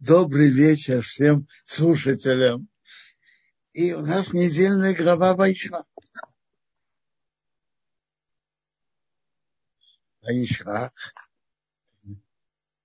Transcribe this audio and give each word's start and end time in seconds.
Добрый 0.00 0.48
вечер 0.48 1.02
всем 1.02 1.46
слушателям. 1.66 2.70
И 3.74 3.92
у 3.92 4.00
нас 4.00 4.32
недельная 4.32 4.94
глава 4.94 5.34
Вайшра. 5.34 5.84
Вайшра. 10.22 10.90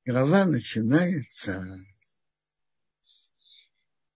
Глава 0.04 0.44
начинается 0.44 1.80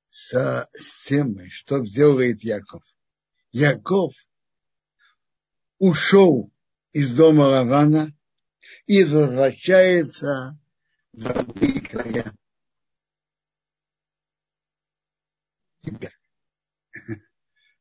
с, 0.09 0.67
с 0.73 1.05
темой, 1.05 1.51
что 1.51 1.79
делает 1.79 2.43
Яков. 2.43 2.83
Яков 3.53 4.13
ушел 5.77 6.51
из 6.91 7.15
дома 7.15 7.43
Лавана 7.43 8.13
и 8.87 9.05
возвращается 9.05 10.59
в 11.13 11.25
родные 11.25 11.79
края. 11.79 12.35
Теперь 15.89 16.13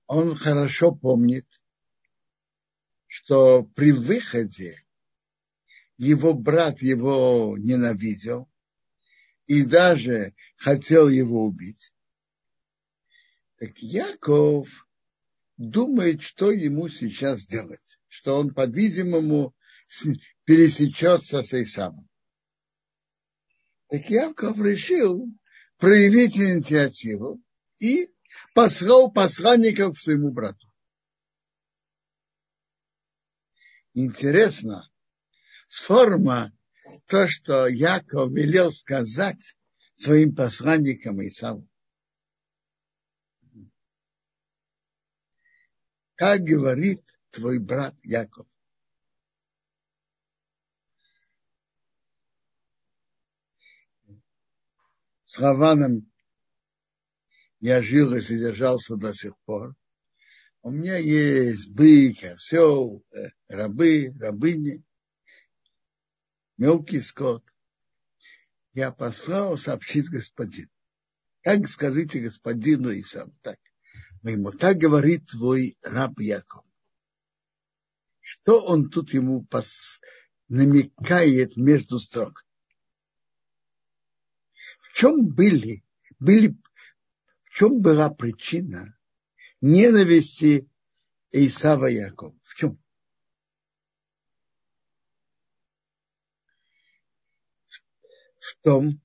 он 0.06 0.34
хорошо 0.34 0.92
помнит, 0.92 1.46
что 3.06 3.62
при 3.62 3.92
выходе 3.92 4.84
его 5.96 6.32
брат 6.32 6.80
его 6.80 7.56
ненавидел 7.58 8.50
и 9.46 9.62
даже 9.62 10.34
хотел 10.56 11.08
его 11.08 11.44
убить. 11.44 11.92
Так 13.56 13.76
Яков 13.78 14.86
думает, 15.56 16.22
что 16.22 16.52
ему 16.52 16.88
сейчас 16.88 17.46
делать, 17.46 17.98
что 18.06 18.36
он, 18.36 18.54
по-видимому, 18.54 19.54
пересечется 20.44 21.42
с 21.42 21.52
Исамом. 21.60 22.08
Так 23.88 24.08
Яков 24.08 24.60
решил 24.60 25.26
проявить 25.78 26.36
инициативу 26.36 27.42
и 27.78 28.12
послал 28.54 29.10
посланников 29.10 29.98
своему 30.00 30.30
брату. 30.30 30.66
Интересно, 33.94 34.90
форма, 35.68 36.52
то, 37.06 37.26
что 37.26 37.66
Яков 37.66 38.30
велел 38.32 38.70
сказать 38.72 39.56
своим 39.94 40.34
посланникам 40.34 41.20
Исаву. 41.26 41.68
Как 46.14 46.40
говорит 46.40 47.02
твой 47.30 47.58
брат 47.58 47.94
Яков. 48.02 48.46
С 55.24 55.38
Раваном 55.38 56.10
я 57.60 57.82
жил 57.82 58.14
и 58.14 58.20
содержался 58.20 58.96
до 58.96 59.12
сих 59.12 59.36
пор. 59.44 59.74
У 60.62 60.70
меня 60.70 60.96
есть 60.96 61.70
бык, 61.70 62.22
осел, 62.24 63.04
э, 63.14 63.30
рабы, 63.48 64.14
рабыни, 64.18 64.82
мелкий 66.56 67.00
скот. 67.00 67.44
Я 68.74 68.92
послал 68.92 69.56
сообщить 69.56 70.08
господину. 70.08 70.70
Как 71.42 71.68
скажите 71.68 72.20
господину 72.20 72.90
и 72.90 73.02
сам 73.02 73.32
так. 73.42 73.58
Ему 74.22 74.50
так 74.52 74.76
говорит 74.76 75.26
твой 75.26 75.78
раб 75.82 76.18
Яков. 76.20 76.64
Что 78.20 78.62
он 78.64 78.90
тут 78.90 79.14
ему 79.14 79.44
пос... 79.44 80.00
намекает 80.48 81.56
между 81.56 81.98
строк? 81.98 82.44
В 84.80 84.92
чем 84.92 85.28
были, 85.28 85.84
были 86.18 86.54
чем 87.58 87.80
была 87.80 88.08
причина 88.08 88.96
ненависти 89.60 90.70
Исава 91.32 91.86
Якова? 91.86 92.38
В 92.44 92.54
чем? 92.54 92.80
В 98.38 98.56
том, 98.62 99.02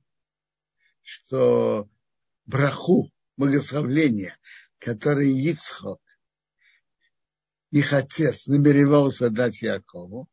что 1.01 1.89
браху, 2.45 3.11
благословление, 3.37 4.37
которое 4.77 5.29
Ицхок, 5.31 5.99
их 7.71 7.91
отец, 7.91 8.45
намеревался 8.45 9.31
дать 9.31 9.63
Якову, 9.63 10.29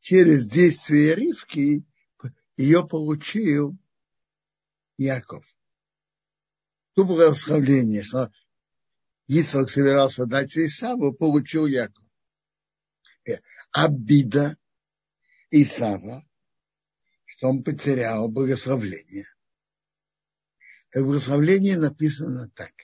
через 0.00 0.48
действие 0.48 1.16
Ривки 1.16 1.84
ее 2.56 2.88
получил 2.88 3.76
Яков. 5.00 5.46
Тут 6.94 7.06
было 7.08 7.28
благословление, 7.28 8.02
что 8.02 8.30
Ицхак 9.28 9.70
собирался 9.70 10.26
дать 10.26 10.54
Исаву, 10.58 11.14
получил 11.14 11.64
Яков. 11.64 12.04
Э, 13.26 13.38
обида 13.72 14.58
Исава, 15.50 16.28
что 17.24 17.48
он 17.48 17.64
потерял 17.64 18.28
благословление. 18.28 19.26
В 20.92 21.02
благословлении 21.02 21.76
написано 21.76 22.50
так, 22.50 22.74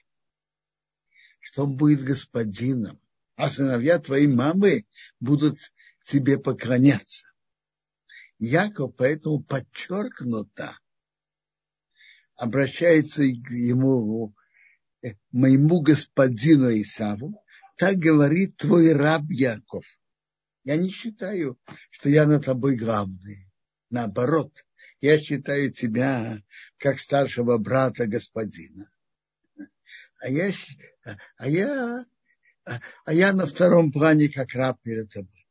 что 1.41 1.65
он 1.65 1.77
будет 1.77 2.03
господином, 2.03 2.99
а 3.35 3.51
сыновья 3.51 3.99
твоей 3.99 4.29
мамы 4.29 4.87
будут 5.21 5.59
тебе 6.05 6.39
поклоняться. 6.39 7.27
Яков 8.39 8.97
поэтому 8.97 9.43
подчеркнуто 9.43 10.79
обращается 12.37 13.23
к 13.23 13.51
ему, 13.51 14.35
э, 15.03 15.15
моему 15.33 15.81
господину 15.81 16.71
Исаву, 16.81 17.43
так 17.77 17.97
говорит 17.97 18.57
твой 18.57 18.93
раб 18.93 19.25
Яков. 19.29 19.85
Я 20.65 20.77
не 20.77 20.91
считаю, 20.91 21.59
что 21.91 22.09
я 22.09 22.27
над 22.27 22.45
тобой 22.45 22.77
главный. 22.77 23.51
Наоборот, 23.91 24.53
я 25.01 25.19
считаю 25.19 25.73
тебя 25.73 26.43
как 26.79 27.01
старшего 27.01 27.59
брата 27.59 28.07
господина. 28.07 28.91
А 30.19 30.29
я, 30.29 30.51
а 31.37 31.49
я, 31.49 32.07
а 32.65 33.13
я 33.13 33.33
на 33.33 33.47
втором 33.47 33.93
плане 33.93 34.29
как 34.29 34.55
раб 34.55 34.81
перед 34.83 35.13
тобой. 35.13 35.47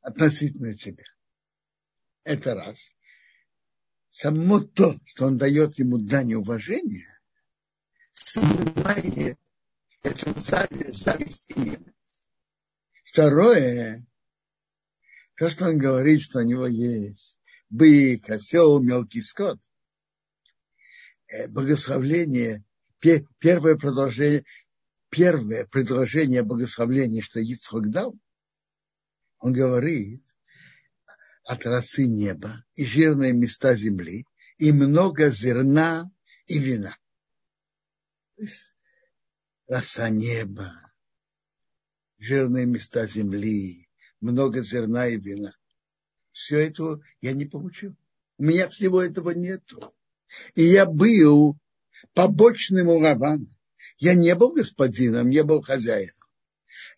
Относительно 0.00 0.74
тебя. 0.74 1.04
Это 2.24 2.54
раз 2.54 2.94
само 4.14 4.60
то, 4.60 4.96
что 5.06 5.26
он 5.26 5.38
дает 5.38 5.76
ему 5.76 5.98
дань 5.98 6.34
уважения, 6.34 7.20
снимает 8.12 9.36
эту 10.04 10.40
зависть 10.40 11.46
и 11.48 11.58
ненависть. 11.58 12.30
Второе, 13.02 14.06
то, 15.36 15.50
что 15.50 15.64
он 15.64 15.78
говорит, 15.78 16.22
что 16.22 16.38
у 16.38 16.42
него 16.42 16.68
есть 16.68 17.40
бык, 17.70 18.30
осел, 18.30 18.80
мелкий 18.80 19.20
скот. 19.20 19.58
Э, 21.26 21.48
благословление, 21.48 22.62
первое 23.00 23.74
продолжение, 23.74 24.44
первое 25.08 25.66
предложение 25.66 26.44
благословения, 26.44 27.20
что 27.20 27.40
Ицхок 27.40 27.90
дал, 27.90 28.14
он 29.40 29.52
говорит, 29.52 30.22
от 31.44 31.66
росы 31.66 32.06
неба 32.06 32.64
и 32.74 32.84
жирные 32.84 33.32
места 33.32 33.74
земли, 33.76 34.26
и 34.58 34.72
много 34.72 35.30
зерна 35.30 36.10
и 36.46 36.58
вина. 36.58 36.96
То 38.36 38.42
есть 38.42 38.72
роса 39.66 40.08
неба, 40.08 40.72
жирные 42.18 42.66
места 42.66 43.06
земли, 43.06 43.88
много 44.20 44.62
зерна 44.62 45.06
и 45.06 45.18
вина. 45.18 45.54
Все 46.32 46.58
это 46.58 47.00
я 47.20 47.32
не 47.32 47.44
получил. 47.44 47.94
У 48.38 48.44
меня 48.44 48.68
всего 48.68 49.02
этого 49.02 49.30
нету. 49.30 49.94
И 50.54 50.64
я 50.64 50.86
был 50.86 51.56
побочным 52.14 52.88
у. 52.88 53.46
Я 53.98 54.14
не 54.14 54.34
был 54.34 54.52
господином, 54.52 55.30
не 55.30 55.44
был 55.44 55.62
хозяином. 55.62 56.14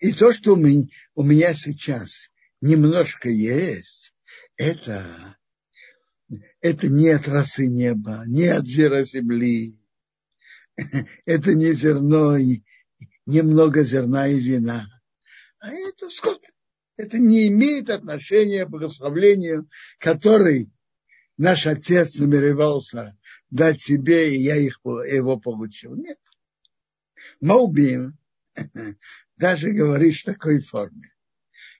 И 0.00 0.12
то, 0.12 0.32
что 0.32 0.54
у 0.54 1.22
меня 1.22 1.54
сейчас 1.54 2.30
немножко 2.60 3.28
есть, 3.28 4.05
это, 4.56 5.36
это 6.60 6.88
не 6.88 7.08
от 7.10 7.28
росы 7.28 7.66
неба, 7.66 8.24
не 8.26 8.46
от 8.46 8.66
жира 8.66 9.04
земли. 9.04 9.78
Это 11.24 11.54
не 11.54 11.72
зерно, 11.72 12.36
немного 13.24 13.82
зерна 13.82 14.28
и 14.28 14.38
вина. 14.38 14.86
А 15.58 15.72
это 15.72 16.08
скот. 16.08 16.42
Это 16.96 17.18
не 17.18 17.48
имеет 17.48 17.90
отношения 17.90 18.64
к 18.64 18.70
благословлению, 18.70 19.68
который 19.98 20.70
наш 21.36 21.66
отец 21.66 22.16
намеревался 22.16 23.18
дать 23.50 23.82
себе, 23.82 24.34
и 24.34 24.42
я 24.42 24.56
их, 24.56 24.80
его 24.84 25.38
получил. 25.38 25.94
Нет. 25.94 26.18
Молбим 27.40 28.18
даже 29.36 29.72
говорит 29.72 30.16
в 30.16 30.24
такой 30.24 30.60
форме, 30.60 31.14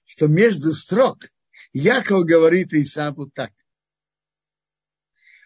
что 0.05 0.27
между 0.27 0.75
строк 0.75 1.31
Яков 1.79 2.25
говорит 2.25 2.73
Исаву 2.73 3.31
так. 3.31 3.53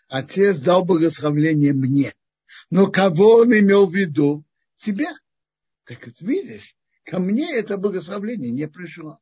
отец 0.07 0.61
дал 0.61 0.85
благословление 0.85 1.73
мне. 1.73 2.15
Но 2.71 2.89
кого 2.89 3.39
он 3.39 3.53
имел 3.53 3.89
в 3.89 3.95
виду? 3.95 4.45
Тебя. 4.77 5.13
Так 5.85 6.07
вот 6.07 6.21
видишь, 6.21 6.77
ко 7.05 7.19
мне 7.19 7.53
это 7.53 7.79
благословение 7.79 8.53
не 8.53 8.69
пришло. 8.69 9.19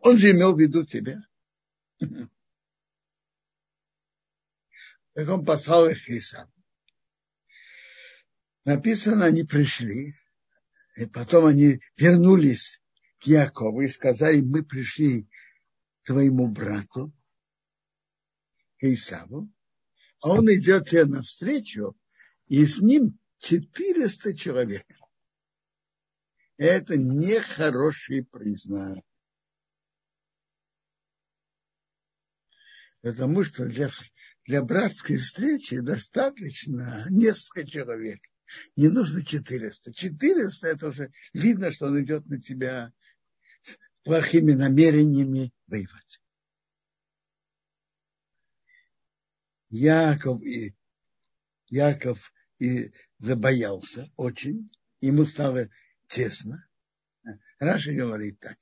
Он 0.00 0.18
же 0.18 0.32
имел 0.32 0.52
в 0.56 0.60
виду 0.60 0.84
тебя. 0.84 1.20
Так 5.12 5.28
он 5.28 5.44
послал 5.44 5.88
их 5.88 6.08
Исаву. 6.10 6.52
Написано, 8.64 9.26
они 9.26 9.44
пришли, 9.44 10.16
и 10.96 11.06
потом 11.06 11.46
они 11.46 11.80
вернулись 11.96 12.80
к 13.20 13.28
Якову 13.28 13.82
и 13.82 13.88
сказали, 13.88 14.40
мы 14.40 14.64
пришли 14.64 15.28
твоему 16.10 16.48
брату, 16.48 17.12
Исаву, 18.80 19.48
а 20.20 20.30
он 20.30 20.52
идет 20.52 20.88
тебе 20.88 21.04
навстречу, 21.04 21.96
и 22.48 22.66
с 22.66 22.80
ним 22.80 23.16
400 23.38 24.36
человек. 24.36 24.84
Это 26.56 26.96
нехороший 26.96 28.24
признак. 28.24 29.04
Потому 33.02 33.44
что 33.44 33.66
для, 33.66 33.88
для 34.46 34.64
братской 34.64 35.16
встречи 35.16 35.78
достаточно 35.78 37.06
несколько 37.08 37.64
человек. 37.64 38.20
Не 38.74 38.88
нужно 38.88 39.24
400. 39.24 39.94
400 39.94 40.66
это 40.66 40.88
уже 40.88 41.12
видно, 41.32 41.70
что 41.70 41.86
он 41.86 42.02
идет 42.02 42.26
на 42.26 42.42
тебя 42.42 42.92
плохими 44.02 44.54
намерениями 44.54 45.52
воевать. 45.70 46.20
Яков 49.70 50.42
и 50.42 50.74
Яков 51.68 52.32
и 52.58 52.92
забоялся 53.18 54.10
очень, 54.16 54.70
ему 55.00 55.24
стало 55.24 55.68
тесно. 56.08 56.66
Раша 57.58 57.92
говорит 57.92 58.40
так. 58.40 58.58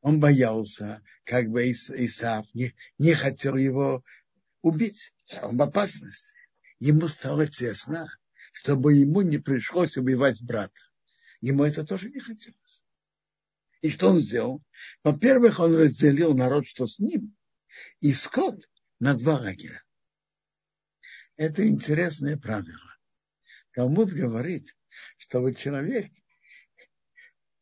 Он 0.00 0.20
боялся, 0.20 1.02
как 1.24 1.48
бы 1.48 1.70
Исаав 1.70 2.46
не, 2.54 2.74
не 2.98 3.14
хотел 3.14 3.56
его 3.56 4.04
убить. 4.62 5.12
Он 5.42 5.56
в 5.56 5.62
опасности. 5.62 6.34
Ему 6.80 7.08
стало 7.08 7.46
тесно, 7.46 8.08
чтобы 8.52 8.94
ему 8.94 9.22
не 9.22 9.38
пришлось 9.38 9.96
убивать 9.96 10.42
брата. 10.42 10.80
Ему 11.40 11.64
это 11.64 11.84
тоже 11.84 12.10
не 12.10 12.20
хотелось. 12.20 12.67
И 13.80 13.90
что 13.90 14.10
он 14.10 14.20
сделал? 14.20 14.62
Во-первых, 15.04 15.60
он 15.60 15.76
разделил 15.76 16.34
народ, 16.34 16.66
что 16.66 16.86
с 16.86 16.98
ним, 16.98 17.36
и 18.00 18.12
скот 18.12 18.68
на 18.98 19.14
два 19.14 19.38
лагеря. 19.38 19.82
Это 21.36 21.66
интересное 21.66 22.36
правило. 22.36 22.96
Талмуд 23.72 24.10
говорит, 24.10 24.76
чтобы 25.18 25.54
человек 25.54 26.10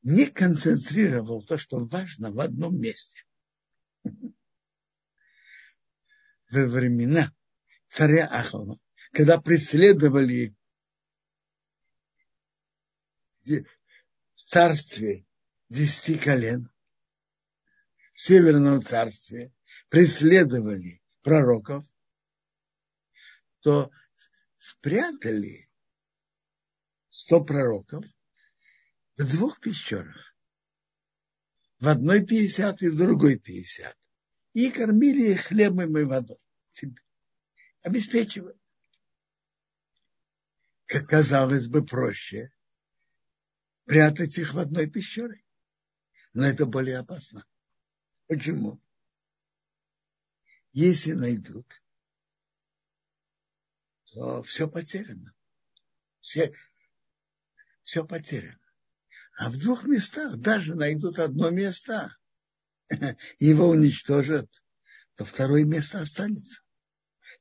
не 0.03 0.27
концентрировал 0.27 1.45
то, 1.45 1.59
что 1.59 1.85
важно, 1.85 2.31
в 2.31 2.41
одном 2.41 2.81
месте. 2.81 3.25
Во 6.51 6.65
времена 6.65 7.35
царя 7.89 8.27
Ахова, 8.29 8.79
когда 9.13 9.39
преследовали 9.41 10.55
в 13.45 13.65
царстве 14.35 15.26
десяти 15.69 16.19
колен, 16.19 16.71
в 18.15 18.21
Северном 18.21 18.83
царстве, 18.83 19.53
преследовали 19.89 21.03
пророков, 21.23 21.85
то 23.61 23.91
спрятали 24.59 25.69
сто 27.11 27.45
пророков 27.45 28.05
в 29.17 29.25
двух 29.25 29.61
пещерах. 29.61 30.35
В 31.79 31.89
одной 31.89 32.25
пятьдесят 32.25 32.81
и 32.83 32.89
в 32.89 32.97
другой 32.97 33.39
пятьдесят. 33.39 33.97
И 34.55 34.71
кормили 34.71 35.33
их 35.33 35.43
хлебом 35.43 35.99
и 35.99 36.05
водой. 36.05 36.39
Обеспечивали. 37.83 38.59
Как 40.87 41.07
казалось 41.07 41.67
бы, 41.67 41.85
проще 41.85 42.51
прятать 43.85 44.39
их 44.39 44.55
в 44.55 44.59
одной 44.59 44.89
пещере. 44.89 45.43
Но 46.37 46.45
это 46.45 46.67
более 46.67 46.99
опасно. 46.99 47.47
Почему? 48.27 48.79
Если 50.73 51.13
найдут, 51.13 51.83
то 54.13 54.43
все 54.43 54.69
потеряно. 54.69 55.33
Все, 56.21 56.53
все 57.85 58.07
потеряно. 58.07 58.61
А 59.39 59.49
в 59.49 59.57
двух 59.57 59.85
местах 59.85 60.37
даже 60.37 60.75
найдут 60.75 61.21
одно 61.21 61.49
место, 61.49 62.15
его 63.39 63.71
уничтожат, 63.71 64.51
то 65.15 65.25
второе 65.25 65.65
место 65.65 66.01
останется. 66.01 66.61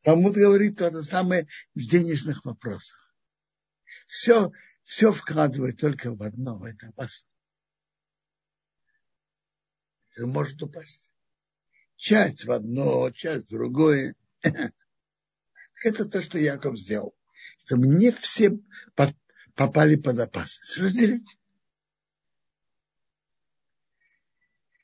Талмуд 0.03 0.35
говорит 0.35 0.77
то 0.77 0.89
же 0.89 1.03
самое 1.03 1.49
в 1.73 1.81
денежных 1.81 2.45
вопросах. 2.45 3.13
Все, 4.07 4.53
все 4.85 5.11
вкладывать 5.11 5.81
только 5.81 6.15
в 6.15 6.23
одно, 6.23 6.65
это 6.65 6.87
опасно. 6.87 7.27
Это 10.15 10.27
может 10.27 10.61
упасть. 10.63 11.11
Часть 11.97 12.45
в 12.45 12.51
одно, 12.51 13.11
часть 13.11 13.47
в 13.47 13.49
другое. 13.49 14.15
Это 15.83 16.05
то, 16.05 16.21
что 16.21 16.37
Яков 16.37 16.79
сделал. 16.79 17.15
Чтобы 17.65 17.87
не 17.87 18.11
все 18.11 18.57
попали 19.55 19.95
под 19.95 20.19
опасность. 20.19 20.77
Разделить. 20.77 21.37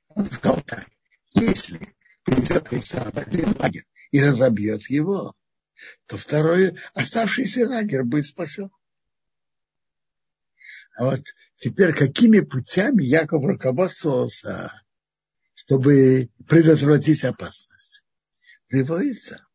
Он 0.10 0.30
сказал 0.30 0.62
так. 0.62 0.88
Если 1.34 1.96
придет 2.24 2.72
Исаак 2.74 3.14
в 3.14 3.18
один 3.18 3.56
лагерь 3.58 3.88
и 4.12 4.22
разобьет 4.22 4.90
его, 4.90 5.34
то 6.08 6.18
второй 6.18 6.78
оставшийся 6.94 7.68
лагерь 7.68 8.04
будет 8.04 8.26
спасен. 8.26 8.70
А 10.98 11.06
вот 11.06 11.24
теперь 11.56 11.94
какими 11.94 12.42
путями 12.42 13.04
Яков 13.04 13.46
руководствовался, 13.46 14.84
чтобы 15.64 16.30
предотвратить 16.48 17.24
опасность? 17.24 18.04
Приводится 18.68 19.46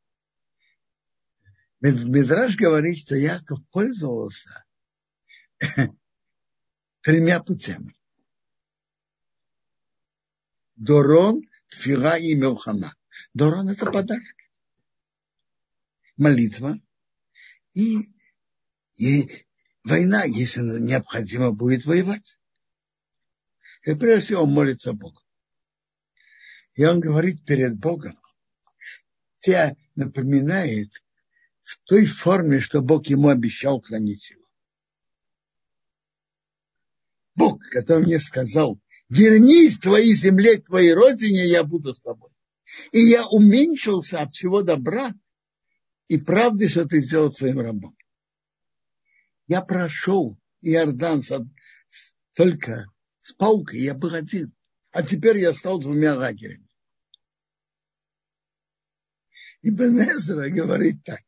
Медраж 1.80 2.56
говорит, 2.56 2.98
что 2.98 3.16
Яков 3.16 3.58
пользовался 3.70 4.64
тремя 7.02 7.42
путями. 7.42 7.94
Дорон, 10.75 11.42
Тфила 11.68 12.18
и 12.18 12.34
Мелхана. 12.34 12.94
Дорон– 13.34 13.68
это 13.70 13.90
подарок. 13.90 14.25
Молитва. 16.16 16.80
И, 17.75 18.10
и 18.96 19.46
война, 19.84 20.25
если 20.25 20.62
необходимо 20.62 21.52
будет 21.52 21.84
воевать. 21.84 22.38
И 23.82 23.94
прежде 23.94 24.20
всего 24.20 24.42
он 24.42 24.52
молится 24.52 24.92
Богу. 24.92 25.20
И 26.76 26.85
он 26.85 27.00
говорит 27.00 27.45
перед 27.45 27.78
Богом, 27.78 28.18
тебя 29.38 29.75
напоминает 29.95 30.90
в 31.62 31.78
той 31.85 32.04
форме, 32.04 32.61
что 32.61 32.83
Бог 32.83 33.06
ему 33.06 33.28
обещал 33.28 33.80
хранить 33.80 34.30
его. 34.30 34.45
Бог, 37.35 37.62
который 37.71 38.04
мне 38.04 38.21
сказал, 38.21 38.78
вернись 39.09 39.78
твоей 39.78 40.14
земле, 40.14 40.59
твоей 40.59 40.92
родине, 40.92 41.45
я 41.47 41.64
буду 41.64 41.95
с 41.95 42.00
тобой. 42.00 42.30
И 42.92 43.00
я 43.00 43.26
уменьшился 43.26 44.21
от 44.21 44.35
всего 44.35 44.62
добра 44.62 45.14
и 46.09 46.18
правды, 46.18 46.68
что 46.68 46.87
ты 46.87 47.00
сделал 47.00 47.33
своим 47.35 47.61
рабом. 47.61 47.97
Я 49.49 49.62
прошел 49.62 50.38
Иордан 50.61 51.23
только 52.35 52.90
с 53.21 53.33
палкой, 53.33 53.80
я 53.80 53.95
был 53.95 54.14
один. 54.14 54.52
А 54.90 55.02
теперь 55.02 55.38
я 55.38 55.52
стал 55.52 55.78
двумя 55.78 56.16
лагерями. 56.16 56.65
И 59.66 59.70
Бенезра 59.70 60.49
говорит 60.49 61.02
так. 61.02 61.23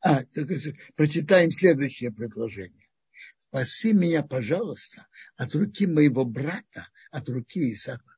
А, 0.00 0.22
прочитаем 0.94 1.50
следующее 1.50 2.12
предложение. 2.12 2.88
Спаси 3.36 3.92
меня, 3.92 4.22
пожалуйста, 4.22 5.08
от 5.34 5.56
руки 5.56 5.88
моего 5.88 6.24
брата, 6.24 6.88
от 7.10 7.28
руки 7.28 7.72
Исаака. 7.72 8.16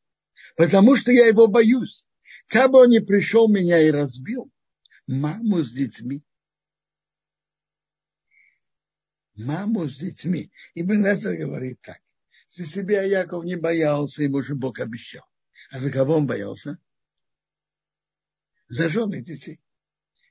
Потому 0.59 0.95
что 0.95 1.11
я 1.11 1.27
его 1.27 1.47
боюсь. 1.47 2.07
Как 2.47 2.71
бы 2.71 2.83
он 2.83 2.91
не 2.91 3.01
пришел 3.01 3.49
меня 3.49 3.81
и 3.81 3.91
разбил, 3.91 4.53
маму 5.07 5.65
с 5.65 5.73
детьми. 5.73 6.23
Маму 9.37 9.89
с 9.89 9.97
детьми. 9.97 10.53
И 10.75 10.83
Бенезер 10.83 11.35
говорит 11.39 11.81
так. 11.81 11.99
За 12.51 12.67
себя 12.67 13.05
Яков 13.05 13.47
не 13.47 13.57
боялся, 13.57 14.23
ему 14.23 14.43
же 14.43 14.55
Бог 14.55 14.81
обещал. 14.81 15.25
А 15.71 15.81
за 15.81 15.91
кого 15.91 16.19
он 16.19 16.27
боялся? 16.27 16.79
За 18.69 18.89
жены 18.89 19.23
детей. 19.23 19.61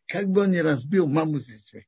как 0.07 0.27
бы 0.27 0.41
он 0.41 0.51
ни 0.51 0.57
разбил 0.57 1.07
маму 1.07 1.39
с 1.39 1.45
детьми. 1.45 1.87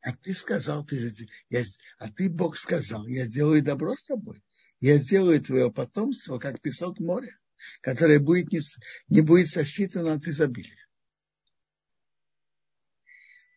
А 0.00 0.14
ты 0.16 0.34
сказал, 0.34 0.84
ты 0.84 1.00
же, 1.00 1.26
я, 1.50 1.64
а 1.98 2.10
ты, 2.10 2.30
Бог 2.30 2.56
сказал, 2.56 3.06
я 3.06 3.26
сделаю 3.26 3.62
добро 3.62 3.96
с 3.96 4.04
тобой. 4.04 4.40
Я 4.78 4.98
сделаю 4.98 5.40
твое 5.40 5.72
потомство, 5.72 6.38
как 6.38 6.60
песок 6.60 7.00
моря, 7.00 7.36
которое 7.80 8.20
будет 8.20 8.52
не, 8.52 8.60
не 9.08 9.20
будет 9.20 9.48
сосчитано 9.48 10.12
от 10.12 10.26
изобилия. 10.26 10.86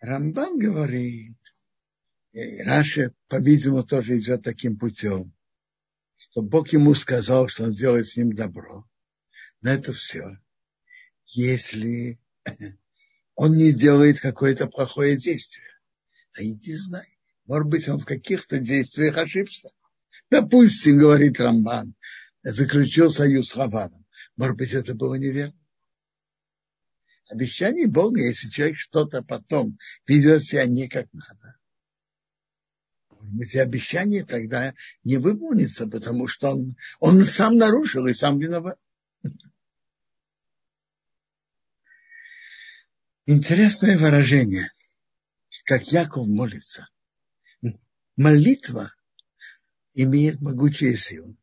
Рамбан 0.01 0.57
говорит, 0.57 1.37
и 2.31 2.61
Раша, 2.63 3.13
по-видимому, 3.27 3.83
тоже 3.83 4.17
идет 4.17 4.43
таким 4.43 4.77
путем, 4.77 5.35
что 6.17 6.41
Бог 6.41 6.69
ему 6.69 6.95
сказал, 6.95 7.47
что 7.47 7.65
он 7.65 7.73
сделает 7.73 8.07
с 8.07 8.17
ним 8.17 8.33
добро. 8.33 8.87
Но 9.61 9.71
это 9.71 9.93
все. 9.93 10.37
Если 11.25 12.19
он 13.35 13.55
не 13.55 13.71
делает 13.71 14.19
какое-то 14.19 14.67
плохое 14.67 15.15
действие. 15.15 15.67
А 16.35 16.43
иди 16.43 16.75
знай. 16.75 17.07
Может 17.45 17.67
быть, 17.67 17.87
он 17.87 17.99
в 17.99 18.05
каких-то 18.05 18.59
действиях 18.59 19.17
ошибся. 19.17 19.69
Допустим, 20.29 20.99
говорит 20.99 21.39
Рамбан, 21.39 21.95
заключил 22.43 23.09
союз 23.09 23.47
с 23.47 23.53
Хаваном. 23.53 24.05
Может 24.35 24.57
быть, 24.57 24.73
это 24.73 24.93
было 24.93 25.15
неверно. 25.15 25.57
Обещание 27.29 27.87
Бога, 27.87 28.21
если 28.21 28.49
человек 28.49 28.77
что-то 28.77 29.23
потом 29.23 29.77
ведет 30.05 30.43
себя 30.43 30.65
не 30.65 30.87
как 30.87 31.07
надо, 31.13 31.59
эти 33.39 33.57
обещания 33.57 34.25
тогда 34.25 34.73
не 35.03 35.17
выполнится, 35.17 35.87
потому 35.87 36.27
что 36.27 36.51
он, 36.51 36.75
он 36.99 37.25
сам 37.25 37.55
нарушил 37.57 38.05
и 38.07 38.13
сам 38.13 38.39
виноват. 38.39 38.77
Интересное 43.31 43.95
выражение, 43.95 44.71
как 45.63 45.91
Яков 45.91 46.25
молится. 46.25 46.89
Молитва 48.15 48.91
имеет 49.93 50.41
могучие 50.41 50.97
силы. 50.97 51.37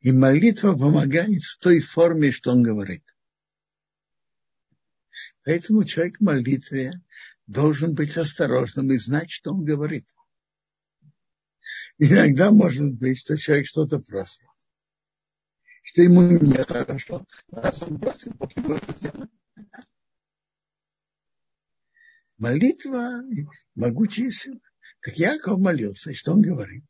И 0.00 0.12
молитва 0.12 0.74
помогает 0.74 1.42
в 1.42 1.58
той 1.58 1.80
форме, 1.80 2.32
что 2.32 2.50
он 2.50 2.62
говорит. 2.62 3.02
Поэтому 5.42 5.84
человек 5.84 6.18
в 6.18 6.24
молитве 6.24 7.00
должен 7.46 7.94
быть 7.94 8.18
осторожным 8.18 8.92
и 8.92 8.98
знать, 8.98 9.30
что 9.30 9.54
он 9.54 9.64
говорит. 9.64 10.06
Иногда 11.96 12.50
может 12.50 12.92
быть, 12.92 13.20
что 13.20 13.38
человек 13.38 13.68
что-то 13.68 14.00
просит, 14.00 14.46
что 15.84 16.02
ему 16.02 16.28
не 16.28 16.62
хорошо, 16.62 17.26
раз 17.52 17.82
он 17.84 17.98
просит, 17.98 18.36
Бог 18.36 18.52
это 18.54 18.98
сделает. 18.98 19.30
Молитва, 22.38 23.22
могучая 23.74 24.30
сила. 24.30 24.60
Так 25.02 25.16
Яков 25.16 25.58
молился, 25.58 26.12
и 26.12 26.14
что 26.14 26.32
он 26.32 26.42
говорит? 26.42 26.84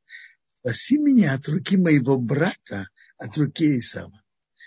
Спаси 0.47 0.99
меня 0.99 1.35
от 1.35 1.49
руки 1.49 1.77
моего 1.77 2.19
брата, 2.19 2.89
от 3.17 3.37
руки 3.37 3.79
Исава. 3.79 4.23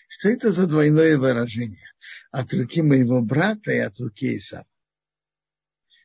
Что 0.10 0.30
это 0.30 0.52
за 0.52 0.68
двойное 0.68 1.18
выражение? 1.18 1.88
От 2.32 2.54
руки 2.54 2.82
моего 2.82 3.22
брата 3.22 3.72
и 3.72 3.78
от 3.78 4.00
руки 4.00 4.38
Исава. 4.38 4.68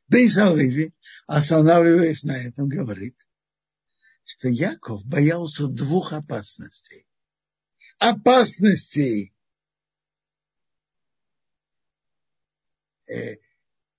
Бейзалыви, 0.09 0.95
останавливаясь 1.27 2.23
на 2.23 2.37
этом, 2.37 2.69
говорит, 2.69 3.17
что 4.25 4.49
Яков 4.49 5.05
боялся 5.05 5.67
двух 5.67 6.13
опасностей. 6.13 7.07
Опасностей 7.99 9.35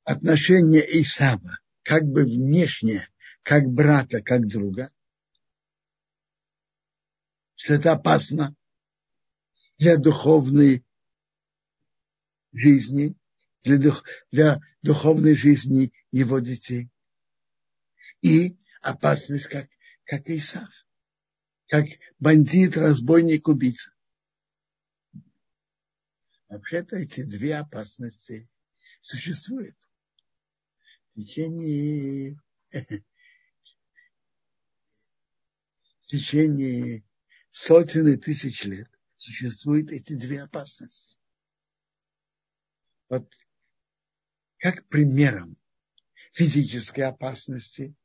отношения 0.08 0.80
Исава, 1.02 1.60
как 1.84 2.04
бы 2.06 2.24
внешне, 2.24 3.10
как 3.44 3.66
брата, 3.66 4.22
как 4.22 4.48
друга, 4.48 4.90
что 7.56 7.74
это 7.74 7.92
опасно 7.92 8.56
для 9.78 9.98
духовной 9.98 10.86
жизни, 12.54 13.18
для, 13.64 13.78
дух, 13.80 14.06
для 14.32 14.62
духовной 14.82 15.36
жизни 15.36 15.92
его 16.12 16.40
детей. 16.40 16.90
И 18.22 18.58
опасность 18.82 19.48
как 19.48 19.68
как 20.06 20.30
Исав, 20.30 20.70
как 21.68 21.86
бандит, 22.18 22.78
разбойник, 22.78 23.50
убийца. 23.50 23.92
Вообще-то 26.48 26.96
эти 26.96 27.24
две 27.24 27.58
опасности 27.58 28.48
существуют. 29.02 29.76
В 31.18 31.20
течение, 31.20 32.40
в 32.72 33.02
течение 36.06 37.04
сотен 37.50 38.08
и 38.08 38.18
тысяч 38.18 38.66
лет 38.66 38.88
существуют 39.18 39.90
эти 39.92 40.14
две 40.14 40.44
опасности. 40.44 41.18
Вот 43.10 43.28
как 44.60 44.88
примером 44.90 45.58
физической 46.34 47.02
опасности 47.02 47.96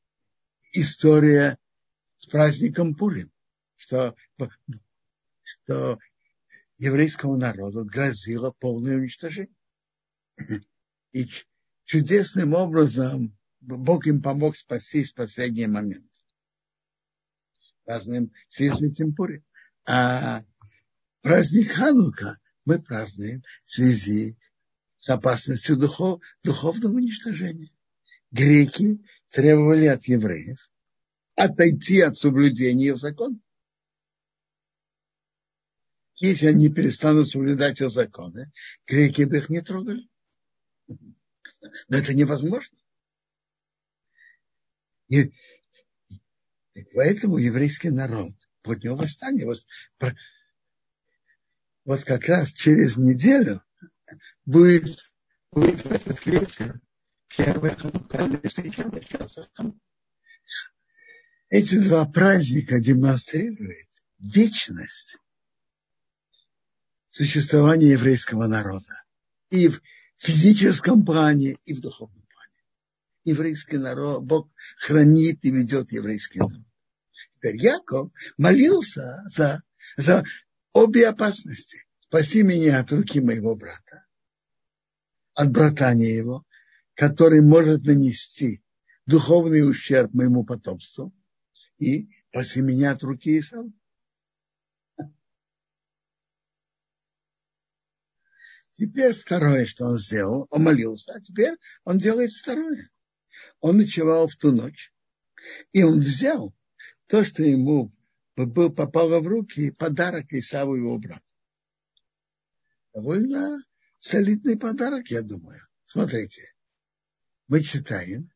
–история 0.74 1.58
с 2.18 2.26
праздником 2.26 2.94
Пурим, 2.94 3.32
что, 3.76 4.14
что 5.42 5.98
еврейскому 6.76 7.38
народу 7.38 7.86
грозило 7.86 8.50
полное 8.50 8.98
уничтожение. 8.98 9.54
И 11.12 11.26
чудесным 11.92 12.54
образом 12.54 13.36
Бог 13.60 14.06
им 14.06 14.22
помог 14.22 14.56
спастись 14.56 15.12
в 15.12 15.14
последний 15.14 15.66
момент. 15.66 16.10
Празднуем 17.84 18.32
с 18.48 18.60
этим 18.60 19.14
Пурим. 19.14 19.44
А 19.84 20.42
праздник 21.20 21.70
Ханука 21.72 22.38
мы 22.64 22.80
празднуем 22.80 23.42
в 23.64 23.70
связи 23.70 24.38
с 24.96 25.10
опасностью 25.10 25.76
духов, 25.76 26.22
духовного 26.42 26.94
уничтожения. 26.94 27.70
Греки 28.30 29.04
требовали 29.28 29.84
от 29.84 30.06
евреев 30.06 30.70
отойти 31.34 32.00
от 32.00 32.16
соблюдения 32.16 32.96
закона. 32.96 33.38
Если 36.16 36.46
они 36.46 36.70
перестанут 36.70 37.28
соблюдать 37.28 37.82
их 37.82 37.90
законы, 37.90 38.50
греки 38.86 39.24
бы 39.24 39.36
их 39.36 39.50
не 39.50 39.60
трогали. 39.60 40.08
Но 41.88 41.96
это 41.96 42.14
невозможно. 42.14 42.76
И, 45.08 45.32
поэтому 46.94 47.38
еврейский 47.38 47.90
народ 47.90 48.32
поднял 48.62 48.96
восстание. 48.96 49.44
Вот, 49.44 49.62
вот 51.84 52.04
как 52.04 52.26
раз 52.28 52.52
через 52.52 52.96
неделю 52.96 53.62
будет, 54.44 55.12
будет 55.50 55.84
в 55.84 55.92
этот 55.92 56.24
вечер 56.26 56.80
первая 57.28 57.74
Ханука, 57.76 58.48
встреча 58.48 58.90
Эти 61.48 61.78
два 61.78 62.06
праздника 62.06 62.80
демонстрируют 62.80 63.88
вечность 64.18 65.18
существования 67.08 67.90
еврейского 67.90 68.46
народа. 68.46 69.04
И 69.50 69.68
в 69.68 69.82
физическом 70.22 71.04
плане, 71.04 71.56
и 71.64 71.74
в 71.74 71.80
духовном 71.80 72.22
плане. 72.32 72.52
Еврейский 73.24 73.78
народ, 73.78 74.22
Бог 74.24 74.50
хранит 74.78 75.38
и 75.42 75.50
ведет 75.50 75.92
еврейский 75.92 76.38
народ. 76.38 76.64
Теперь 77.34 77.56
Яков 77.56 78.10
молился 78.38 79.22
за, 79.28 79.62
за 79.96 80.24
обе 80.72 81.08
опасности. 81.08 81.84
Спаси 82.00 82.42
меня 82.42 82.80
от 82.80 82.92
руки 82.92 83.20
моего 83.20 83.54
брата, 83.54 84.06
от 85.34 85.50
братания 85.50 86.14
его 86.14 86.44
который 86.94 87.40
может 87.40 87.84
нанести 87.84 88.62
духовный 89.06 89.68
ущерб 89.68 90.12
моему 90.14 90.44
потомству 90.44 91.12
и 91.78 92.08
после 92.30 92.62
меня 92.62 92.92
от 92.92 93.02
руки 93.02 93.38
Исава. 93.38 93.70
Теперь 98.74 99.12
второе, 99.12 99.66
что 99.66 99.84
он 99.86 99.98
сделал, 99.98 100.46
он 100.50 100.62
молился, 100.62 101.12
а 101.14 101.20
теперь 101.20 101.56
он 101.84 101.98
делает 101.98 102.32
второе. 102.32 102.90
Он 103.60 103.76
ночевал 103.76 104.26
в 104.26 104.36
ту 104.36 104.50
ночь, 104.50 104.92
и 105.72 105.82
он 105.82 106.00
взял 106.00 106.54
то, 107.06 107.24
что 107.24 107.42
ему 107.42 107.90
попало 108.34 109.20
в 109.20 109.26
руки, 109.26 109.70
подарок 109.70 110.32
Исаву 110.32 110.74
его 110.74 110.98
брату. 110.98 111.22
Довольно 112.94 113.62
солидный 113.98 114.58
подарок, 114.58 115.08
я 115.08 115.22
думаю. 115.22 115.60
Смотрите, 115.84 116.52
мы 117.48 117.62
читаем 117.62 118.30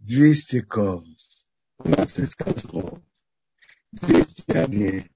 200 0.00 0.60
коз, 0.62 1.46
20 1.78 2.34
козлов, 2.34 3.00
200 3.92 4.50
овец, 4.52 5.10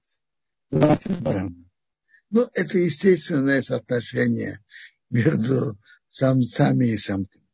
20 0.69 1.19
баранов, 1.19 1.70
Ну, 2.31 2.49
это 2.53 2.77
естественное 2.77 3.61
соотношение 3.61 4.63
между 5.09 5.77
самцами 6.07 6.85
и 6.85 6.97
самками. 6.97 7.45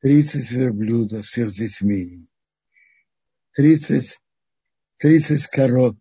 30 0.00 0.50
верблюдов 0.50 1.26
с 1.26 1.38
их 1.38 1.52
детьми, 1.52 2.26
30, 3.52 4.20
30 4.98 5.46
коров, 5.46 5.96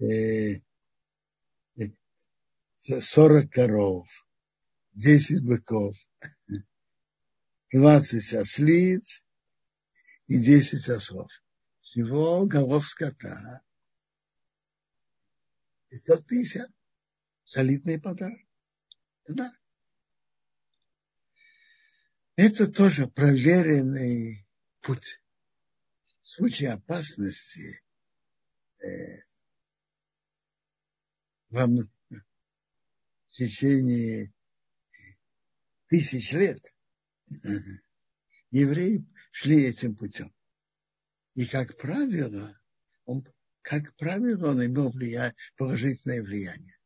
э, 0.00 0.60
40 2.78 3.50
коров, 3.50 4.08
10 4.94 5.42
быков, 5.42 5.96
20 7.72 8.34
ослиц 8.34 9.22
и 10.28 10.38
10 10.38 10.88
ослов. 10.88 11.30
Всего 11.78 12.46
голов 12.46 12.86
скота 12.86 13.62
550. 15.90 16.70
Солидный 17.44 18.00
подарок. 18.00 18.40
Да. 19.28 19.52
Это 22.36 22.68
тоже 22.68 23.06
проверенный 23.06 24.46
путь. 24.80 25.20
В 26.22 26.28
случае 26.28 26.70
опасности 26.70 27.82
э, 28.78 29.22
вам 31.50 31.90
в 32.08 33.32
течение 33.32 34.32
тысяч 35.88 36.32
лет 36.32 36.64
евреи 38.50 39.04
шли 39.32 39.64
этим 39.64 39.96
путем. 39.96 40.32
И, 41.34 41.46
как 41.46 41.76
правило, 41.76 42.60
он, 43.04 43.26
как 43.62 43.94
правило, 43.96 44.50
он 44.50 44.64
имел 44.64 44.90
влия... 44.90 45.34
положительное 45.56 46.22
влияние. 46.22 46.76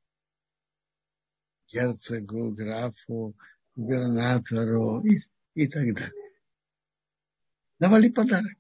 Герцогу, 1.69 2.53
графу, 2.53 3.37
губернатору 3.75 5.03
и, 5.05 5.21
и 5.55 5.67
так 5.67 5.95
далее. 5.95 6.33
Давали 7.79 8.09
подарок. 8.09 8.59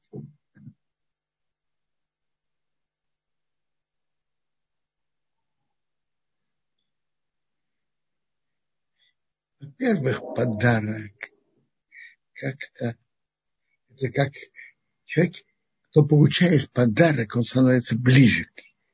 Во-первых, 9.61 10.21
подарок 10.35 11.31
как-то, 12.35 12.97
это 13.89 14.13
как 14.13 14.33
человек, 15.07 15.37
кто 15.95 16.05
получает 16.05 16.69
подарок, 16.73 17.37
он 17.37 17.45
становится 17.45 17.97
ближе 17.97 18.49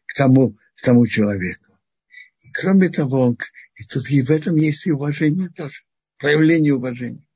к 0.04 0.14
тому, 0.18 0.58
к 0.74 0.82
тому 0.82 1.06
человеку. 1.06 1.78
И 2.40 2.52
кроме 2.52 2.90
того, 2.90 3.22
он, 3.22 3.38
и 3.74 3.84
тут 3.84 4.10
и 4.10 4.20
в 4.20 4.30
этом 4.30 4.56
есть 4.56 4.86
и 4.86 4.92
уважение 4.92 5.48
тоже, 5.48 5.80
проявление 6.18 6.74
уважения. 6.74 7.26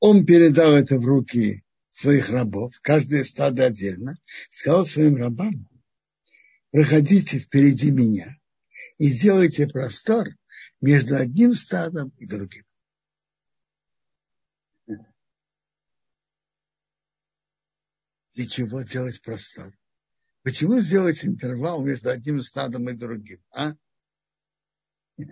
Он 0.00 0.26
передал 0.26 0.74
это 0.74 0.98
в 0.98 1.06
руки 1.06 1.64
своих 1.92 2.28
рабов, 2.28 2.78
каждое 2.82 3.24
стадо 3.24 3.64
отдельно, 3.64 4.18
сказал 4.50 4.84
своим 4.84 5.16
рабам, 5.16 5.66
проходите 6.72 7.38
впереди 7.38 7.90
меня 7.90 8.36
и 8.98 9.08
сделайте 9.08 9.66
простор 9.66 10.28
между 10.82 11.16
одним 11.16 11.54
стадом 11.54 12.12
и 12.18 12.26
другим. 12.26 12.65
Для 18.36 18.46
чего 18.46 18.82
делать 18.82 19.22
простор? 19.22 19.72
Почему 20.42 20.78
сделать 20.80 21.24
интервал 21.24 21.82
между 21.82 22.10
одним 22.10 22.42
стадом 22.42 22.86
и 22.90 22.92
другим? 22.92 23.42
А? 23.50 23.74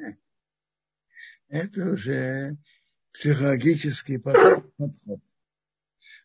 Это 1.49 1.91
уже 1.91 2.57
психологический 3.13 4.17
подход. 4.17 4.73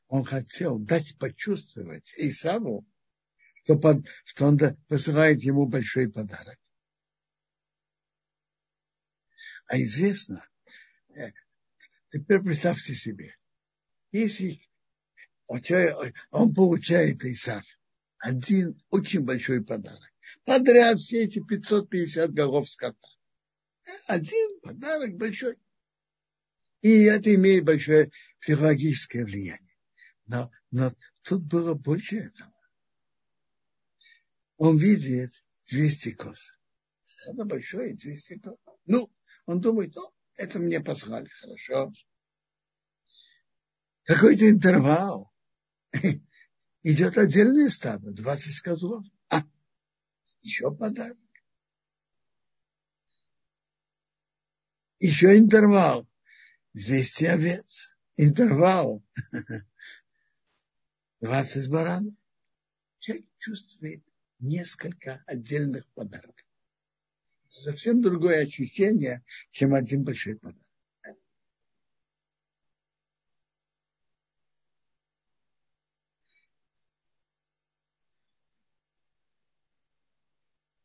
Он 0.07 0.23
хотел 0.23 0.79
дать 0.79 1.17
почувствовать 1.17 2.13
Исаву, 2.15 2.87
что, 3.63 3.77
под, 3.77 4.07
что 4.23 4.45
он 4.45 4.57
посылает 4.87 5.43
ему 5.43 5.67
большой 5.67 6.09
подарок. 6.09 6.57
А 9.65 9.77
известно, 9.81 10.47
э, 11.09 11.33
теперь 12.09 12.39
представьте 12.39 12.95
себе, 12.95 13.35
если 14.13 14.61
он 16.31 16.53
получает 16.53 17.23
Исаак 17.25 17.65
один 18.19 18.79
очень 18.89 19.21
большой 19.21 19.63
подарок. 19.63 20.11
Подряд 20.43 20.99
все 20.99 21.23
эти 21.23 21.39
550 21.39 22.31
голов 22.33 22.69
скота. 22.69 23.07
Один 24.07 24.59
подарок 24.61 25.15
большой. 25.15 25.57
И 26.81 27.03
это 27.03 27.33
имеет 27.33 27.65
большое 27.65 28.11
психологическое 28.39 29.25
влияние. 29.25 29.77
Но, 30.27 30.51
но 30.69 30.91
тут 31.23 31.43
было 31.45 31.73
больше 31.73 32.17
этого. 32.17 32.53
Он 34.57 34.77
видит 34.77 35.33
200 35.71 36.11
коз. 36.11 36.57
Это 37.25 37.45
большое 37.45 37.95
200 37.95 38.39
коз. 38.39 38.57
Ну, 38.85 39.11
он 39.45 39.61
думает, 39.61 39.95
ну, 39.95 40.13
это 40.35 40.59
мне 40.59 40.79
послали, 40.81 41.27
хорошо. 41.27 41.91
Какой-то 44.03 44.49
интервал. 44.49 45.28
Идет 46.83 47.17
отдельное 47.17 47.69
стадо, 47.69 48.11
20 48.11 48.61
козлов. 48.61 49.05
А, 49.29 49.43
еще 50.41 50.73
подарок. 50.75 51.17
Еще 54.99 55.37
интервал. 55.37 56.07
200 56.73 57.23
овец. 57.25 57.95
Интервал. 58.15 59.03
20 61.21 61.69
баранов. 61.69 62.13
Человек 62.99 63.25
чувствует 63.37 64.03
несколько 64.39 65.23
отдельных 65.25 65.87
подарков 65.93 66.35
совсем 67.49 68.01
другое 68.01 68.43
ощущение, 68.43 69.23
чем 69.51 69.73
один 69.73 70.03
большой 70.03 70.35
подарок. 70.35 70.68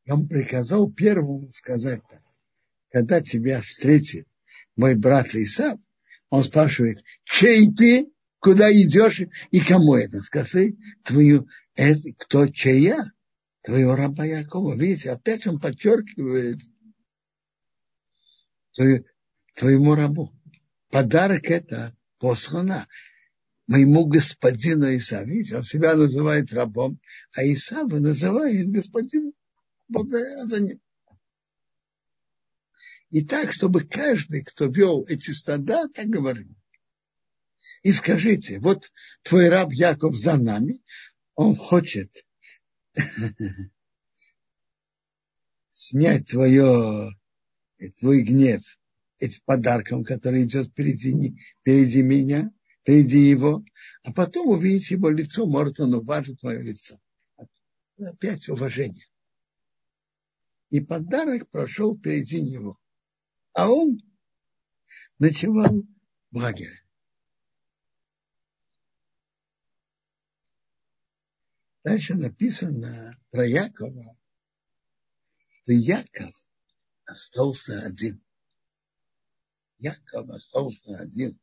Он 0.09 0.29
приказал 0.29 0.91
первому 0.91 1.53
сказать 1.53 2.03
так. 2.09 2.23
Когда 2.91 3.21
тебя 3.21 3.61
встретит 3.61 4.27
мой 4.77 4.95
брат 4.95 5.35
Исав, 5.35 5.79
он 6.31 6.43
спрашивает, 6.43 7.03
чей 7.25 7.73
ты, 7.73 8.11
куда 8.39 8.73
идешь 8.73 9.23
и 9.51 9.61
кому 9.61 9.95
это? 9.95 10.23
Скажи, 10.23 10.77
твою, 11.05 11.49
это, 11.75 12.13
кто 12.19 12.47
чья? 12.49 13.05
твоего 13.65 13.97
раба 13.97 14.25
Якова. 14.25 14.75
Видите, 14.75 15.11
опять 15.11 15.47
он 15.47 15.59
подчеркивает 15.59 16.61
твоему 19.55 19.95
рабу. 19.95 20.33
Подарок 20.91 21.51
это 21.51 21.97
послана 22.19 22.87
моему 23.67 24.07
господину 24.07 24.95
Исаву. 24.97 25.27
Видите, 25.27 25.57
он 25.57 25.65
себя 25.65 25.95
называет 25.95 26.53
рабом, 26.53 27.01
а 27.35 27.43
Исава 27.43 27.99
называет 27.99 28.69
господином. 28.69 29.33
Вот 29.89 30.09
за 30.09 30.61
ним. 30.63 30.81
И 33.11 33.25
так, 33.25 33.53
чтобы 33.53 33.85
каждый, 33.85 34.43
кто 34.43 34.67
вел 34.67 35.05
эти 35.07 35.31
стада, 35.31 35.89
так 35.89 36.09
говорил. 36.09 36.49
И 37.83 37.93
скажите, 37.93 38.59
вот 38.59 38.91
твой 39.23 39.49
раб 39.49 39.73
Яков 39.73 40.15
за 40.15 40.37
нами, 40.37 40.83
он 41.35 41.55
хочет 41.55 42.25
снять 45.71 46.27
твое, 46.29 47.11
твой 48.01 48.23
гнев 48.23 48.63
этим 49.19 49.41
подарком, 49.45 50.03
который 50.03 50.45
идет 50.45 50.71
впереди, 50.71 51.39
впереди 51.61 52.03
меня, 52.03 52.51
впереди 52.81 53.21
его, 53.21 53.65
а 54.03 54.13
потом 54.13 54.49
увидеть 54.49 54.91
его 54.91 55.09
лицо, 55.09 55.47
может 55.47 55.79
он 55.81 55.95
уважит 55.95 56.43
мое 56.43 56.61
лицо. 56.61 56.99
Опять 57.99 58.49
уважение. 58.49 59.07
И 60.75 60.81
подарок 60.81 61.49
прошел 61.51 61.97
впереди 61.97 62.43
него. 62.43 62.81
А 63.53 63.71
он 63.71 64.03
ночевал 65.21 65.85
в 66.33 66.37
лагере. 66.37 66.85
Дальше 71.85 72.17
написано 72.17 73.17
про 73.31 73.47
Якова, 73.47 74.19
что 75.63 75.73
Яков 75.75 76.35
остался 77.05 77.81
один. 77.83 78.21
Яков 79.79 80.29
остался 80.31 80.99
один. 80.99 81.39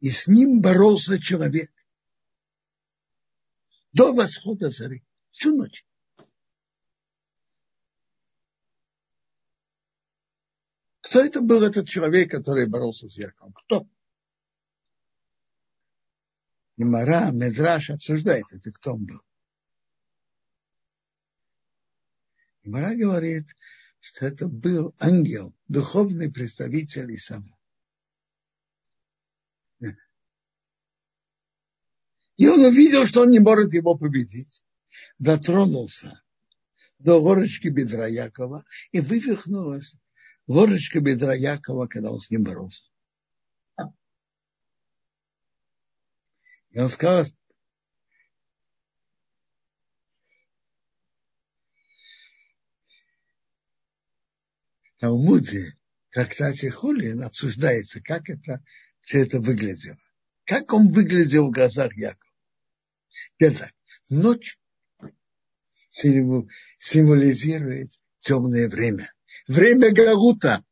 И 0.00 0.08
с 0.08 0.26
ним 0.26 0.62
боролся 0.62 1.20
человек. 1.20 1.70
до 3.92 4.14
восхода 4.14 4.70
зары. 4.70 5.04
Всю 5.32 5.54
ночь. 5.54 5.84
Кто 11.16 11.24
это 11.24 11.40
был 11.40 11.62
этот 11.62 11.88
человек, 11.88 12.30
который 12.30 12.66
боролся 12.66 13.08
с 13.08 13.16
Яковом? 13.16 13.54
Кто? 13.54 13.88
Немара, 16.76 17.30
Медраш 17.32 17.88
обсуждает 17.88 18.44
это, 18.50 18.70
кто 18.70 18.92
он 18.92 19.06
был. 19.06 19.22
Немара 22.64 22.94
говорит, 22.94 23.46
что 24.00 24.26
это 24.26 24.46
был 24.46 24.94
ангел, 24.98 25.54
духовный 25.68 26.30
представитель 26.30 27.16
Исама. 27.16 27.56
И 32.36 32.46
он 32.46 32.62
увидел, 32.62 33.06
что 33.06 33.22
он 33.22 33.30
не 33.30 33.38
может 33.38 33.72
его 33.72 33.96
победить. 33.96 34.62
Дотронулся 35.18 36.22
до 36.98 37.22
горочки 37.22 37.68
бедра 37.68 38.06
Якова 38.06 38.66
и 38.92 39.00
вывихнулась 39.00 39.96
горочка 40.46 41.00
бедра 41.00 41.34
Якова, 41.34 41.86
когда 41.86 42.10
он 42.10 42.20
с 42.20 42.30
ним 42.30 42.44
боролся. 42.44 42.90
И 46.70 46.78
он 46.78 46.88
сказал, 46.90 47.24
Талмуде, 54.98 55.76
трактате 56.10 56.70
Хулин 56.70 57.22
обсуждается, 57.22 58.00
как 58.02 58.28
это, 58.28 58.62
все 59.02 59.22
это 59.22 59.40
выглядело. 59.40 59.98
Как 60.44 60.72
он 60.72 60.92
выглядел 60.92 61.48
в 61.48 61.52
глазах 61.52 61.94
Якова. 61.96 62.30
Теперь 63.34 63.56
так, 63.56 63.72
ночь 64.10 64.58
символизирует 65.90 67.88
темное 68.20 68.68
время. 68.68 69.10
Время 69.46 69.92
Галута. 69.92 70.64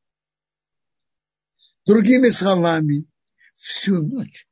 Другими 1.87 2.31
словами, 2.31 3.07
всю 3.55 4.03
ночь. 4.03 4.49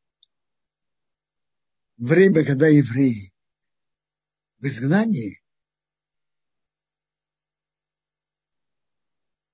Время, 1.96 2.44
когда 2.44 2.68
евреи 2.68 3.32
в 4.58 4.66
изгнании, 4.66 5.42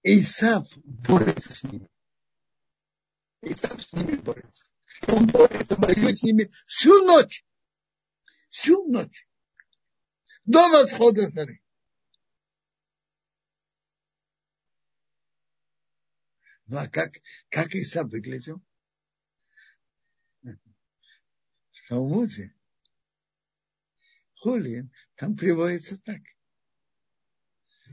Исав 0.03 0.67
борется 0.85 1.55
с 1.55 1.63
ними. 1.65 1.89
Исав 3.43 3.83
с 3.83 3.93
ними 3.93 4.17
борется. 4.17 4.67
Он 5.07 5.27
борется, 5.27 5.77
воюет 5.77 6.19
с 6.19 6.23
ними 6.23 6.51
всю 6.67 7.05
ночь 7.05 7.45
всю 8.51 8.85
ночь 8.89 9.27
до 10.45 10.69
восхода 10.69 11.29
зары. 11.29 11.61
Ну 16.69 16.79
а 16.79 16.87
как, 16.87 17.15
как 17.49 17.75
Иса 17.75 18.05
выглядел? 18.05 18.63
В 20.43 21.89
Талмуде 21.89 22.55
Хулин 24.35 24.93
там 25.17 25.37
приводится 25.37 25.97
так, 25.99 26.21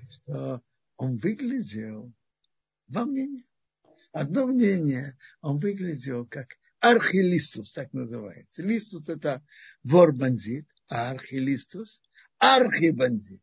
что 0.10 0.62
он 0.98 1.18
выглядел, 1.18 2.14
два 2.88 3.06
мнения. 3.06 3.46
Одно 4.12 4.46
мнение, 4.48 5.18
он 5.42 5.60
выглядел 5.60 6.26
как 6.28 6.58
архилистус, 6.80 7.72
так 7.72 7.92
называется. 7.94 8.62
Листус 8.62 9.08
это 9.10 9.46
вор-бандит, 9.84 10.68
а 10.88 11.12
архилистус– 11.12 12.02
архибандит. 12.38 13.42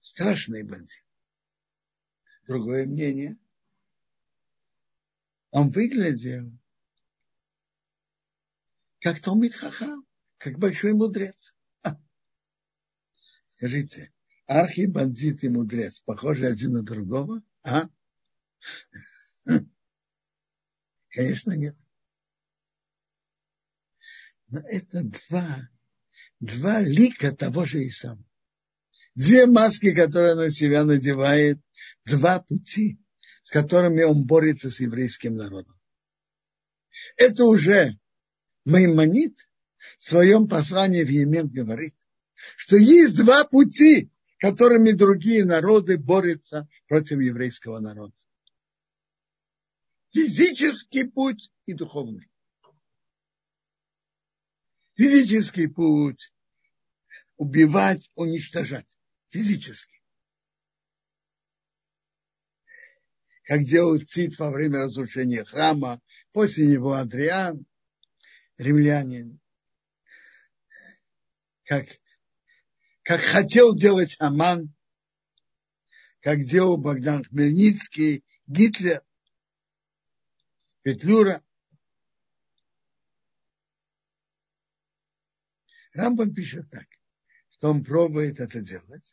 Страшный 0.00 0.62
бандит. 0.62 1.03
Другое 2.46 2.86
мнение. 2.86 3.38
Он 5.50 5.70
выглядел 5.70 6.50
как 9.00 9.20
Томит 9.20 9.54
Хахам, 9.54 10.06
как 10.38 10.58
большой 10.58 10.94
мудрец. 10.94 11.54
А. 11.82 12.00
Скажите, 13.50 14.12
архибандит 14.46 15.44
и 15.44 15.48
мудрец 15.48 16.00
похожи 16.00 16.46
один 16.46 16.72
на 16.72 16.82
другого? 16.82 17.42
А? 17.62 17.88
Конечно, 21.10 21.52
нет. 21.52 21.76
Но 24.48 24.60
это 24.60 25.02
два, 25.04 25.70
два 26.40 26.80
лика 26.80 27.34
того 27.34 27.64
же 27.64 27.86
Исама. 27.86 28.24
Две 29.14 29.46
маски, 29.46 29.94
которые 29.94 30.32
он 30.32 30.38
на 30.38 30.50
себя 30.50 30.84
надевает, 30.84 31.58
два 32.04 32.40
пути, 32.40 32.98
с 33.44 33.50
которыми 33.50 34.02
он 34.02 34.26
борется 34.26 34.70
с 34.70 34.80
еврейским 34.80 35.36
народом. 35.36 35.78
Это 37.16 37.44
уже 37.44 37.98
Маймонит 38.64 39.36
в 39.98 40.08
своем 40.08 40.48
послании 40.48 41.04
в 41.04 41.08
Емен 41.08 41.48
говорит, 41.48 41.94
что 42.56 42.76
есть 42.76 43.16
два 43.16 43.44
пути, 43.44 44.10
которыми 44.38 44.92
другие 44.92 45.44
народы 45.44 45.98
борются 45.98 46.66
против 46.88 47.20
еврейского 47.20 47.78
народа 47.80 48.14
физический 50.14 51.04
путь 51.04 51.50
и 51.66 51.74
духовный. 51.74 52.30
Физический 54.94 55.66
путь– 55.66 56.32
убивать, 57.36 58.10
уничтожать. 58.14 58.86
Физически. 59.34 60.00
Как 63.42 63.64
делал 63.64 63.98
Цит 63.98 64.38
во 64.38 64.52
время 64.52 64.84
разрушения 64.84 65.44
храма, 65.44 66.00
после 66.30 66.68
него 66.68 66.92
Адриан, 66.92 67.66
римлянин. 68.58 69.40
Как, 71.64 71.84
как 73.02 73.20
хотел 73.22 73.74
делать 73.74 74.14
Аман, 74.20 74.72
как 76.20 76.44
делал 76.44 76.76
Богдан 76.76 77.24
Хмельницкий, 77.24 78.24
Гитлер– 78.46 79.02
Петлюра. 80.82 81.42
Рамбам 85.92 86.32
пишет 86.32 86.70
так, 86.70 86.86
что 87.50 87.72
он 87.72 87.82
пробует 87.82 88.38
это 88.38 88.60
делать, 88.60 89.12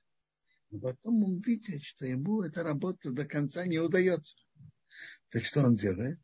но 0.71 0.79
потом 0.79 1.23
он 1.23 1.41
видит, 1.41 1.84
что 1.84 2.05
ему 2.05 2.41
эта 2.43 2.63
работа 2.63 3.12
до 3.12 3.25
конца 3.25 3.65
не 3.65 3.77
удается. 3.77 4.38
Так 5.29 5.45
что 5.45 5.63
он 5.63 5.75
делает? 5.75 6.17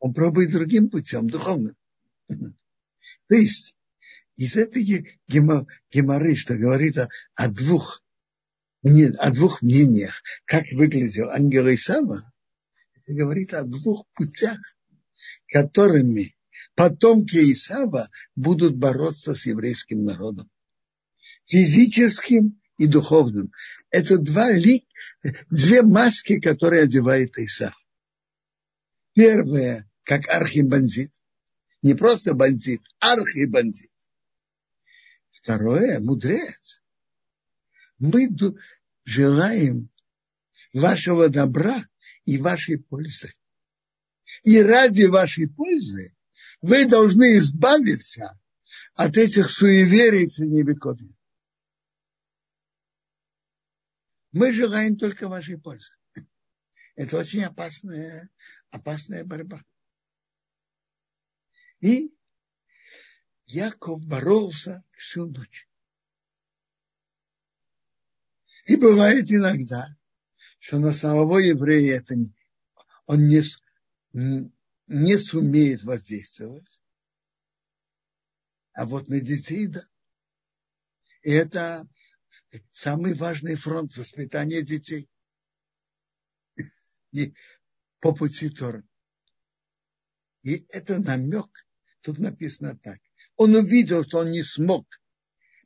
Он 0.00 0.12
пробует 0.12 0.50
другим 0.50 0.90
путем, 0.90 1.30
духовным. 1.30 1.76
То 2.28 3.34
есть 3.36 3.76
из 4.34 4.56
этой 4.56 4.82
геморры, 5.28 6.34
что 6.34 6.56
говорит 6.56 6.98
о, 6.98 7.08
о 7.36 7.48
двух 7.48 8.02
о 8.84 9.30
двух 9.30 9.62
мнениях, 9.62 10.20
как 10.44 10.64
выглядел 10.72 11.30
ангел 11.30 11.72
Исава, 11.72 12.32
это 12.94 13.14
говорит 13.14 13.54
о 13.54 13.62
двух 13.62 14.06
путях, 14.14 14.58
которыми 15.46 16.34
потомки 16.74 17.52
Исава 17.52 18.10
будут 18.34 18.76
бороться 18.76 19.36
с 19.36 19.46
еврейским 19.46 20.02
народом. 20.02 20.50
Физическим 21.46 22.60
и 22.78 22.86
духовным. 22.86 23.52
Это 23.90 24.18
два 24.18 24.50
ли, 24.50 24.86
две 25.50 25.82
маски, 25.82 26.40
которые 26.40 26.82
одевает 26.82 27.36
Исав. 27.38 27.74
Первое, 29.14 29.90
как 30.04 30.28
архибандит. 30.28 31.12
Не 31.82 31.94
просто 31.94 32.34
бандит, 32.34 32.82
архибандит. 33.00 33.90
Второе, 35.30 36.00
мудрец. 36.00 36.80
Мы 37.98 38.30
желаем 39.04 39.90
вашего 40.72 41.28
добра 41.28 41.84
и 42.24 42.38
вашей 42.38 42.78
пользы. 42.78 43.34
И 44.44 44.60
ради 44.60 45.04
вашей 45.04 45.48
пользы 45.48 46.14
вы 46.62 46.86
должны 46.86 47.38
избавиться 47.38 48.38
от 48.94 49.16
этих 49.16 49.50
суеверий 49.50 50.28
средневековья. 50.28 51.14
Мы 54.32 54.52
желаем 54.52 54.96
только 54.96 55.28
вашей 55.28 55.58
пользы. 55.58 55.92
Это 56.94 57.18
очень 57.18 57.44
опасная, 57.44 58.30
опасная 58.70 59.24
борьба. 59.24 59.62
И 61.80 62.14
Яков 63.46 64.04
боролся 64.06 64.82
всю 64.92 65.26
ночь. 65.26 65.68
И 68.66 68.76
бывает 68.76 69.30
иногда, 69.30 69.96
что 70.58 70.78
на 70.78 70.92
самого 70.92 71.38
еврея 71.38 71.98
это, 71.98 72.14
он 73.06 73.26
не, 73.26 73.42
не 74.86 75.18
сумеет 75.18 75.82
воздействовать. 75.82 76.80
А 78.72 78.86
вот 78.86 79.08
на 79.08 79.20
детей, 79.20 79.66
да. 79.66 79.86
И 81.22 81.30
это 81.32 81.86
самый 82.72 83.14
важный 83.14 83.54
фронт 83.54 83.96
воспитания 83.96 84.62
детей. 84.62 85.08
И 87.12 87.34
по 88.00 88.14
пути 88.14 88.50
Тора. 88.50 88.82
И 90.42 90.66
это 90.68 90.98
намек. 90.98 91.48
Тут 92.00 92.18
написано 92.18 92.76
так. 92.76 92.98
Он 93.36 93.54
увидел, 93.54 94.04
что 94.04 94.18
он 94.18 94.30
не 94.30 94.42
смог 94.42 94.86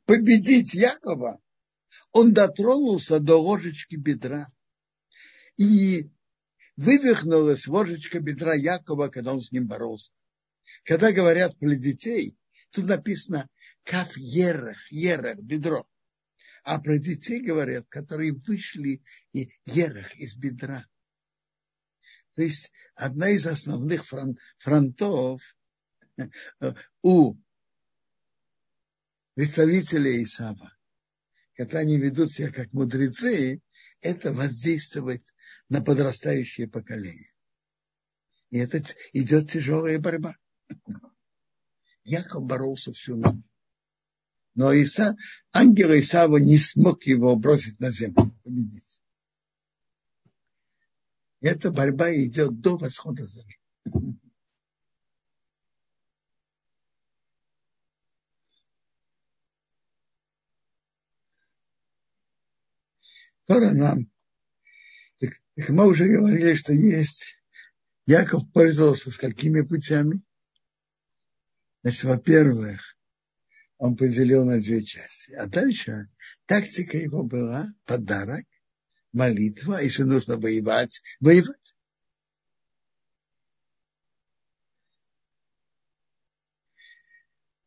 победить 0.05 0.73
Якова. 0.73 1.41
Он 2.11 2.33
дотронулся 2.33 3.19
до 3.19 3.37
ложечки 3.37 3.95
бедра. 3.95 4.47
И 5.57 6.09
вывихнулась 6.75 7.67
ложечка 7.67 8.19
бедра 8.19 8.53
Якова, 8.53 9.09
когда 9.09 9.33
он 9.33 9.41
с 9.41 9.51
ним 9.51 9.67
боролся. 9.67 10.11
Когда 10.83 11.11
говорят 11.11 11.57
про 11.57 11.75
детей, 11.75 12.37
тут 12.71 12.85
написано 12.85 13.49
каф 13.83 14.15
ерах, 14.17 14.77
ерах, 14.91 15.37
бедро. 15.39 15.87
А 16.69 16.81
про 16.81 16.97
детей 16.97 17.39
говорят, 17.39 17.87
которые 17.87 18.33
вышли 18.33 19.01
и 19.31 19.49
ерах 19.63 20.13
из 20.17 20.35
бедра. 20.35 20.85
То 22.35 22.41
есть 22.41 22.73
одна 22.93 23.29
из 23.29 23.47
основных 23.47 24.03
фронтов 24.57 25.41
э, 26.17 26.73
у 27.03 27.37
представителей 29.35 30.25
Исава, 30.25 30.77
когда 31.53 31.79
они 31.79 31.97
ведут 31.97 32.33
себя 32.33 32.51
как 32.51 32.73
мудрецы, 32.73 33.61
это 34.01 34.33
воздействует 34.33 35.23
на 35.69 35.81
подрастающее 35.81 36.67
поколение. 36.67 37.33
И 38.49 38.57
это 38.57 38.83
идет 39.13 39.49
тяжелая 39.51 39.99
борьба. 39.99 40.35
Яков 42.03 42.43
боролся 42.43 42.91
всю 42.91 43.15
ночь. 43.15 43.41
Но 44.57 44.73
Иса, 44.73 45.15
ангел 45.53 45.91
Исава 45.91 46.37
не 46.37 46.57
смог 46.57 47.03
его 47.05 47.35
бросить 47.35 47.79
на 47.79 47.91
землю, 47.91 48.35
победить. 48.43 48.99
Эта 51.41 51.71
борьба 51.71 52.11
идет 52.15 52.59
до 52.59 52.75
восхода 52.75 53.27
зари. 53.27 53.59
Тора 63.45 63.71
нам, 63.73 64.11
так, 65.19 65.33
так 65.55 65.69
мы 65.69 65.87
уже 65.87 66.07
говорили, 66.07 66.55
что 66.55 66.73
есть, 66.73 67.35
Яков 68.07 68.51
пользовался 68.51 69.11
с 69.11 69.17
какими 69.17 69.61
путями? 69.61 70.23
Значит, 71.83 72.05
во-первых, 72.05 72.96
он 73.77 73.95
поделил 73.95 74.45
на 74.45 74.59
две 74.59 74.83
части. 74.83 75.31
А 75.33 75.47
дальше 75.47 76.09
тактика 76.45 76.97
его 76.97 77.23
была 77.23 77.73
подарок, 77.85 78.45
молитва, 79.13 79.81
если 79.81 80.03
нужно 80.03 80.37
воевать, 80.37 81.01
воевать. 81.19 81.57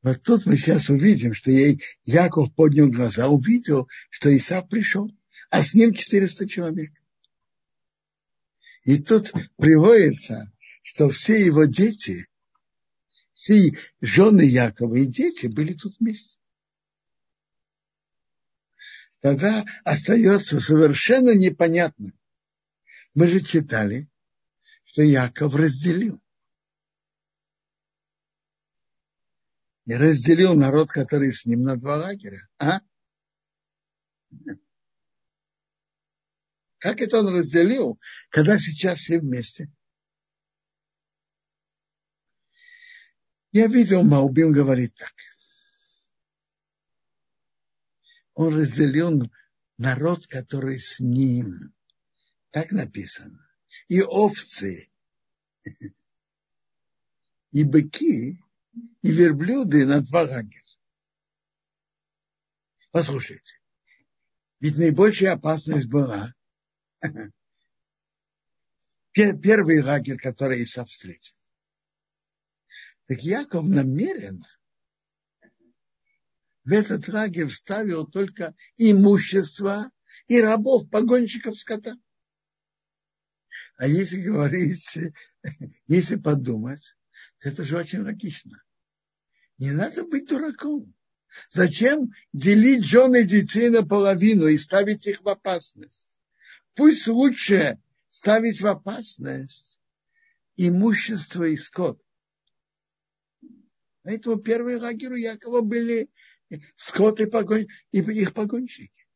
Вот 0.02 0.22
тут 0.22 0.46
мы 0.46 0.56
сейчас 0.56 0.88
увидим, 0.88 1.34
что 1.34 1.50
ей 1.50 1.82
Яков 2.04 2.54
поднял 2.54 2.88
глаза, 2.88 3.28
увидел, 3.28 3.86
что 4.08 4.34
Исав 4.34 4.68
пришел, 4.68 5.10
а 5.50 5.62
с 5.62 5.74
ним 5.74 5.92
400 5.92 6.48
человек. 6.48 6.92
И 8.84 8.98
тут 8.98 9.32
приводится, 9.56 10.50
что 10.82 11.10
все 11.10 11.44
его 11.44 11.66
дети, 11.66 12.29
все 13.40 13.72
жены 14.00 14.42
Якова 14.42 14.96
и 14.96 15.06
дети 15.06 15.46
были 15.46 15.72
тут 15.72 15.98
вместе 15.98 16.40
тогда 19.20 19.64
остается 19.84 20.60
совершенно 20.60 21.34
непонятно. 21.34 22.12
Мы 23.14 23.26
же 23.26 23.40
читали, 23.40 24.08
что 24.84 25.02
Яков 25.02 25.54
разделил. 25.54 26.22
И 29.86 29.94
разделил 29.94 30.54
народ, 30.54 30.90
который 30.90 31.32
с 31.32 31.44
ним 31.44 31.62
на 31.62 31.76
два 31.76 31.96
лагеря. 31.96 32.48
А? 32.58 32.80
Как 36.78 37.00
это 37.00 37.18
он 37.18 37.34
разделил, 37.36 37.98
когда 38.30 38.58
сейчас 38.58 39.00
все 39.00 39.18
вместе? 39.18 39.70
Я 43.52 43.66
видел, 43.66 44.02
Маубим 44.02 44.52
говорит 44.52 44.94
так– 44.94 45.12
он 48.40 48.58
разделил 48.58 49.30
народ, 49.76 50.26
который 50.26 50.80
с 50.80 50.98
ним. 50.98 51.74
Так 52.50 52.72
написано. 52.72 53.46
И 53.88 54.00
овцы, 54.00 54.90
и 57.52 57.64
быки, 57.64 58.42
и 59.02 59.10
верблюды 59.10 59.84
на 59.84 60.00
два 60.00 60.22
лагеря. 60.22 60.62
Послушайте, 62.92 63.60
ведь 64.58 64.76
наибольшая 64.76 65.34
опасность 65.34 65.88
была 65.88 66.34
первый 69.12 69.82
лагерь, 69.82 70.16
который 70.16 70.64
Исав 70.64 70.88
встретил. 70.88 71.36
Так 73.10 73.24
Яков 73.24 73.66
намеренно 73.66 74.46
в 76.62 76.70
этот 76.70 77.08
лагерь 77.08 77.48
вставил 77.48 78.06
только 78.06 78.54
имущество 78.76 79.90
и 80.28 80.40
рабов, 80.40 80.88
погонщиков 80.88 81.58
скота. 81.58 81.96
А 83.78 83.88
если 83.88 84.22
говорить, 84.22 84.96
если 85.88 86.14
подумать, 86.14 86.94
это 87.40 87.64
же 87.64 87.78
очень 87.78 88.02
логично. 88.02 88.62
Не 89.58 89.72
надо 89.72 90.04
быть 90.04 90.28
дураком. 90.28 90.94
Зачем 91.50 92.12
делить 92.32 92.84
жены 92.84 93.24
детей 93.24 93.70
наполовину 93.70 94.46
и 94.46 94.56
ставить 94.56 95.08
их 95.08 95.22
в 95.22 95.28
опасность? 95.28 96.16
Пусть 96.74 97.08
лучше 97.08 97.82
ставить 98.08 98.60
в 98.60 98.68
опасность 98.68 99.80
имущество 100.56 101.42
и 101.42 101.56
скот. 101.56 102.00
Поэтому 104.02 104.36
первые 104.36 104.78
у 104.78 105.14
Якова 105.14 105.60
были 105.60 106.10
скот 106.76 107.20
и, 107.20 107.26
погон, 107.26 107.66
и 107.92 107.98
их 107.98 108.34
погонщики. 108.34 109.06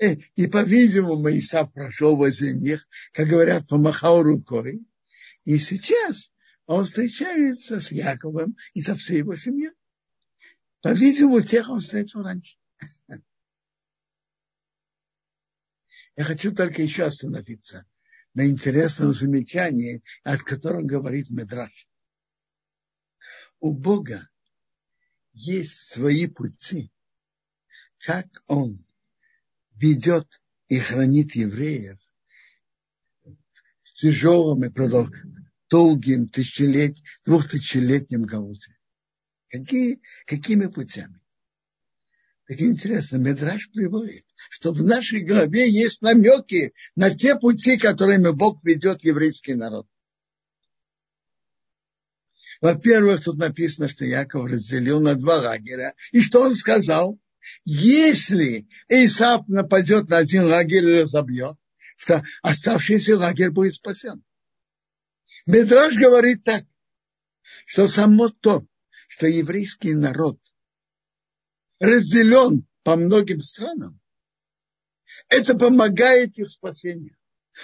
Э, 0.00 0.14
и, 0.36 0.46
по-видимому, 0.46 1.28
Исав 1.38 1.72
прошел 1.72 2.16
возле 2.16 2.52
них, 2.52 2.86
как 3.12 3.28
говорят, 3.28 3.68
помахал 3.68 4.22
рукой. 4.22 4.86
И 5.44 5.58
сейчас 5.58 6.32
он 6.66 6.84
встречается 6.84 7.80
с 7.80 7.90
Яковом 7.90 8.56
и 8.74 8.80
со 8.80 8.94
всей 8.94 9.18
его 9.18 9.34
семьей. 9.34 9.72
По-видимому, 10.82 11.40
тех 11.40 11.68
он 11.68 11.80
встретил 11.80 12.22
раньше. 12.22 12.56
Я 16.16 16.24
хочу 16.24 16.54
только 16.54 16.82
еще 16.82 17.04
остановиться 17.04 17.86
на 18.34 18.46
интересном 18.46 19.14
замечании, 19.14 20.02
от 20.22 20.42
которого 20.42 20.82
говорит 20.82 21.30
Медраш 21.30 21.88
у 23.60 23.72
Бога 23.72 24.28
есть 25.32 25.92
свои 25.92 26.26
пути, 26.26 26.92
как 27.98 28.26
Он 28.46 28.84
ведет 29.74 30.40
и 30.68 30.78
хранит 30.78 31.34
евреев 31.34 31.98
в 33.24 33.92
тяжелом 33.94 34.64
и 34.64 34.68
долгим 35.68 36.28
тысячелет, 36.28 36.96
двухтысячелетнем 37.24 38.24
голоде. 38.24 38.76
Какие, 39.48 40.00
какими 40.26 40.66
путями? 40.66 41.20
Так 42.48 42.62
интересно, 42.62 43.18
Медраж 43.18 43.70
приводит, 43.72 44.24
что 44.48 44.72
в 44.72 44.82
нашей 44.82 45.20
голове 45.20 45.68
есть 45.68 46.00
намеки 46.00 46.72
на 46.96 47.14
те 47.14 47.36
пути, 47.36 47.76
которыми 47.76 48.30
Бог 48.30 48.64
ведет 48.64 49.04
еврейский 49.04 49.52
народ. 49.52 49.86
Во-первых, 52.62 53.22
тут 53.22 53.36
написано, 53.36 53.86
что 53.86 54.06
Яков 54.06 54.50
разделил 54.50 54.98
на 54.98 55.14
два 55.14 55.36
лагеря. 55.36 55.94
И 56.10 56.22
что 56.22 56.40
он 56.40 56.54
сказал? 56.54 57.20
Если 57.66 58.66
Исаак 58.88 59.46
нападет 59.46 60.08
на 60.08 60.16
один 60.16 60.46
лагерь 60.46 60.88
и 60.88 61.02
разобьет, 61.02 61.56
то 62.06 62.24
оставшийся 62.40 63.18
лагерь 63.18 63.50
будет 63.50 63.74
спасен. 63.74 64.24
Медраж 65.44 65.96
говорит 65.96 66.44
так, 66.44 66.64
что 67.66 67.88
само 67.88 68.30
то, 68.30 68.66
что 69.06 69.26
еврейский 69.26 69.92
народ 69.92 70.40
разделен 71.78 72.66
по 72.82 72.96
многим 72.96 73.40
странам, 73.40 74.00
это 75.28 75.56
помогает 75.56 76.38
их 76.38 76.50
спасению. 76.50 77.16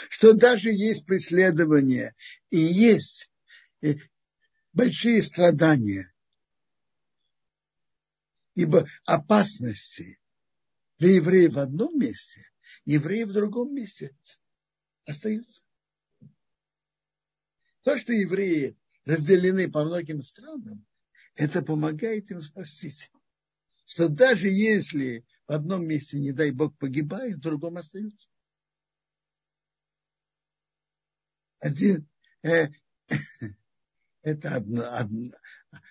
Что 0.08 0.32
даже 0.32 0.70
есть 0.70 1.06
преследование 1.06 2.14
и 2.50 2.58
есть 2.58 3.30
большие 4.72 5.22
страдания, 5.22 6.12
ибо 8.54 8.88
опасности 9.04 10.18
для 10.98 11.14
евреев 11.14 11.54
в 11.54 11.58
одном 11.58 11.98
месте, 11.98 12.42
евреи 12.84 13.22
в 13.22 13.32
другом 13.32 13.74
месте 13.74 14.16
остаются. 15.04 15.62
То, 17.82 17.98
что 17.98 18.12
евреи 18.12 18.76
разделены 19.04 19.70
по 19.70 19.84
многим 19.84 20.22
странам, 20.22 20.84
это 21.34 21.62
помогает 21.62 22.30
им 22.30 22.40
спастись. 22.40 23.10
Что 23.86 24.08
даже 24.08 24.48
если 24.48 25.24
в 25.46 25.52
одном 25.52 25.86
месте, 25.86 26.18
не 26.18 26.32
дай 26.32 26.50
Бог, 26.50 26.76
погибают, 26.78 27.36
в 27.38 27.40
другом 27.40 27.76
остаются. 27.76 28.28
Один, 31.60 32.08
э, 32.42 32.68
это 34.22 34.56
одно, 34.56 34.84
одно, 34.90 35.32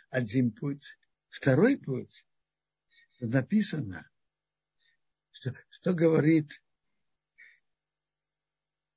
один 0.09 0.51
путь. 0.51 0.97
Второй 1.29 1.77
путь, 1.77 2.25
написано, 3.19 4.09
что, 5.31 5.55
что 5.69 5.93
говорит 5.93 6.61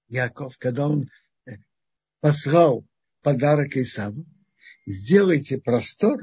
Яков, 0.08 0.58
когда 0.58 0.88
он 0.88 1.10
э, 1.46 1.56
послал 2.20 2.86
подарок 3.22 3.76
Исаву, 3.76 4.26
сделайте 4.86 5.58
простор 5.58 6.20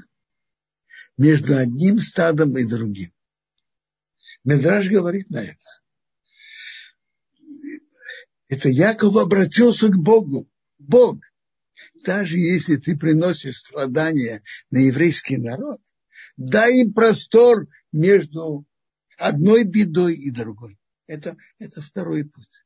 между 1.17 1.57
одним 1.57 1.99
стадом 1.99 2.57
и 2.57 2.65
другим. 2.65 3.11
Медраж 4.43 4.89
говорит 4.89 5.29
на 5.29 5.43
это. 5.43 5.57
Это 8.49 8.69
Яков 8.69 9.15
обратился 9.15 9.87
к 9.87 9.97
Богу. 9.97 10.49
Бог, 10.77 11.19
даже 12.03 12.37
если 12.37 12.75
ты 12.75 12.97
приносишь 12.97 13.59
страдания 13.59 14.43
на 14.69 14.79
еврейский 14.79 15.37
народ, 15.37 15.81
дай 16.35 16.81
им 16.81 16.93
простор 16.93 17.67
между 17.91 18.65
одной 19.17 19.63
бедой 19.63 20.15
и 20.15 20.29
другой. 20.29 20.77
Это, 21.07 21.37
это 21.59 21.81
второй 21.81 22.25
путь. 22.25 22.65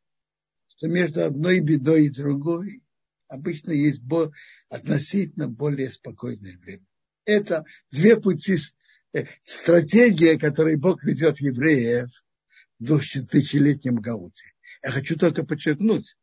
Что 0.76 0.88
между 0.88 1.24
одной 1.24 1.60
бедой 1.60 2.06
и 2.06 2.10
другой 2.10 2.82
обычно 3.28 3.72
есть 3.72 4.02
относительно 4.70 5.48
более 5.48 5.90
спокойное 5.92 6.58
время. 6.58 6.86
Это 7.28 7.66
две 7.92 8.18
пути, 8.20 8.58
э, 9.13 9.26
стратегия, 9.44 10.40
которой 10.40 10.78
Бог 10.78 11.04
ведет 11.04 11.42
евреев 11.42 12.10
в 12.80 12.84
двухтысячелетнем 12.84 13.98
Гауте. 13.98 14.54
Я 14.82 14.92
хочу 14.92 15.18
только 15.18 15.46
подчеркнуть, 15.46 16.16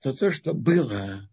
что 0.00 0.12
то, 0.12 0.32
что 0.32 0.52
было 0.52 1.30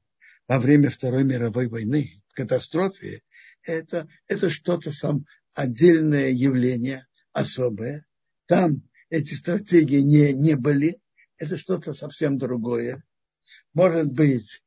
во 0.47 0.59
время 0.59 0.91
Второй 0.91 1.23
мировой 1.23 1.67
войны, 1.67 2.21
в 2.29 2.35
катастрофе, 2.35 3.23
это, 3.63 4.07
это 4.27 4.51
что-то 4.51 4.91
сам 4.91 5.25
отдельное 5.55 6.29
явление, 6.29 7.07
особое. 7.33 8.05
Там 8.45 8.87
эти 9.09 9.33
стратегии 9.33 10.01
не, 10.01 10.31
не 10.31 10.55
были. 10.55 11.01
Это 11.37 11.57
что-то 11.57 11.93
совсем 11.93 12.37
другое. 12.37 13.03
Может 13.73 14.11
быть, 14.11 14.63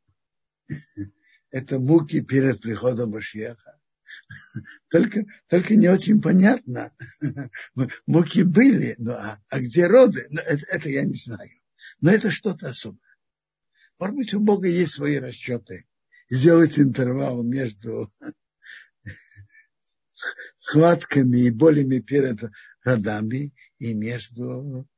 это 1.51 1.79
муки 1.79 2.21
перед 2.21 2.61
приходом 2.61 3.11
Машеха. 3.11 3.79
Только, 4.91 5.25
только 5.49 5.77
не 5.77 5.89
очень 5.89 6.21
понятно. 6.21 6.93
Муки 8.07 8.43
были, 8.43 8.95
но 8.99 9.13
а, 9.13 9.43
а 9.49 9.61
где 9.61 9.87
роды, 9.87 10.27
ну, 10.31 10.41
это, 10.41 10.65
это 10.69 10.89
я 10.89 11.05
не 11.05 11.15
знаю. 11.15 11.51
Но 12.01 12.11
это 12.11 12.31
что-то 12.31 12.69
особое. 12.69 13.01
Может 13.99 14.17
быть, 14.17 14.35
у 14.35 14.41
Бога 14.41 14.69
есть 14.69 14.93
свои 14.93 15.17
расчеты. 15.17 15.87
Сделать 16.31 16.79
интервал 16.79 17.43
между 17.43 18.11
схватками 20.59 21.41
и 21.41 21.51
болями 21.51 22.01
перед 22.01 22.39
родами 22.83 23.53
и 23.79 23.95
между 23.95 24.89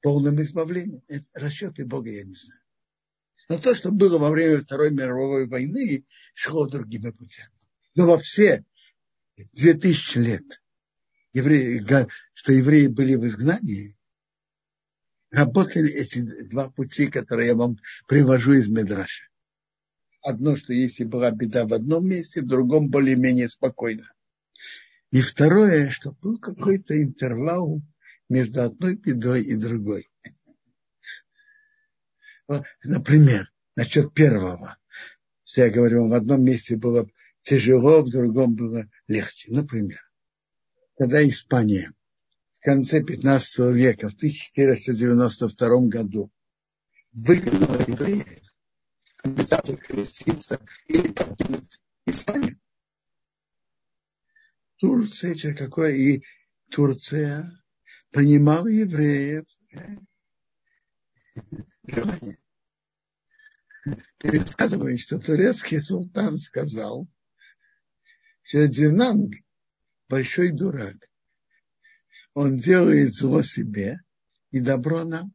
полным 0.00 0.40
избавлением. 0.42 1.02
Это 1.08 1.26
расчеты 1.34 1.84
Бога 1.84 2.10
я 2.10 2.24
не 2.24 2.34
знаю. 2.34 2.60
Но 3.48 3.58
то, 3.58 3.74
что 3.74 3.90
было 3.90 4.18
во 4.18 4.30
время 4.30 4.60
Второй 4.60 4.90
мировой 4.90 5.46
войны, 5.46 6.06
шло 6.34 6.66
другими 6.66 7.10
путями. 7.10 7.50
Но 7.94 8.06
во 8.06 8.18
все 8.18 8.64
две 9.52 9.74
тысячи 9.74 10.18
лет, 10.18 10.62
евреи, 11.32 11.84
что 12.32 12.52
евреи 12.52 12.86
были 12.86 13.14
в 13.14 13.26
изгнании, 13.26 13.96
работали 15.30 15.92
эти 15.92 16.20
два 16.44 16.70
пути, 16.70 17.08
которые 17.08 17.48
я 17.48 17.54
вам 17.54 17.78
привожу 18.06 18.52
из 18.52 18.68
Медраша. 18.68 19.26
Одно, 20.22 20.56
что 20.56 20.72
если 20.72 21.04
была 21.04 21.30
беда 21.32 21.66
в 21.66 21.74
одном 21.74 22.06
месте, 22.06 22.42
в 22.42 22.46
другом 22.46 22.88
более-менее 22.88 23.48
спокойно. 23.48 24.12
И 25.10 25.20
второе, 25.20 25.90
что 25.90 26.12
был 26.12 26.38
какой-то 26.38 27.00
интервал 27.02 27.82
между 28.28 28.62
одной 28.62 28.94
бедой 28.94 29.42
и 29.42 29.56
другой. 29.56 30.08
Например, 32.82 33.52
насчет 33.76 34.14
первого. 34.14 34.78
Я 35.54 35.70
говорю, 35.70 36.08
в 36.08 36.14
одном 36.14 36.44
месте 36.44 36.76
было 36.76 37.08
тяжело, 37.42 38.02
в 38.02 38.10
другом 38.10 38.54
было 38.54 38.88
легче. 39.08 39.52
Например, 39.52 40.00
когда 40.96 41.26
Испания 41.28 41.92
в 42.54 42.60
конце 42.60 43.02
15 43.02 43.74
века, 43.74 44.08
в 44.08 44.14
1492 44.14 45.88
году, 45.88 46.30
выгнала 47.12 47.80
евреев, 47.86 48.42
обязательно 49.22 49.76
креститься 49.78 50.60
или 50.86 51.12
покинуть 51.12 51.80
Испанию. 52.06 52.58
Турция, 54.78 55.54
какое 55.54 55.94
и 55.94 56.22
Турция 56.70 57.50
принимала 58.10 58.66
евреев 58.66 59.44
желание. 61.86 62.38
Пересказывает, 64.18 65.00
что 65.00 65.18
турецкий 65.18 65.82
султан 65.82 66.36
сказал, 66.36 67.08
что 68.52 68.68
Динанг 68.68 69.36
большой 70.10 70.52
дурак. 70.52 71.08
Он 72.34 72.58
делает 72.58 73.14
зло 73.14 73.40
себе 73.40 74.02
и 74.50 74.60
добро 74.60 75.04
нам. 75.04 75.32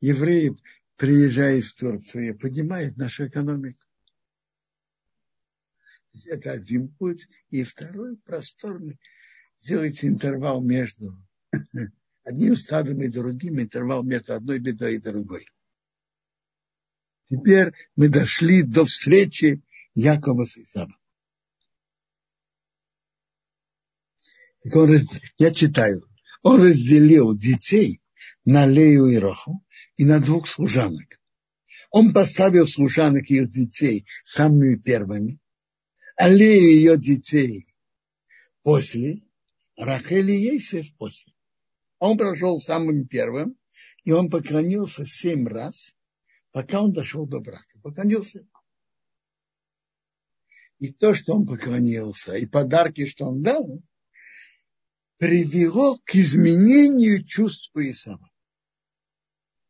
Евреи, 0.00 0.56
приезжая 0.94 1.60
в 1.60 1.72
Турцию, 1.72 2.38
поднимает 2.38 2.96
нашу 2.96 3.26
экономику. 3.26 3.84
Это 6.26 6.52
один 6.52 6.86
путь. 6.90 7.26
И 7.50 7.64
второй 7.64 8.18
просторный. 8.18 9.00
Сделайте 9.58 10.06
интервал 10.06 10.62
между 10.62 11.20
одним 12.22 12.54
стадом 12.54 13.02
и 13.02 13.08
другим, 13.08 13.60
интервал 13.60 14.04
между 14.04 14.32
одной 14.32 14.60
бедой 14.60 14.94
и 14.94 14.98
другой. 14.98 15.48
Теперь 17.28 17.72
мы 17.96 18.08
дошли 18.08 18.62
до 18.62 18.84
встречи 18.84 19.60
Якова 19.94 20.44
с 20.44 20.56
Исавом. 20.56 20.96
Я 24.64 25.52
читаю. 25.52 26.08
Он 26.42 26.62
разделил 26.62 27.36
детей 27.36 28.00
на 28.46 28.66
Лею 28.66 29.06
и 29.06 29.16
Роху 29.16 29.62
и 29.96 30.04
на 30.04 30.20
двух 30.20 30.48
служанок. 30.48 31.20
Он 31.90 32.12
поставил 32.12 32.66
служанок 32.66 33.30
и 33.30 33.36
их 33.36 33.52
детей 33.52 34.06
самыми 34.24 34.76
первыми, 34.76 35.38
а 36.16 36.28
Лею 36.28 36.70
и 36.70 36.76
ее 36.76 36.98
детей 36.98 37.66
после, 38.62 39.22
Рахель 39.76 40.30
и 40.30 40.52
Ейсев 40.52 40.96
после. 40.96 41.34
Он 41.98 42.16
прошел 42.16 42.58
самым 42.60 43.06
первым, 43.06 43.58
и 44.02 44.12
он 44.12 44.30
поклонился 44.30 45.04
семь 45.04 45.46
раз, 45.46 45.94
пока 46.52 46.82
он 46.82 46.92
дошел 46.92 47.26
до 47.26 47.40
брата. 47.40 47.78
Поклонился. 47.82 48.46
И 50.78 50.92
то, 50.92 51.14
что 51.14 51.34
он 51.34 51.46
поклонился, 51.46 52.34
и 52.34 52.46
подарки, 52.46 53.06
что 53.06 53.26
он 53.26 53.42
дал, 53.42 53.82
привело 55.18 55.98
к 56.04 56.14
изменению 56.14 57.24
чувств 57.24 57.70
Исава. 57.74 58.30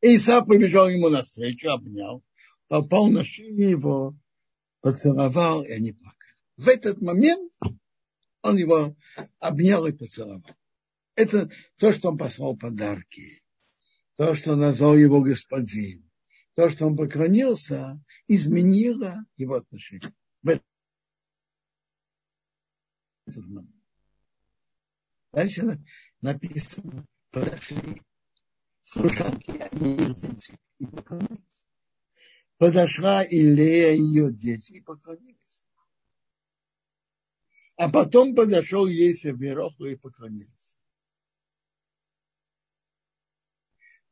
Исав 0.01 0.47
побежал 0.47 0.89
ему 0.89 1.09
навстречу, 1.09 1.71
обнял, 1.71 2.23
попал 2.69 3.09
на 3.09 3.25
шею 3.25 3.69
его, 3.69 4.17
поцеловал, 4.81 5.65
и 5.65 5.71
они 5.71 5.93
плакали. 5.93 6.35
В 6.57 6.69
этот 6.69 7.01
момент 7.01 7.53
он 8.43 8.57
его 8.57 8.95
обнял 9.39 9.87
и 9.87 9.93
поцеловал. 9.93 10.45
Это 11.15 11.51
то, 11.79 11.93
что 11.93 12.11
он 12.11 12.19
послал 12.19 12.57
подарки, 12.57 13.43
то, 14.17 14.35
что 14.35 14.57
назвал 14.57 14.97
его 14.97 15.21
господин, 15.23 16.11
то, 16.55 16.69
что 16.69 16.87
он 16.87 16.97
поклонился, 16.97 18.03
изменило 18.27 19.25
его 19.37 19.55
отношение. 19.55 20.13
В 20.43 20.49
этот 20.49 20.65
момент. 23.47 23.84
Дальше 25.35 25.83
написано, 26.21 27.07
подошли 27.33 28.01
служанки, 28.83 29.51
они 29.73 29.97
их 29.97 30.15
дети, 30.15 30.57
и 30.79 30.87
поклонились. 30.87 31.67
Подошла 32.57 33.25
Илея 33.25 33.95
ее 33.95 34.33
дети 34.33 34.75
и 34.75 34.81
поклонились. 34.81 35.67
А 37.77 37.91
потом 37.91 38.37
подошел 38.37 38.87
Есев 38.87 39.37
Вероху 39.37 39.87
и 39.87 39.97
поклонился. 39.97 40.77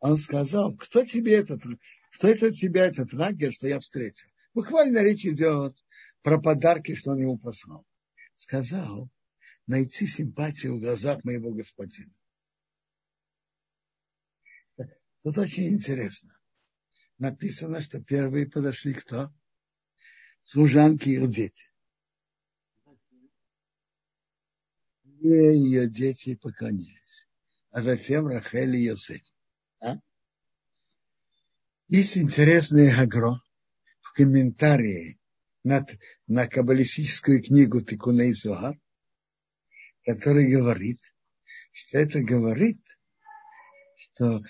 Он 0.00 0.16
сказал, 0.16 0.74
кто 0.74 1.04
тебе 1.04 1.34
этот, 1.34 1.62
что 2.10 2.26
это 2.26 2.52
тебя 2.52 2.86
этот 2.86 3.12
лагерь, 3.12 3.52
что 3.52 3.68
я 3.68 3.78
встретил? 3.78 4.26
Буквально 4.54 4.98
речь 4.98 5.24
идет 5.24 5.76
про 6.22 6.40
подарки, 6.40 6.96
что 6.96 7.12
он 7.12 7.20
ему 7.20 7.38
послал. 7.38 7.86
Сказал, 8.34 9.08
найти 9.66 10.06
симпатию 10.06 10.76
в 10.76 10.80
глазах 10.80 11.24
моего 11.24 11.52
господина. 11.52 12.12
Тут 15.22 15.38
очень 15.38 15.68
интересно. 15.68 16.36
Написано, 17.18 17.80
что 17.80 18.02
первые 18.02 18.48
подошли 18.48 18.94
кто? 18.94 19.32
Служанки 20.42 21.10
и 21.10 21.26
дети. 21.28 21.64
И 25.20 25.28
ее 25.28 25.88
дети 25.88 26.34
поклонились. 26.34 27.28
А 27.70 27.80
затем 27.80 28.26
Рахель 28.26 28.74
и 28.74 28.86
Йосеф. 28.86 29.22
А? 29.80 29.98
Есть 31.86 32.18
интересный 32.18 32.90
агро 32.90 33.40
в 34.00 34.12
комментарии 34.14 35.20
на, 35.62 35.86
на 36.26 36.48
каббалистическую 36.48 37.42
книгу 37.42 37.80
Тикуней 37.82 38.32
Зугар, 38.32 38.76
который 40.04 40.50
говорит, 40.50 41.00
что 41.72 41.98
это 41.98 42.22
говорит, 42.22 42.80
что 43.96 44.42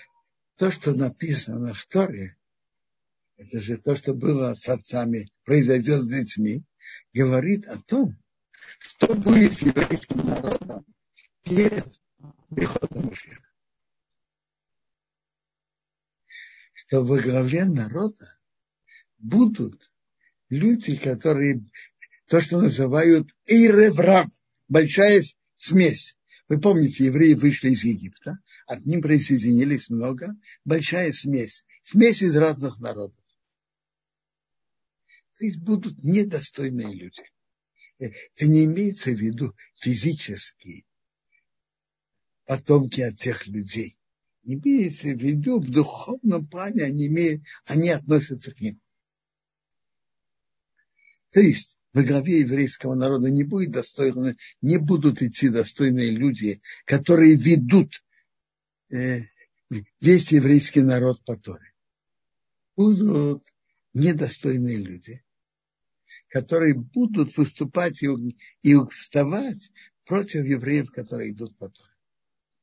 то, 0.57 0.71
что 0.71 0.93
написано 0.93 1.73
в 1.73 1.85
Торе, 1.85 2.37
это 3.37 3.59
же 3.59 3.77
то, 3.77 3.95
что 3.95 4.13
было 4.13 4.53
с 4.53 4.67
отцами, 4.69 5.31
произойдет 5.43 6.01
с 6.03 6.09
детьми, 6.09 6.63
говорит 7.13 7.65
о 7.67 7.79
том, 7.79 8.15
что 8.79 9.13
будет 9.15 9.53
с 9.53 9.61
еврейским 9.61 10.17
народом 10.17 10.85
перед 11.43 11.85
приходом 12.49 13.05
Мушеха. 13.05 13.43
Что 16.73 17.03
во 17.03 17.19
главе 17.19 17.65
народа 17.65 18.37
будут 19.17 19.91
люди, 20.49 20.95
которые 20.95 21.65
то, 22.27 22.41
что 22.41 22.61
называют 22.61 23.29
Эйреврав, 23.45 24.29
большая 24.67 25.23
смесь. 25.63 26.17
Вы 26.49 26.59
помните, 26.59 27.05
евреи 27.05 27.33
вышли 27.33 27.69
из 27.69 27.83
Египта, 27.83 28.39
а 28.67 28.79
к 28.79 28.85
ним 28.85 29.01
присоединились 29.01 29.89
много, 29.89 30.35
большая 30.65 31.13
смесь, 31.13 31.65
смесь 31.81 32.21
из 32.21 32.35
разных 32.35 32.79
народов. 32.79 33.17
То 35.37 35.45
есть 35.45 35.57
будут 35.57 36.03
недостойные 36.03 36.93
люди. 36.93 37.23
Это 37.97 38.45
не 38.45 38.65
имеется 38.65 39.11
в 39.11 39.19
виду 39.19 39.55
физические 39.75 40.83
потомки 42.45 43.01
от 43.01 43.17
тех 43.17 43.47
людей. 43.47 43.97
Имеется 44.43 45.07
в 45.07 45.21
виду 45.21 45.61
в 45.61 45.69
духовном 45.69 46.45
плане 46.45 46.83
они, 46.83 47.07
имеют, 47.07 47.43
они 47.65 47.89
относятся 47.89 48.51
к 48.51 48.59
ним. 48.59 48.81
То 51.31 51.39
есть 51.39 51.77
во 51.93 52.01
главе 52.03 52.39
еврейского 52.39 52.95
народа 52.95 53.29
не 53.29 53.43
будет 53.43 53.71
достойно, 53.71 54.35
не 54.61 54.77
будут 54.77 55.21
идти 55.21 55.49
достойные 55.49 56.09
люди, 56.09 56.61
которые 56.85 57.35
ведут 57.35 58.03
э, 58.91 59.21
весь 60.01 60.31
еврейский 60.31 60.81
народ 60.81 61.23
по 61.23 61.37
Торе. 61.37 61.71
Будут 62.75 63.43
недостойные 63.93 64.77
люди, 64.77 65.23
которые 66.29 66.73
будут 66.73 67.37
выступать 67.37 68.01
и, 68.01 68.07
и 68.63 68.75
вставать 68.89 69.71
против 70.05 70.45
евреев, 70.45 70.91
которые 70.91 71.31
идут 71.31 71.55
по 71.57 71.69
Торе. 71.69 71.93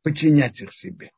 Подчинять 0.03 0.61
их 0.61 0.73
себе. 0.73 1.13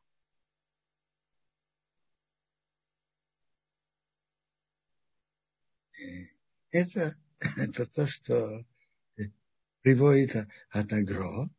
Э, 5.99 6.27
это 6.69 7.17
это 7.57 7.85
то, 7.85 8.07
что 8.07 8.65
приводит 9.81 10.47
от 10.69 10.93
Агро. 10.93 11.49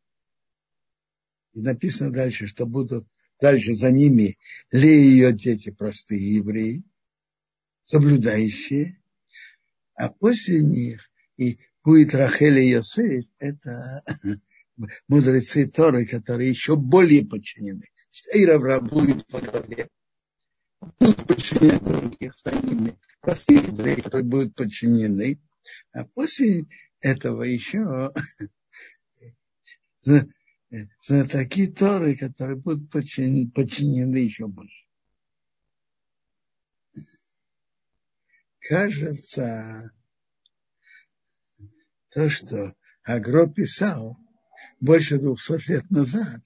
И 1.53 1.61
написано 1.61 2.11
дальше, 2.11 2.47
что 2.47 2.65
будут 2.65 3.07
дальше 3.39 3.73
за 3.73 3.91
ними 3.91 4.37
ли 4.71 4.89
ее 4.89 5.31
дети 5.31 5.71
простые 5.71 6.35
евреи, 6.35 6.83
соблюдающие, 7.83 8.99
а 9.95 10.09
после 10.09 10.61
них 10.61 11.09
и 11.37 11.59
будет 11.83 12.13
Рахель 12.13 12.59
и 12.59 12.69
Йосеф, 12.69 13.25
это 13.39 14.03
мудрецы 15.07 15.67
Торы, 15.67 16.05
которые 16.05 16.49
еще 16.49 16.75
более 16.75 17.25
подчинены. 17.25 17.85
Эйра 18.33 18.79
будет 18.79 19.25
во 19.31 19.41
главе. 19.41 19.89
Будут 20.99 21.27
подчинены 21.27 21.79
других 21.79 22.33
ними 22.63 22.97
простые 23.21 23.59
евреи, 23.59 24.01
которые 24.01 24.23
будут 24.23 24.55
подчинены 24.55 25.39
а 25.91 26.05
после 26.05 26.65
этого 26.99 27.43
еще 27.43 28.11
такие 31.29 31.71
Торы, 31.71 32.15
которые 32.15 32.57
будут 32.57 32.89
подчинены 32.89 34.17
еще 34.17 34.47
больше. 34.47 34.85
Кажется, 38.67 39.91
то, 42.09 42.29
что 42.29 42.75
Агро 43.03 43.47
писал 43.47 44.17
больше 44.79 45.19
двухсот 45.19 45.67
лет 45.67 45.89
назад, 45.91 46.41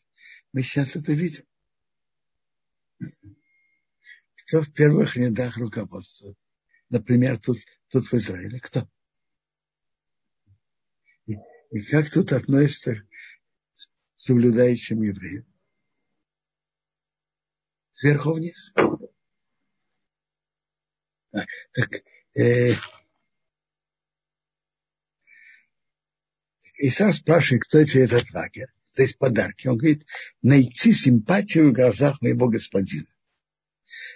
мы 0.52 0.64
сейчас 0.64 0.98
это 0.98 1.14
видим. 1.14 1.46
Кто 4.36 4.62
в 4.62 4.74
первых 4.74 5.16
рядах 5.16 5.58
руководства? 5.58 6.36
Например, 6.90 7.40
тут, 7.40 7.58
тут 7.90 8.06
в 8.06 8.14
Израиле. 8.16 8.60
Кто? 8.60 8.90
И 11.72 11.82
как 11.82 12.10
тут 12.10 12.32
относится 12.34 12.96
к 12.96 13.06
соблюдающим 14.18 15.02
евреям? 15.02 15.46
Сверху 17.94 18.34
вниз. 18.34 18.74
Так, 21.32 21.48
так 21.74 22.02
э, 22.36 22.74
Иса 26.80 27.12
спрашивает, 27.14 27.64
кто 27.64 27.84
тебе 27.84 28.06
этот 28.06 28.32
лагерь, 28.32 28.70
то 28.94 29.04
есть 29.04 29.18
подарки. 29.18 29.68
Он 29.68 29.78
говорит, 29.78 30.08
найти 30.42 30.94
симпатию 30.94 31.70
в 31.70 31.74
глазах 31.74 32.20
моего 32.22 32.48
господина. 32.48 33.06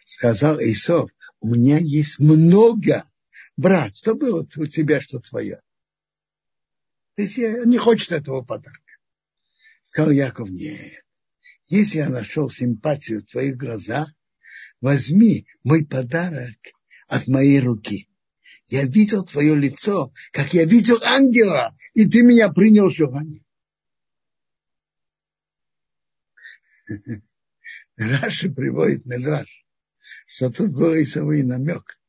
Сказал 0.08 0.60
Исов, 0.60 1.12
у 1.39 1.54
меня 1.54 1.78
есть 1.78 2.18
много, 2.20 3.04
брат, 3.58 3.95
что 3.95 4.16
было 4.16 4.47
у 4.56 4.66
тебя, 4.66 5.01
что 5.01 5.20
твое? 5.20 5.62
То 7.16 7.22
есть 7.22 7.38
я 7.38 7.64
не 7.66 7.78
хочет 7.78 8.11
этого 8.11 8.41
подарка. 8.41 8.80
Сказал 9.84 10.11
Яков, 10.11 10.49
нет. 10.49 11.05
Если 11.68 11.99
я 11.99 12.09
нашел 12.09 12.49
симпатию 12.49 13.22
в 13.22 13.26
твоих 13.26 13.55
глазах, 13.55 14.09
возьми 14.82 15.47
мой 15.64 15.86
подарок 15.86 16.57
от 17.07 17.28
моей 17.28 17.59
руки. 17.59 18.09
Я 18.68 18.86
видел 18.86 19.24
твое 19.24 19.55
лицо, 19.55 20.14
как 20.32 20.53
я 20.53 20.66
видел 20.66 20.97
ангела, 21.03 21.78
и 21.93 22.09
ты 22.09 22.24
меня 22.24 22.49
принял 22.51 22.89
желание. 22.89 23.45
Раши 27.95 28.51
приводит 28.51 29.05
Медраш, 29.05 29.66
что 30.26 30.49
тут 30.49 30.74
был 30.74 30.93
Исовый 30.95 31.43
намек, 31.43 31.99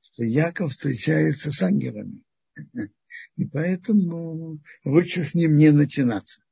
что 0.00 0.22
Яков 0.22 0.70
встречается 0.70 1.50
с 1.50 1.60
ангелами. 1.62 2.22
И 3.36 3.44
поэтому 3.46 4.60
лучше 4.84 5.24
с 5.24 5.34
ним 5.34 5.56
не 5.56 5.70
начинаться. 5.70 6.42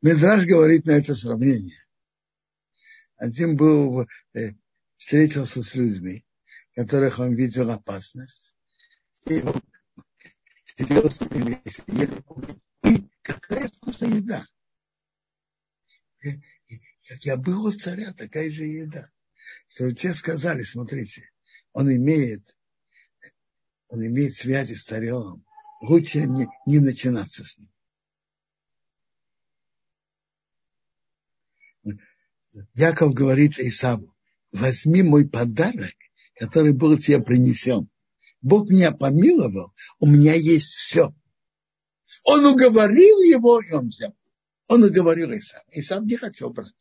Медраж 0.00 0.46
говорит 0.46 0.86
на 0.86 0.92
это 0.92 1.14
сравнение. 1.14 1.84
Один 3.16 3.56
был, 3.56 4.06
э, 4.34 4.52
встретился 4.96 5.62
с 5.62 5.74
людьми, 5.74 6.24
которых 6.74 7.18
он 7.18 7.34
видел 7.34 7.70
опасность. 7.70 8.54
И 9.26 9.40
он 9.40 9.60
сидел 10.64 11.10
с 11.10 11.20
ними 11.30 11.60
и. 11.64 12.22
Ой, 12.82 13.10
какая 13.22 13.68
вкусная 13.68 14.10
еда. 14.10 14.46
Как 16.20 17.20
я 17.20 17.36
был 17.36 17.64
у 17.64 17.70
царя, 17.70 18.12
такая 18.12 18.50
же 18.50 18.64
еда. 18.64 19.10
Что 19.68 19.90
те 19.92 20.12
сказали, 20.12 20.62
смотрите, 20.62 21.30
он 21.72 21.94
имеет 21.94 22.55
он 23.88 24.06
имеет 24.06 24.36
связи 24.36 24.74
с 24.74 24.84
царем, 24.84 25.44
лучше 25.80 26.26
не, 26.26 26.48
не 26.66 26.80
начинаться 26.80 27.44
с 27.44 27.58
ним. 27.58 27.68
Яков 32.74 33.12
говорит 33.12 33.58
Исаву, 33.58 34.14
возьми 34.50 35.02
мой 35.02 35.28
подарок, 35.28 35.94
который 36.34 36.72
был 36.72 36.98
тебе 36.98 37.22
принесен. 37.22 37.88
Бог 38.40 38.68
меня 38.68 38.92
помиловал, 38.92 39.74
у 39.98 40.06
меня 40.06 40.34
есть 40.34 40.68
все. 40.68 41.14
Он 42.24 42.46
уговорил 42.46 43.20
его, 43.20 43.60
и 43.60 43.72
он 43.72 43.88
взял. 43.88 44.14
Он 44.68 44.82
уговорил 44.82 45.32
Исав. 45.32 45.62
Исав 45.70 46.04
не 46.04 46.16
хотел 46.16 46.50
брать. 46.50 46.74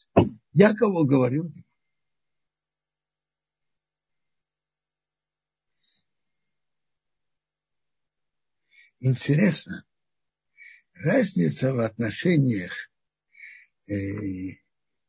Яков 0.53 0.95
уговорил 0.95 1.45
его. 1.45 1.64
Интересно, 9.05 9.85
разница 10.95 11.71
в 11.71 11.79
отношениях 11.79 12.89
э, 13.87 14.53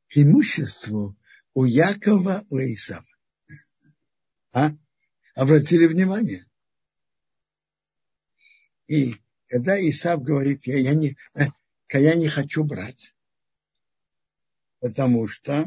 к 0.09 0.17
имуществу 0.19 1.17
у 1.55 1.65
Якова, 1.65 2.45
у 2.51 2.59
Исава. 2.59 3.09
А? 4.53 4.73
Обратили 5.35 5.87
внимание? 5.87 6.45
И 8.87 9.15
когда 9.49 9.81
Исав 9.81 10.23
говорит, 10.23 10.67
я, 10.67 10.77
я, 10.77 10.93
не, 10.93 11.17
э, 11.35 11.47
я 11.95 12.17
не 12.17 12.29
хочу 12.29 12.65
брать, 12.65 13.15
потому 14.81 15.27
что 15.27 15.65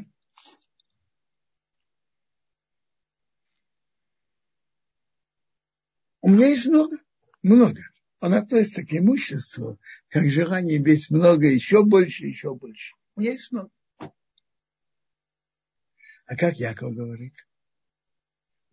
у 6.22 6.30
меня 6.30 6.46
есть 6.46 6.68
много, 6.68 6.96
много. 7.42 7.82
Он 8.20 8.34
относится 8.34 8.86
к 8.86 8.94
имуществу, 8.94 9.80
как 10.10 10.30
желание 10.30 10.78
иметь 10.78 11.10
много, 11.10 11.48
еще 11.48 11.86
больше, 11.86 12.26
еще 12.26 12.54
больше. 12.54 12.96
У 13.16 13.22
меня 13.22 13.32
есть 13.32 13.52
много. 13.52 13.72
А 16.26 16.36
как 16.36 16.58
Яков 16.58 16.94
говорит? 16.94 17.34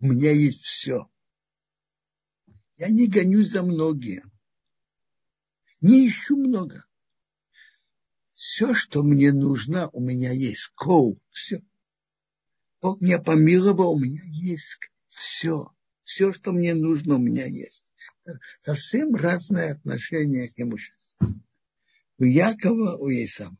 У 0.01 0.07
меня 0.07 0.33
есть 0.33 0.63
все. 0.63 1.09
Я 2.77 2.89
не 2.89 3.07
гонюсь 3.07 3.51
за 3.51 3.63
многие. 3.63 4.23
Не 5.81 6.09
ищу 6.09 6.37
много. 6.37 6.85
Все, 8.27 8.75
что 8.75 9.03
мне 9.03 9.33
нужно, 9.33 9.89
у 9.91 10.01
меня 10.01 10.33
есть. 10.33 10.73
Коу, 10.75 11.19
все. 11.31 11.63
Бог 12.83 13.01
меня 13.01 13.19
помиловал, 13.21 13.95
у 13.95 13.99
меня 13.99 14.23
есть 14.25 14.79
все. 15.09 15.73
Все, 16.03 16.33
что 16.33 16.53
мне 16.53 16.75
нужно, 16.75 17.15
у 17.15 17.19
меня 17.19 17.47
есть. 17.47 17.86
Совсем 18.61 19.15
разное 19.15 19.73
отношение 19.73 20.49
к 20.49 20.55
имуществу. 20.57 21.19
У 22.19 22.25
Якова, 22.25 22.97
у 22.97 23.09
Исава. 23.09 23.57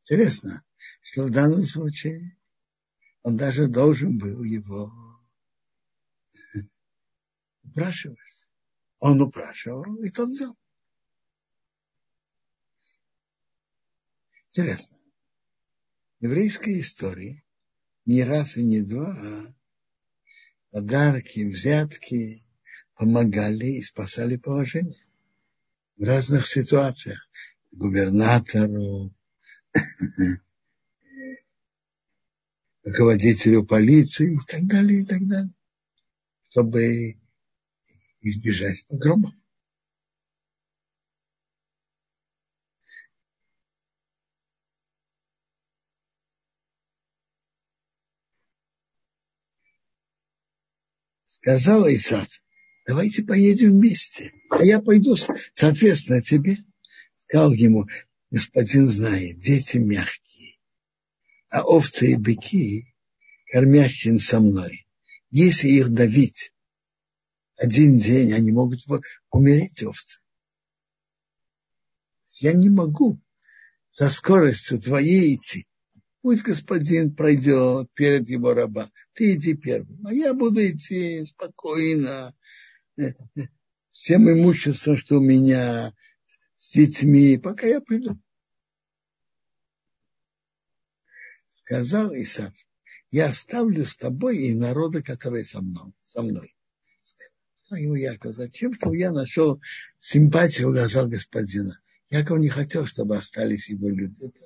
Интересно, 0.00 0.62
что 1.02 1.24
в 1.24 1.30
данном 1.30 1.64
случае 1.64 2.36
он 3.22 3.36
даже 3.36 3.66
должен 3.66 4.18
был 4.18 4.44
его 4.44 4.92
упрашивать. 7.64 8.18
Он 8.98 9.20
упрашивал, 9.20 10.02
и 10.02 10.10
тот 10.10 10.28
взял. 10.28 10.56
Интересно. 14.48 14.98
В 16.20 16.24
еврейской 16.24 16.80
истории 16.80 17.44
не 18.06 18.22
раз 18.22 18.56
и 18.56 18.64
не 18.64 18.80
два 18.80 19.12
а 19.12 19.54
подарки, 20.76 21.40
взятки 21.40 22.44
помогали 22.96 23.78
и 23.78 23.82
спасали 23.82 24.36
положение 24.36 25.06
в 25.96 26.02
разных 26.02 26.46
ситуациях. 26.46 27.30
Губернатору, 27.72 29.10
руководителю 32.84 33.64
полиции 33.64 34.34
и 34.34 34.38
так 34.46 34.66
далее, 34.66 35.00
и 35.00 35.06
так 35.06 35.26
далее, 35.26 35.54
чтобы 36.50 37.16
избежать 38.20 38.86
погромов. 38.86 39.32
Сказал 51.46 51.86
Исаак, 51.86 52.28
давайте 52.88 53.22
поедем 53.22 53.70
вместе, 53.78 54.32
а 54.50 54.64
я 54.64 54.82
пойду, 54.82 55.14
соответственно, 55.52 56.20
тебе. 56.20 56.56
Сказал 57.14 57.52
ему, 57.52 57.86
господин 58.32 58.88
знает, 58.88 59.38
дети 59.38 59.76
мягкие, 59.76 60.58
а 61.48 61.62
овцы 61.62 62.10
и 62.10 62.16
быки 62.16 62.92
кормящие 63.52 64.18
со 64.18 64.40
мной. 64.40 64.88
Если 65.30 65.68
их 65.68 65.90
давить 65.90 66.52
один 67.56 67.96
день, 67.96 68.32
они 68.32 68.50
могут 68.50 68.80
умереть 69.30 69.84
овцы. 69.84 70.18
Я 72.40 72.54
не 72.54 72.70
могу 72.70 73.20
со 73.92 74.10
скоростью 74.10 74.80
твоей 74.80 75.36
идти. 75.36 75.68
Пусть 76.26 76.42
господин 76.42 77.14
пройдет 77.14 77.88
перед 77.94 78.28
его 78.28 78.52
раба. 78.52 78.90
Ты 79.12 79.34
иди 79.34 79.54
первым. 79.54 80.04
А 80.04 80.12
я 80.12 80.34
буду 80.34 80.58
идти 80.60 81.24
спокойно, 81.24 82.34
с 82.96 84.02
тем 84.02 84.28
имуществом, 84.28 84.96
что 84.96 85.18
у 85.18 85.20
меня, 85.20 85.94
с 86.56 86.72
детьми, 86.72 87.38
пока 87.38 87.68
я 87.68 87.80
приду. 87.80 88.18
Сказал 91.48 92.12
Исаак, 92.12 92.54
я 93.12 93.28
оставлю 93.28 93.86
с 93.86 93.96
тобой 93.96 94.38
и 94.38 94.54
народа, 94.56 95.04
которые 95.04 95.44
со 95.44 95.60
мной. 95.60 95.92
Со 96.00 96.22
мной. 96.22 96.56
Сказал 97.02 97.78
ему 97.80 97.94
Яков, 97.94 98.34
зачем, 98.34 98.74
чтобы 98.74 98.96
я 98.96 99.12
нашел 99.12 99.62
симпатию 100.00 100.72
глазах 100.72 101.08
господина. 101.08 101.80
Яков 102.10 102.40
не 102.40 102.48
хотел, 102.48 102.84
чтобы 102.84 103.16
остались 103.16 103.68
его 103.70 103.88
люди. 103.88 104.24
Это 104.24 104.40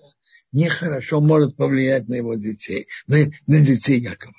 нехорошо 0.53 1.21
может 1.21 1.57
повлиять 1.57 2.09
на 2.09 2.15
его 2.15 2.35
детей, 2.35 2.89
на, 3.07 3.19
на 3.47 3.61
детей 3.61 4.01
Якова. 4.01 4.35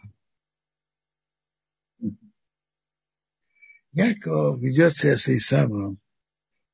Яков 3.93 4.59
ведет 4.59 4.93
себя 4.95 5.17
с 5.17 5.27
Исавом 5.27 5.99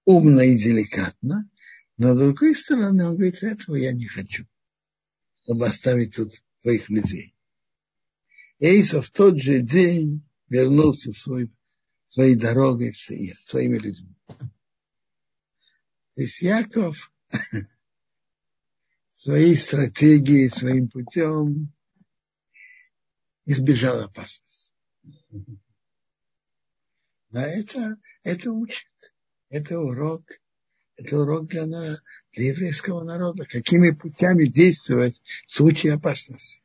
умно 0.06 0.42
и 0.42 0.56
деликатно, 0.56 1.50
но 1.98 2.16
с 2.16 2.18
другой 2.18 2.56
стороны 2.56 3.06
он 3.06 3.16
говорит, 3.16 3.44
этого 3.44 3.76
я 3.76 3.92
не 3.92 4.06
хочу, 4.06 4.46
чтобы 5.44 5.68
оставить 5.68 6.16
тут 6.16 6.34
твоих 6.62 6.90
людей. 6.90 7.36
Эйсов 8.60 9.08
в 9.08 9.12
тот 9.12 9.40
же 9.40 9.60
день 9.60 10.26
вернулся 10.48 11.12
свой, 11.12 11.52
своей 12.06 12.36
дорогой 12.36 12.92
в 12.92 12.98
Сеир, 12.98 13.38
своими 13.38 13.78
людьми. 13.78 14.16
То 16.16 16.22
есть 16.22 16.42
Яков 16.42 17.12
своей 19.28 19.58
стратегией, 19.58 20.48
своим 20.48 20.88
путем 20.88 21.74
избежал 23.46 24.00
опасности. 24.00 24.72
Да, 27.32 27.46
это, 27.46 27.98
это 28.24 28.54
учит. 28.54 28.88
Это 29.50 29.78
урок. 29.80 30.24
Это 30.96 31.20
урок 31.20 31.50
для, 31.50 31.66
для 31.66 32.48
еврейского 32.48 33.04
народа. 33.04 33.44
Какими 33.46 33.92
путями 33.92 34.46
действовать 34.46 35.22
в 35.46 35.52
случае 35.52 35.96
опасности. 35.96 36.62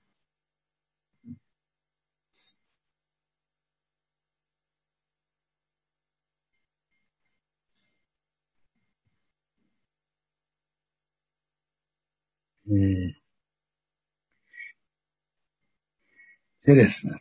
Интересно. 16.57 17.20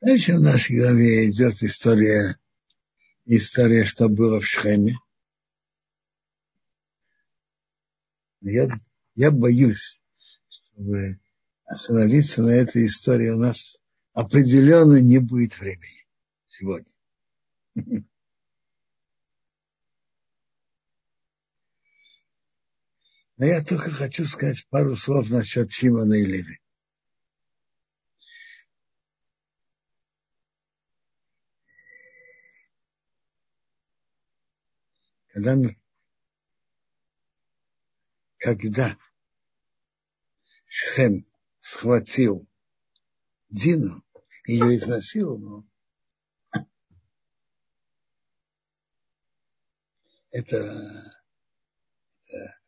Дальше 0.00 0.34
в 0.34 0.40
нашей 0.40 0.78
главе 0.78 1.28
идет 1.30 1.62
история, 1.62 2.38
история, 3.26 3.84
что 3.84 4.08
было 4.08 4.40
в 4.40 4.46
Шхеме. 4.46 4.96
Я, 8.40 8.68
я 9.14 9.30
боюсь, 9.30 10.00
чтобы 10.48 11.20
остановиться 11.64 12.42
на 12.42 12.50
этой 12.50 12.86
истории 12.86 13.28
у 13.28 13.38
нас 13.38 13.78
определенно 14.12 15.00
не 15.00 15.18
будет 15.18 15.58
времени 15.58 16.06
сегодня. 16.46 16.92
Но 23.42 23.48
я 23.48 23.60
только 23.60 23.90
хочу 23.90 24.24
сказать 24.24 24.64
пару 24.68 24.94
слов 24.94 25.28
насчет 25.28 25.72
Шимона 25.72 26.14
и 26.14 26.24
Леви. 26.24 26.60
Когда, 35.26 35.56
когда 38.38 38.96
Шхем 40.66 41.26
схватил 41.58 42.48
Дину, 43.48 44.04
ее 44.46 44.76
изнасиловал, 44.76 45.66
это, 50.30 51.12
это 52.20 52.61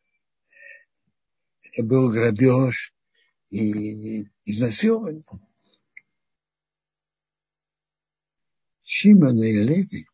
был 1.83 2.11
грабеж 2.11 2.93
и 3.49 4.27
изнасилование. 4.45 5.23
Шимона 8.83 9.43
и 9.43 9.57
Леви, 9.57 10.07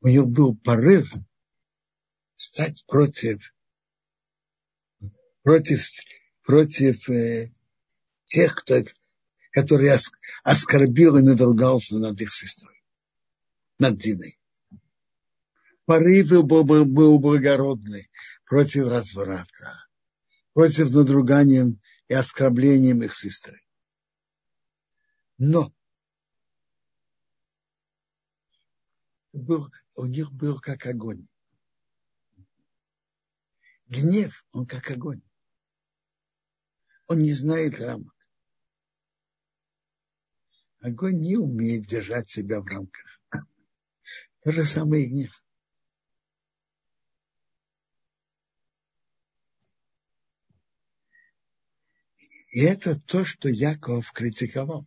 у 0.00 0.08
них 0.08 0.26
был 0.26 0.56
порыв 0.56 1.12
стать 2.36 2.84
против, 2.86 3.54
против, 5.42 5.88
против 6.42 7.08
э, 7.08 7.52
тех, 8.24 8.54
кто, 8.56 8.82
который 9.52 9.90
оскорбил 10.42 11.16
и 11.16 11.22
надругался 11.22 11.98
над 11.98 12.20
их 12.20 12.32
сестрой, 12.32 12.82
над 13.78 13.98
Диной. 13.98 14.39
Порыв 15.90 16.28
был, 16.46 16.62
был, 16.62 17.18
благородный 17.18 18.12
против 18.46 18.86
разврата, 18.86 19.88
против 20.52 20.88
надругания 20.90 21.66
и 22.06 22.14
оскорблением 22.14 23.02
их 23.02 23.16
сестры. 23.16 23.60
Но 25.36 25.74
был, 29.32 29.72
у 29.96 30.06
них 30.06 30.30
был 30.30 30.60
как 30.60 30.86
огонь. 30.86 31.26
Гнев, 33.88 34.44
он 34.52 34.68
как 34.68 34.92
огонь. 34.92 35.22
Он 37.08 37.18
не 37.18 37.32
знает 37.32 37.80
рамок. 37.80 38.14
Огонь 40.78 41.16
не 41.16 41.36
умеет 41.36 41.86
держать 41.86 42.30
себя 42.30 42.60
в 42.60 42.66
рамках. 42.66 43.20
То 44.42 44.52
же 44.52 44.64
самое 44.64 45.02
и 45.02 45.08
гнев. 45.08 45.42
И 52.50 52.60
это 52.60 52.98
то, 52.98 53.24
что 53.24 53.48
Яков 53.48 54.12
критиковал 54.12 54.86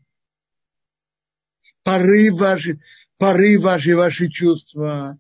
порыв 1.84 2.40
ваши, 2.40 2.82
порыв 3.18 3.62
ваши, 3.62 3.96
ваши 3.96 4.30
чувства 4.30 5.20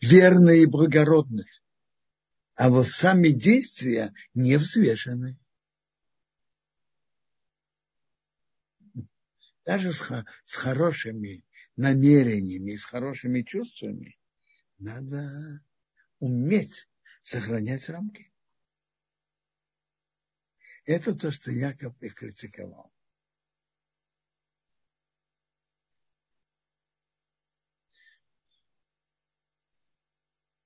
верные 0.00 0.62
и 0.62 0.66
благородные. 0.66 1.46
А 2.54 2.70
вот 2.70 2.88
сами 2.88 3.28
действия 3.28 4.12
не 4.34 4.56
взвешены. 4.56 5.38
Даже 9.64 9.92
с, 9.92 10.24
с 10.44 10.54
хорошими 10.54 11.44
намерениями, 11.76 12.76
с 12.76 12.84
хорошими 12.84 13.42
чувствами 13.42 14.16
надо 14.78 15.60
уметь 16.20 16.88
сохранять 17.22 17.88
рамки. 17.88 18.32
Это 20.86 21.16
то, 21.16 21.32
что 21.32 21.50
Яков 21.50 22.00
их 22.00 22.14
критиковал. 22.14 22.92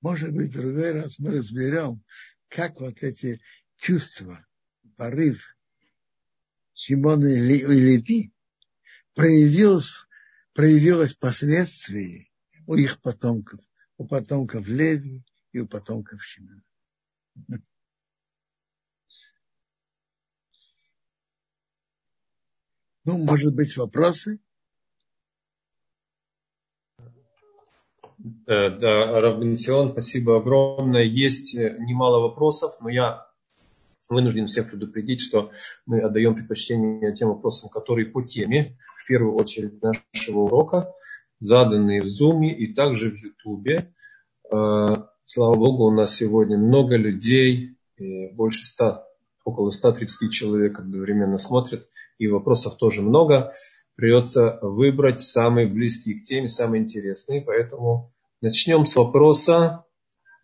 Может 0.02 0.34
быть, 0.34 0.50
в 0.50 0.52
другой 0.52 0.92
раз 0.92 1.18
мы 1.18 1.32
разберем, 1.32 2.02
как 2.48 2.80
вот 2.80 3.02
эти 3.02 3.40
чувства, 3.78 4.46
порыв 4.96 5.56
Симона 6.74 7.26
и 7.26 7.40
Леви 7.40 8.32
проявилось, 9.14 10.06
проявилось 10.52 11.14
впоследствии 11.14 12.30
у 12.66 12.76
их 12.76 13.00
потомков, 13.00 13.60
у 13.96 14.06
потомков 14.06 14.66
Леви 14.68 15.22
и 15.52 15.60
у 15.60 15.66
потомков 15.66 16.22
Шимона. 16.22 16.62
Ну, 23.04 23.16
может 23.16 23.54
быть, 23.54 23.76
вопросы? 23.76 24.40
Э, 28.46 28.70
да, 28.70 29.18
Равбенсион, 29.20 29.92
спасибо 29.92 30.36
огромное. 30.36 31.04
Есть 31.04 31.54
э, 31.54 31.76
немало 31.78 32.20
вопросов, 32.20 32.74
но 32.80 32.90
я 32.90 33.26
вынужден 34.10 34.46
всех 34.46 34.70
предупредить, 34.70 35.20
что 35.20 35.50
мы 35.86 36.00
отдаем 36.00 36.34
предпочтение 36.34 37.14
тем 37.14 37.28
вопросам, 37.28 37.70
которые 37.70 38.06
по 38.06 38.22
теме, 38.22 38.76
в 39.02 39.06
первую 39.06 39.34
очередь 39.34 39.80
нашего 39.80 40.40
урока, 40.40 40.92
заданные 41.38 42.02
в 42.02 42.06
Zoom 42.06 42.48
и 42.48 42.74
также 42.74 43.10
в 43.10 43.14
YouTube. 43.14 43.68
Э, 44.52 44.96
слава 45.24 45.54
Богу, 45.54 45.86
у 45.86 45.90
нас 45.90 46.14
сегодня 46.14 46.58
много 46.58 46.96
людей, 46.96 47.76
больше 48.32 48.66
100, 48.66 49.04
около 49.44 49.70
130 49.70 50.30
человек 50.30 50.78
одновременно 50.78 51.38
смотрят, 51.38 51.88
и 52.20 52.28
вопросов 52.28 52.76
тоже 52.76 53.00
много 53.00 53.52
придется 53.96 54.58
выбрать 54.60 55.20
самые 55.20 55.66
близкие 55.66 56.20
к 56.20 56.24
теме, 56.24 56.50
самые 56.50 56.82
интересные. 56.82 57.40
Поэтому 57.40 58.12
начнем 58.42 58.84
с 58.84 58.94
вопроса 58.94 59.86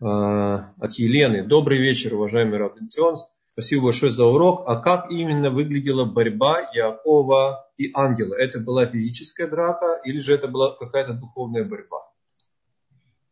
э, 0.00 0.04
от 0.04 0.92
Елены. 0.94 1.46
Добрый 1.46 1.78
вечер, 1.78 2.14
уважаемый 2.14 2.58
Равенцион. 2.58 3.16
Спасибо 3.52 3.84
большое 3.84 4.10
за 4.10 4.24
урок. 4.24 4.64
А 4.66 4.80
как 4.80 5.10
именно 5.10 5.50
выглядела 5.50 6.06
борьба 6.06 6.70
Якова 6.72 7.70
и 7.76 7.90
ангела? 7.94 8.34
Это 8.34 8.58
была 8.58 8.86
физическая 8.86 9.46
драка 9.46 10.00
или 10.02 10.18
же 10.18 10.34
это 10.34 10.48
была 10.48 10.74
какая-то 10.74 11.12
духовная 11.12 11.64
борьба? 11.64 12.10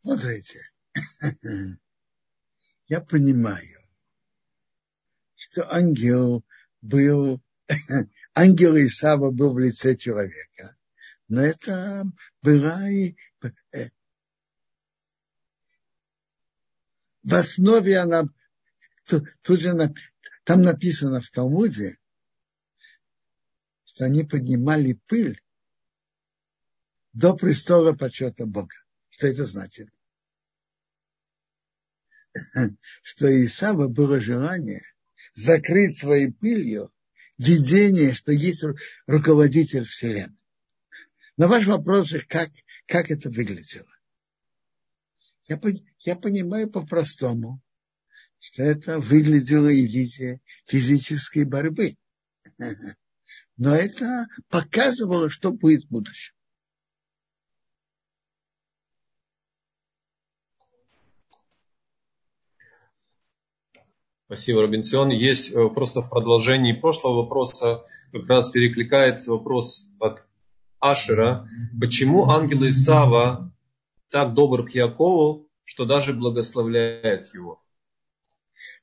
Смотрите, 0.02 0.58
я 2.88 3.00
понимаю, 3.00 3.80
что 5.34 5.74
ангел 5.74 6.44
был 6.82 7.40
ангел 8.34 8.76
Исава 8.76 9.30
был 9.30 9.54
в 9.54 9.58
лице 9.58 9.96
человека. 9.96 10.76
Но 11.28 11.40
это 11.40 12.04
была 12.42 12.88
и 12.90 13.16
э, 13.72 13.88
в 17.22 17.34
основе 17.34 17.98
она 17.98 18.24
тут 19.06 19.60
же 19.60 19.94
там 20.44 20.62
написано 20.62 21.20
в 21.20 21.30
Талмуде, 21.30 21.98
что 23.84 24.04
они 24.04 24.24
поднимали 24.24 24.92
пыль 25.06 25.40
до 27.12 27.34
престола 27.34 27.92
почета 27.92 28.44
Бога. 28.44 28.74
Что 29.10 29.28
это 29.28 29.46
значит? 29.46 29.88
Что 33.02 33.44
Исава 33.44 33.88
было 33.88 34.20
желание 34.20 34.82
закрыть 35.34 35.98
своей 35.98 36.32
пылью 36.32 36.92
видение, 37.38 38.14
что 38.14 38.32
есть 38.32 38.64
руководитель 39.06 39.84
Вселенной. 39.84 40.36
На 41.36 41.48
ваш 41.48 41.66
вопрос, 41.66 42.14
как, 42.28 42.50
как 42.86 43.10
это 43.10 43.28
выглядело? 43.28 43.88
Я, 45.48 45.60
я 46.00 46.16
понимаю 46.16 46.70
по-простому, 46.70 47.60
что 48.38 48.62
это 48.62 49.00
выглядело 49.00 49.68
и 49.68 49.86
в 49.86 49.90
виде 49.90 50.40
физической 50.66 51.44
борьбы. 51.44 51.96
Но 53.56 53.74
это 53.74 54.26
показывало, 54.48 55.28
что 55.28 55.52
будет 55.52 55.84
в 55.84 55.88
будущем. 55.88 56.33
Спасибо, 64.34 64.62
Робинсон. 64.62 65.10
Есть 65.10 65.52
э, 65.52 65.68
просто 65.68 66.02
в 66.02 66.10
продолжении 66.10 66.72
прошлого 66.72 67.22
вопроса 67.22 67.84
как 68.10 68.26
раз 68.26 68.50
перекликается 68.50 69.30
вопрос 69.30 69.86
от 70.00 70.26
Ашера. 70.80 71.48
Почему 71.80 72.28
ангел 72.28 72.66
Исава 72.68 73.54
так 74.10 74.34
добр 74.34 74.66
к 74.66 74.70
Якову, 74.70 75.48
что 75.62 75.84
даже 75.84 76.14
благословляет 76.14 77.32
его? 77.32 77.62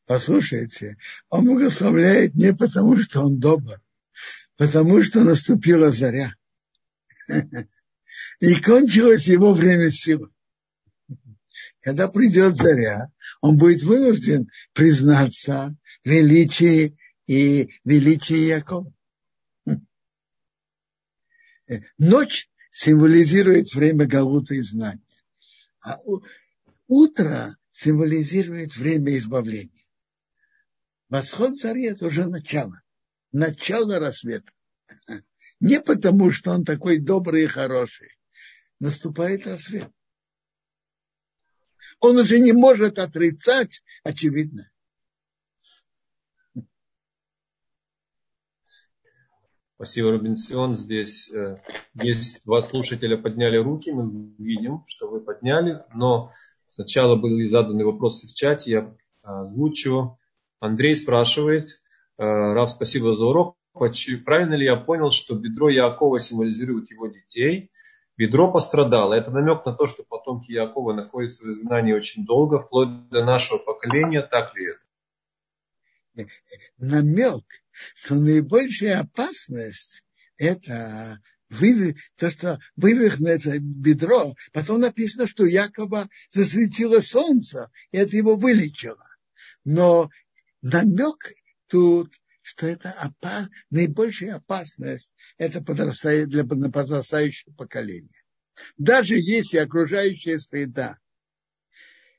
Послушайте, 0.07 0.95
он 1.27 1.47
благословляет 1.47 2.33
не 2.33 2.53
потому, 2.53 2.95
что 2.95 3.19
он 3.19 3.41
добр, 3.41 3.81
потому 4.55 5.03
что 5.03 5.21
наступила 5.21 5.91
заря. 5.91 6.33
И 8.39 8.55
кончилось 8.55 9.27
его 9.27 9.53
время 9.53 9.91
силы. 9.91 10.29
Когда 11.81 12.07
придет 12.07 12.57
заря, 12.57 13.11
он 13.41 13.57
будет 13.57 13.81
вынужден 13.81 14.49
признаться 14.73 15.75
величии 16.03 16.97
и 17.25 17.69
величии 17.83 18.49
Якова. 18.49 18.93
Ночь 21.97 22.49
символизирует 22.71 23.73
время 23.73 24.05
Галута 24.05 24.53
и 24.53 24.61
знания, 24.61 25.01
а 25.81 25.99
утро 26.87 27.57
символизирует 27.71 28.75
время 28.75 29.17
избавления. 29.17 29.85
Восход 31.09 31.57
зари– 31.57 31.85
это 31.87 32.05
уже 32.05 32.27
начало, 32.27 32.81
начало 33.31 33.99
рассвета. 33.99 34.51
Не 35.59 35.81
потому, 35.81 36.31
что 36.31 36.51
он 36.51 36.63
такой 36.63 36.99
добрый 36.99 37.43
и 37.43 37.47
хороший, 37.47 38.09
наступает 38.79 39.47
рассвет. 39.47 39.91
Он 42.01 42.17
уже 42.17 42.39
не 42.39 42.51
может 42.51 42.97
отрицать 42.97 43.83
очевидно. 44.03 44.69
Спасибо, 49.75 50.11
Рубинсион. 50.11 50.75
Здесь 50.75 51.31
э, 51.31 51.57
есть 51.95 52.43
два 52.45 52.63
слушателя 52.65 53.17
подняли 53.17 53.57
руки. 53.57 53.91
Мы 53.91 54.33
видим, 54.37 54.83
что 54.85 55.09
вы 55.09 55.21
подняли. 55.21 55.83
Но 55.93 56.31
сначала 56.67 57.15
были 57.15 57.47
заданы 57.47 57.85
вопросы 57.85 58.27
в 58.27 58.33
чате. 58.33 58.71
Я 58.71 58.95
озвучу. 59.21 60.19
Андрей 60.59 60.95
спрашивает. 60.95 61.81
Э, 62.17 62.23
Рав, 62.23 62.69
спасибо 62.69 63.13
за 63.13 63.25
урок. 63.25 63.57
Правильно 63.73 64.55
ли 64.55 64.65
я 64.65 64.75
понял, 64.75 65.09
что 65.09 65.35
бедро 65.35 65.69
Якова 65.69 66.19
символизирует 66.19 66.91
его 66.91 67.07
детей? 67.07 67.71
Бедро 68.17 68.51
пострадало. 68.51 69.13
Это 69.13 69.31
намек 69.31 69.65
на 69.65 69.73
то, 69.73 69.87
что 69.87 70.03
потомки 70.03 70.51
Якова 70.51 70.93
находятся 70.93 71.45
в 71.45 71.49
изгнании 71.49 71.93
очень 71.93 72.25
долго, 72.25 72.59
вплоть 72.59 73.09
до 73.09 73.23
нашего 73.25 73.57
поколения. 73.57 74.21
Так 74.21 74.55
ли 74.55 74.71
это? 74.71 76.29
Намек 76.77 77.43
что 77.95 78.15
наибольшая 78.15 79.01
опасность 79.01 80.03
это 80.37 81.21
то, 82.17 82.29
что 82.29 82.59
вывихнуто 82.77 83.59
бедро, 83.59 84.35
потом 84.53 84.79
написано, 84.79 85.27
что 85.27 85.45
якобы 85.45 86.07
засветило 86.29 87.01
солнце, 87.01 87.69
и 87.91 87.97
это 87.97 88.15
его 88.15 88.35
вылечило. 88.35 89.05
Но 89.65 90.09
намек 90.61 91.33
тут, 91.67 92.13
что 92.51 92.67
это 92.67 92.91
опас, 92.91 93.47
наибольшая 93.69 94.35
опасность, 94.35 95.13
это 95.37 95.63
подрастает 95.63 96.27
для 96.27 96.43
подрастающего 96.43 97.53
поколения. 97.53 98.21
Даже 98.77 99.15
если 99.15 99.57
окружающая 99.57 100.37
среда 100.37 100.97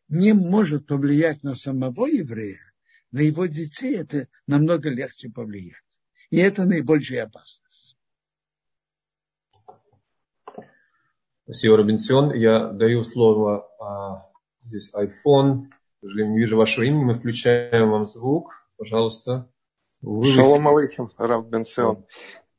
не 0.09 0.33
может 0.33 0.87
повлиять 0.87 1.43
на 1.43 1.55
самого 1.55 2.07
еврея, 2.07 2.63
на 3.11 3.21
его 3.21 3.45
детей 3.45 3.95
это 3.97 4.27
намного 4.47 4.89
легче 4.89 5.29
повлиять. 5.29 5.83
И 6.31 6.39
это 6.39 6.65
наибольшая 6.65 7.25
опасность. 7.25 7.99
Спасибо, 11.45 11.77
Робинсон. 11.77 12.33
Я 12.33 12.69
даю 12.69 13.05
слово 13.05 13.69
а, 13.79 14.33
здесь 14.61 14.95
iPhone. 14.95 15.67
К 15.67 16.01
сожалению, 16.01 16.33
не 16.33 16.39
вижу 16.39 16.57
вашего 16.57 16.85
имени. 16.85 17.05
Мы 17.05 17.19
включаем 17.19 17.91
вам 17.91 18.09
звук. 18.09 18.51
Пожалуйста. 18.79 19.52
Шалом 20.03 20.69
алейхим, 20.69 21.11
Рав 21.17 21.47
Бенцион. 21.49 22.05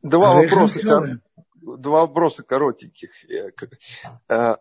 Два 0.01 0.35
вопроса, 0.35 1.21
два 1.61 2.01
вопроса 2.01 2.43
коротеньких. 2.43 3.11
Э, 4.29 4.55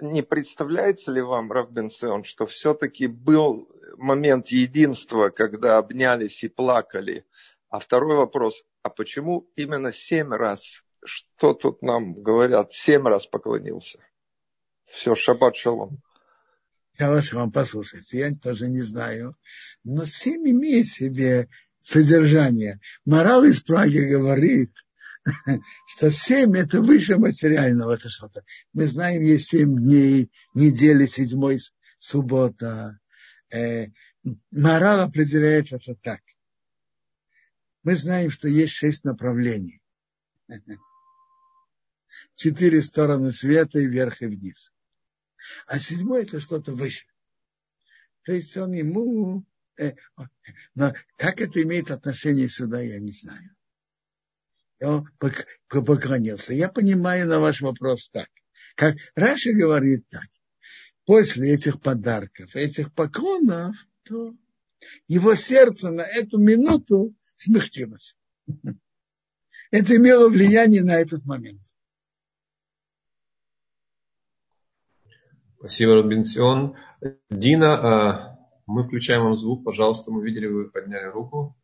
не 0.00 0.22
представляется 0.22 1.12
ли 1.12 1.20
вам, 1.20 1.52
Рав 1.52 1.70
Бенцион, 1.70 2.24
что 2.24 2.46
все-таки 2.46 3.06
был 3.06 3.68
момент 3.96 4.48
единства, 4.48 5.30
когда 5.30 5.78
обнялись 5.78 6.42
и 6.42 6.48
плакали. 6.48 7.26
А 7.68 7.78
второй 7.78 8.16
вопрос, 8.16 8.62
а 8.82 8.90
почему 8.90 9.50
именно 9.56 9.92
семь 9.92 10.32
раз? 10.32 10.82
Что 11.04 11.52
тут 11.54 11.82
нам 11.82 12.14
говорят? 12.22 12.72
Семь 12.72 13.06
раз 13.06 13.26
поклонился. 13.26 13.98
Все, 14.86 15.14
шаббат 15.14 15.56
шалом. 15.56 16.00
Я 16.98 17.10
вас 17.10 17.32
вам 17.32 17.50
послушать, 17.50 18.12
я 18.12 18.32
тоже 18.34 18.68
не 18.68 18.82
знаю. 18.82 19.34
Но 19.82 20.06
семь 20.06 20.48
имеет 20.48 20.86
себе 20.86 21.48
содержание. 21.84 22.80
Морал 23.04 23.44
из 23.44 23.60
Праги 23.60 23.98
говорит, 23.98 24.72
что 25.86 26.10
семь 26.10 26.56
это 26.56 26.80
выше 26.80 27.16
материального. 27.16 27.92
Это 27.92 28.08
что-то. 28.08 28.42
Мы 28.72 28.86
знаем, 28.86 29.22
есть 29.22 29.48
семь 29.48 29.78
дней, 29.78 30.32
недели, 30.54 31.06
седьмой 31.06 31.60
суббота, 31.98 32.98
э, 33.50 33.88
мораль 34.50 35.00
определяет 35.00 35.72
это 35.72 35.94
так. 35.94 36.20
Мы 37.82 37.94
знаем, 37.96 38.30
что 38.30 38.48
есть 38.48 38.72
шесть 38.72 39.04
направлений. 39.04 39.80
Четыре 42.34 42.82
стороны 42.82 43.32
света 43.32 43.78
и 43.78 43.86
вверх 43.86 44.22
и 44.22 44.26
вниз. 44.26 44.72
А 45.66 45.78
седьмой 45.78 46.22
это 46.22 46.40
что-то 46.40 46.72
выше. 46.72 47.04
То 48.24 48.32
есть 48.32 48.56
он 48.56 48.72
ему... 48.72 49.44
Э, 49.76 49.92
но 50.74 50.92
как 51.16 51.40
это 51.40 51.62
имеет 51.62 51.90
отношение 51.90 52.48
сюда, 52.48 52.80
я 52.80 52.98
не 53.00 53.12
знаю. 53.12 53.54
Он 54.80 55.08
поклонился. 55.68 56.52
Я 56.52 56.68
понимаю 56.68 57.26
на 57.26 57.40
ваш 57.40 57.60
вопрос 57.60 58.08
так. 58.10 58.28
Как 58.76 58.96
Раша 59.14 59.52
говорит 59.52 60.06
так 60.08 60.26
после 61.04 61.54
этих 61.54 61.80
подарков, 61.80 62.56
этих 62.56 62.92
поклонов, 62.92 63.76
то 64.04 64.34
его 65.08 65.34
сердце 65.34 65.90
на 65.90 66.02
эту 66.02 66.38
минуту 66.38 67.14
смягчилось. 67.36 68.16
Это 69.70 69.96
имело 69.96 70.28
влияние 70.28 70.84
на 70.84 70.96
этот 70.96 71.24
момент. 71.24 71.62
Спасибо, 75.58 75.94
Робинсион. 75.94 76.76
Дина, 77.30 77.74
а, 77.74 78.33
мы 78.66 78.84
включаем 78.84 79.22
вам 79.22 79.36
звук, 79.36 79.64
пожалуйста. 79.64 80.10
Мы 80.10 80.24
видели, 80.24 80.46
вы 80.46 80.70
подняли 80.70 81.10
руку. 81.10 81.56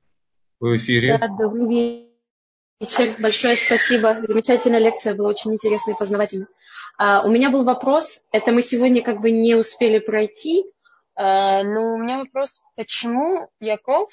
Вы 0.61 0.75
в 0.75 0.77
эфире. 0.77 1.19
Да, 1.19 1.29
добрый 1.29 2.11
вечер. 2.81 3.15
Большое 3.19 3.57
спасибо. 3.57 4.21
Замечательная 4.27 4.81
лекция 4.81 5.15
была 5.15 5.31
очень 5.31 5.55
интересная 5.55 5.95
и 5.95 5.99
познавательная. 5.99 6.49
Uh, 7.01 7.25
у 7.25 7.31
меня 7.31 7.51
был 7.51 7.65
вопрос, 7.65 8.27
это 8.31 8.53
мы 8.53 8.61
сегодня 8.61 9.03
как 9.03 9.23
бы 9.23 9.31
не 9.31 9.55
успели 9.55 10.01
пройти, 10.01 10.65
uh, 11.19 11.63
но 11.63 11.95
у 11.95 11.97
меня 11.97 12.19
вопрос, 12.19 12.61
почему 12.77 13.49
Яков, 13.59 14.11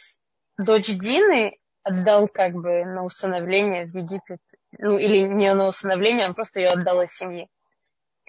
дочь 0.58 0.88
Дины, 0.88 1.58
отдал 1.84 2.30
как 2.30 2.54
бы 2.54 2.86
на 2.86 3.04
усыновление 3.04 3.88
в 3.88 3.98
Египет, 3.98 4.40
ну 4.78 4.98
или 4.98 5.28
не 5.28 5.54
на 5.54 5.68
усыновление, 5.68 6.28
он 6.28 6.34
просто 6.34 6.62
ее 6.62 6.70
отдал 6.70 7.02
из 7.02 7.12
семьи. 7.12 7.50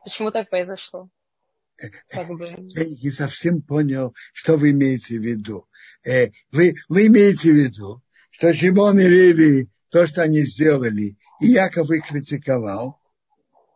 Почему 0.02 0.32
так 0.32 0.50
произошло? 0.50 1.08
Как 2.08 2.28
бы... 2.28 2.46
Я 2.46 2.84
не 2.84 3.10
совсем 3.10 3.62
понял, 3.62 4.14
что 4.32 4.56
вы 4.56 4.70
имеете 4.70 5.18
в 5.18 5.22
виду. 5.22 5.66
Э, 6.04 6.28
вы, 6.52 6.74
вы 6.88 7.06
имеете 7.06 7.52
в 7.52 7.56
виду, 7.56 8.02
что 8.30 8.52
Шимон 8.52 8.98
и 8.98 9.06
Леви, 9.06 9.68
то, 9.90 10.06
что 10.06 10.22
они 10.22 10.40
сделали, 10.42 11.16
и 11.40 11.46
Яков 11.46 11.90
их 11.90 12.06
критиковал, 12.06 13.00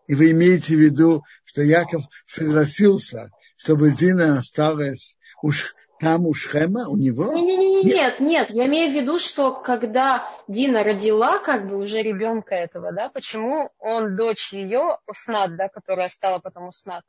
и 0.06 0.14
вы 0.14 0.32
имеете 0.32 0.76
в 0.76 0.80
виду, 0.80 1.22
что 1.44 1.62
Яков 1.62 2.02
согласился, 2.26 3.30
чтобы 3.56 3.92
Дина 3.92 4.38
осталась 4.38 5.16
уж 5.42 5.74
там 6.00 6.26
у 6.26 6.34
Шхема, 6.34 6.88
у 6.88 6.96
него? 6.96 7.32
Не, 7.32 7.42
не, 7.42 7.56
не, 7.56 7.82
нет, 7.84 8.18
нет, 8.18 8.50
я 8.50 8.66
имею 8.66 8.90
в 8.90 8.94
виду, 8.94 9.18
что 9.18 9.54
когда 9.54 10.28
Дина 10.48 10.82
родила 10.82 11.38
как 11.38 11.68
бы 11.68 11.76
уже 11.76 12.02
ребенка 12.02 12.56
этого, 12.56 12.92
да, 12.92 13.08
почему 13.08 13.70
он 13.78 14.16
дочь 14.16 14.52
ее, 14.52 14.98
Уснат, 15.06 15.56
да, 15.56 15.68
которая 15.68 16.08
стала 16.08 16.40
потом 16.40 16.68
Уснат, 16.68 17.04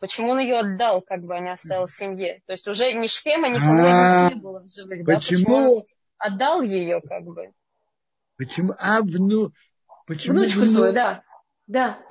почему 0.00 0.30
он 0.30 0.38
ее 0.40 0.60
отдал, 0.60 1.00
как 1.02 1.22
бы, 1.22 1.34
а 1.34 1.40
не 1.40 1.50
оставил 1.50 1.86
в 1.86 1.92
семье? 1.92 2.42
То 2.46 2.52
есть 2.52 2.68
уже 2.68 2.92
ни 2.92 3.06
Шхема, 3.06 3.48
никого 3.48 3.74
них 3.74 4.34
не 4.34 4.40
было 4.40 4.60
в 4.60 4.68
живых, 4.68 5.04
да? 5.04 5.14
Почему 5.14 5.54
он 5.54 5.82
отдал 6.18 6.62
ее, 6.62 7.00
как 7.00 7.24
бы? 7.24 7.52
Почему? 8.36 8.74
А, 8.78 9.00
вну... 9.02 9.52
Почему 10.06 10.38
Внучку 10.38 10.66
свою, 10.66 10.92
да. 10.92 11.22
Да. 11.66 12.04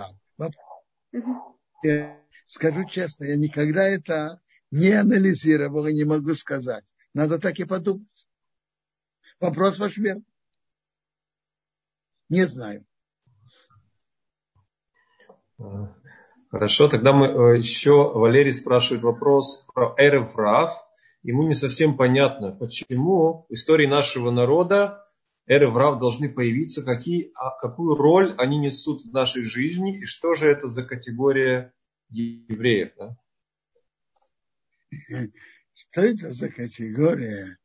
Я 1.83 2.17
скажу 2.45 2.85
честно, 2.85 3.25
я 3.25 3.35
никогда 3.35 3.83
это 3.83 4.39
не 4.71 4.91
анализировал 4.91 5.85
и 5.87 5.93
не 5.93 6.05
могу 6.05 6.33
сказать. 6.33 6.85
Надо 7.13 7.37
так 7.37 7.59
и 7.59 7.65
подумать. 7.65 8.27
Вопрос 9.39 9.77
ваш 9.77 9.97
верный. 9.97 10.25
Не 12.29 12.45
знаю. 12.45 12.85
Хорошо, 16.51 16.89
тогда 16.89 17.13
мы 17.13 17.27
э, 17.27 17.57
еще 17.59 18.11
Валерий 18.13 18.51
спрашивает 18.51 19.03
вопрос 19.03 19.65
про 19.73 19.95
Эреврав. 19.97 20.75
Ему 21.23 21.47
не 21.47 21.53
совсем 21.53 21.95
понятно, 21.95 22.51
почему 22.51 23.45
в 23.47 23.53
истории 23.53 23.85
нашего 23.85 24.31
народа 24.31 25.07
эры 25.45 25.69
врав 25.69 25.99
должны 25.99 26.27
появиться, 26.27 26.83
какие, 26.83 27.31
а 27.35 27.51
какую 27.57 27.95
роль 27.95 28.35
они 28.37 28.57
несут 28.57 29.01
в 29.01 29.13
нашей 29.13 29.43
жизни 29.43 29.99
и 30.01 30.05
что 30.05 30.33
же 30.33 30.49
это 30.49 30.67
за 30.67 30.83
категория 30.83 31.73
евреев. 32.09 32.91
Да? 32.97 33.17
Что 35.73 36.01
это 36.01 36.33
за 36.33 36.49
категория? 36.49 37.57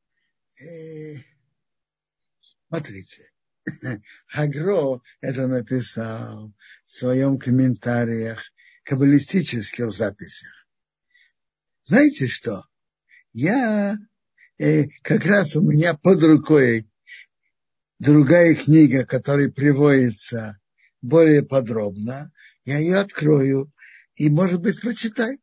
Э, 0.61 1.16
смотрите, 2.68 3.32
Хагро 4.28 5.01
это 5.20 5.49
написал 5.49 6.53
в 6.84 6.91
своем 6.91 7.39
комментариях, 7.39 8.53
каббалистических 8.87 9.91
записях. 9.91 10.68
Знаете 11.84 12.28
что? 12.28 12.64
Я 13.32 13.97
э, 14.59 14.84
как 15.03 15.26
раз 15.26 15.57
у 15.57 15.61
меня 15.61 15.95
под 15.95 16.22
рукой 16.22 16.89
другая 17.99 18.55
книга, 18.55 19.05
которая 19.05 19.51
приводится 19.51 20.59
более 21.03 21.43
подробно, 21.43 22.32
Я 22.64 22.78
ее 22.78 22.97
открою 22.97 23.70
и, 24.14 24.30
может 24.30 24.61
быть, 24.61 24.80
прочитай. 24.80 25.39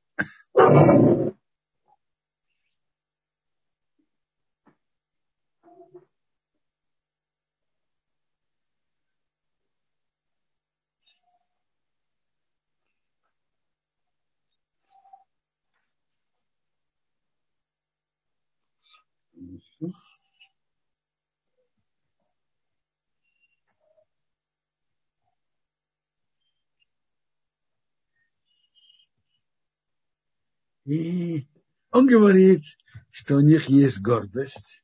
И 30.94 31.48
он 31.90 32.06
говорит, 32.06 32.62
что 33.10 33.38
у 33.38 33.42
них 33.42 33.68
есть 33.68 34.00
гордость. 34.00 34.84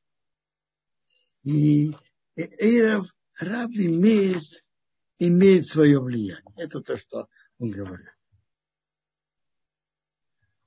И 1.44 1.94
Эйрав, 2.36 3.08
раб 3.40 3.70
имеет, 3.72 4.66
имеет 5.20 5.68
свое 5.68 6.02
влияние. 6.02 6.44
Это 6.58 6.82
то, 6.82 6.98
что 6.98 7.28
он 7.60 7.70
говорит. 7.70 8.10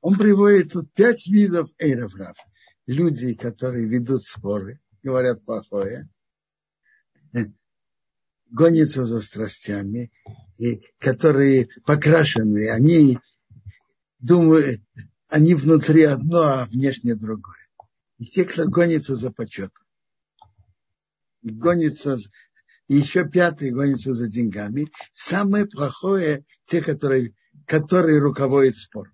Он 0.01 0.17
приводит 0.17 0.73
тут 0.73 0.93
пять 0.93 1.27
видов 1.27 1.71
эйров 1.79 2.15
раб. 2.15 2.37
Люди, 2.87 3.35
которые 3.35 3.89
ведут 3.89 4.25
споры, 4.25 4.81
говорят 5.03 5.45
плохое, 5.45 6.09
гонятся 8.51 9.05
за 9.05 9.21
страстями, 9.21 10.13
и 10.59 10.83
которые 10.99 11.69
покрашены, 11.85 12.71
они 12.71 13.19
думают, 14.21 14.81
они 15.33 15.55
внутри 15.55 16.03
одно, 16.03 16.43
а 16.43 16.67
внешне 16.67 17.15
другое. 17.15 17.57
И 18.19 18.27
те, 18.27 18.45
кто 18.45 18.69
гонится 18.69 19.17
за 19.17 19.33
почетом. 19.33 19.83
И 21.41 21.51
гонится, 21.51 22.19
и 22.87 22.97
еще 22.97 23.27
пятый 23.27 23.71
гонится 23.71 24.13
за 24.13 24.29
деньгами. 24.29 24.93
Самое 25.15 25.67
плохое 25.67 26.45
те, 26.67 26.83
которые, 26.83 27.35
которые 27.67 28.19
руководят 28.19 28.77
спор. 28.77 29.11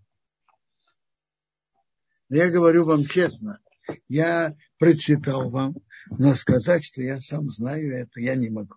Но 2.29 2.37
я 2.37 2.51
говорю 2.51 2.85
вам 2.85 3.05
честно, 3.05 3.61
я 4.09 4.57
прочитал 4.77 5.51
вам, 5.51 5.77
но 6.11 6.35
сказать, 6.35 6.85
что 6.85 7.01
я 7.01 7.21
сам 7.21 7.49
знаю 7.49 7.95
это, 7.95 8.19
я 8.19 8.35
не 8.35 8.51
могу. 8.51 8.75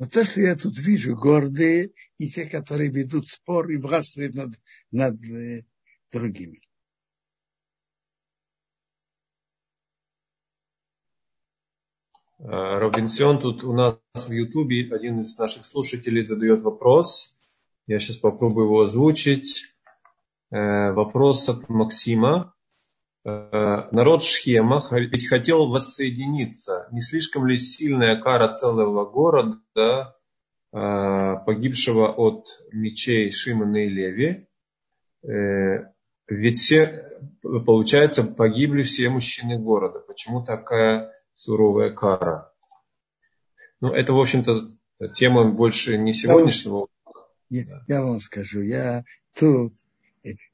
Но 0.00 0.06
то, 0.06 0.24
что 0.24 0.40
я 0.40 0.56
тут 0.56 0.78
вижу, 0.78 1.14
гордые 1.14 1.90
и 2.16 2.26
те, 2.26 2.46
которые 2.46 2.90
ведут 2.90 3.28
спор 3.28 3.70
и 3.70 3.76
властвуют 3.76 4.34
над, 4.34 4.54
над 4.90 5.22
э, 5.22 5.66
другими. 6.10 6.62
А, 12.38 12.78
Робинсон, 12.78 13.42
тут 13.42 13.62
у 13.62 13.74
нас 13.74 13.98
в 14.14 14.32
Ютубе 14.32 14.88
один 14.90 15.20
из 15.20 15.36
наших 15.36 15.66
слушателей 15.66 16.22
задает 16.22 16.62
вопрос. 16.62 17.36
Я 17.86 17.98
сейчас 17.98 18.16
попробую 18.16 18.68
его 18.68 18.80
озвучить. 18.80 19.66
Э, 20.50 20.92
вопрос 20.92 21.46
от 21.50 21.68
Максима. 21.68 22.54
Э, 23.22 23.88
народ 23.90 24.24
Шхема 24.24 24.80
ведь 24.90 25.28
хотел 25.28 25.68
воссоединиться. 25.68 26.88
Не 26.90 27.02
слишком 27.02 27.46
ли 27.46 27.58
сильная 27.58 28.20
кара 28.20 28.52
целого 28.52 29.04
города, 29.04 30.16
э, 30.72 31.36
погибшего 31.44 32.08
от 32.12 32.46
мечей 32.72 33.30
Шимона 33.30 33.84
и 33.84 33.88
Леви? 33.88 34.48
Э, 35.22 35.92
ведь 36.28 36.58
все, 36.58 37.10
получается, 37.42 38.24
погибли 38.24 38.84
все 38.84 39.10
мужчины 39.10 39.58
города. 39.58 39.98
Почему 39.98 40.42
такая 40.42 41.12
суровая 41.34 41.90
кара? 41.90 42.52
Ну, 43.80 43.92
это, 43.92 44.12
в 44.12 44.20
общем-то, 44.20 44.68
тема 45.14 45.50
больше 45.50 45.98
не 45.98 46.12
сегодняшнего. 46.12 46.88
Я, 47.50 47.82
я 47.88 48.02
вам 48.02 48.20
скажу, 48.20 48.60
я 48.60 49.04
тут 49.38 49.72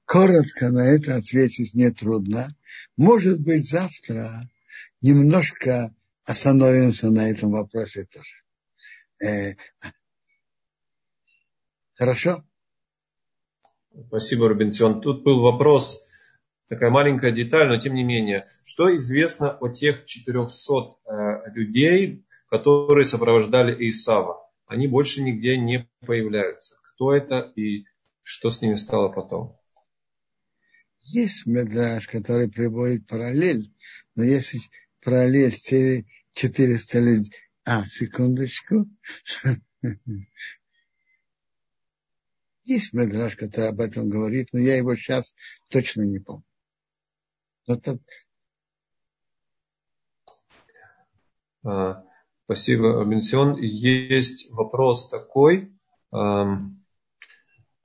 коротко 0.06 0.70
на 0.70 0.86
это 0.86 1.16
ответить 1.16 1.74
мне 1.74 1.90
трудно. 1.90 2.56
Может 2.96 3.40
быть, 3.40 3.68
завтра 3.68 4.48
немножко 5.02 5.94
остановимся 6.24 7.10
на 7.10 7.30
этом 7.30 7.50
вопросе 7.50 8.06
тоже. 8.06 8.42
Э, 9.22 9.56
хорошо? 11.94 12.44
Спасибо, 14.08 14.48
Рубинсион. 14.48 15.00
Тут 15.00 15.22
был 15.22 15.40
вопрос, 15.40 16.04
такая 16.68 16.90
маленькая 16.90 17.32
деталь, 17.32 17.68
но 17.68 17.78
тем 17.78 17.94
не 17.94 18.04
менее. 18.04 18.46
Что 18.64 18.94
известно 18.96 19.56
о 19.58 19.68
тех 19.68 20.04
400 20.04 20.72
э, 20.72 21.50
людей, 21.54 22.24
которые 22.48 23.04
сопровождали 23.04 23.88
Исава? 23.90 24.46
Они 24.66 24.86
больше 24.86 25.22
нигде 25.22 25.56
не 25.56 25.88
появляются. 26.00 26.76
Кто 26.82 27.12
это 27.12 27.52
и 27.56 27.84
что 28.22 28.50
с 28.50 28.60
ними 28.60 28.74
стало 28.74 29.08
потом? 29.08 29.56
Есть 31.08 31.46
медраж, 31.46 32.08
который 32.08 32.50
приводит 32.50 33.06
параллель, 33.06 33.72
но 34.16 34.24
если 34.24 34.58
параллель 35.02 35.52
с 35.52 35.60
400 36.32 36.98
лет... 36.98 37.26
А, 37.64 37.86
секундочку. 37.86 38.88
Есть 42.64 42.92
медраж, 42.92 43.36
который 43.36 43.68
об 43.68 43.80
этом 43.80 44.08
говорит, 44.08 44.48
но 44.52 44.58
я 44.58 44.76
его 44.76 44.96
сейчас 44.96 45.36
точно 45.68 46.02
не 46.02 46.18
помню. 46.18 46.44
Вот 47.68 47.86
это... 47.86 48.00
а, 51.62 52.04
спасибо, 52.46 53.04
Бенсион. 53.04 53.56
Есть 53.58 54.50
вопрос 54.50 55.08
такой. 55.08 55.72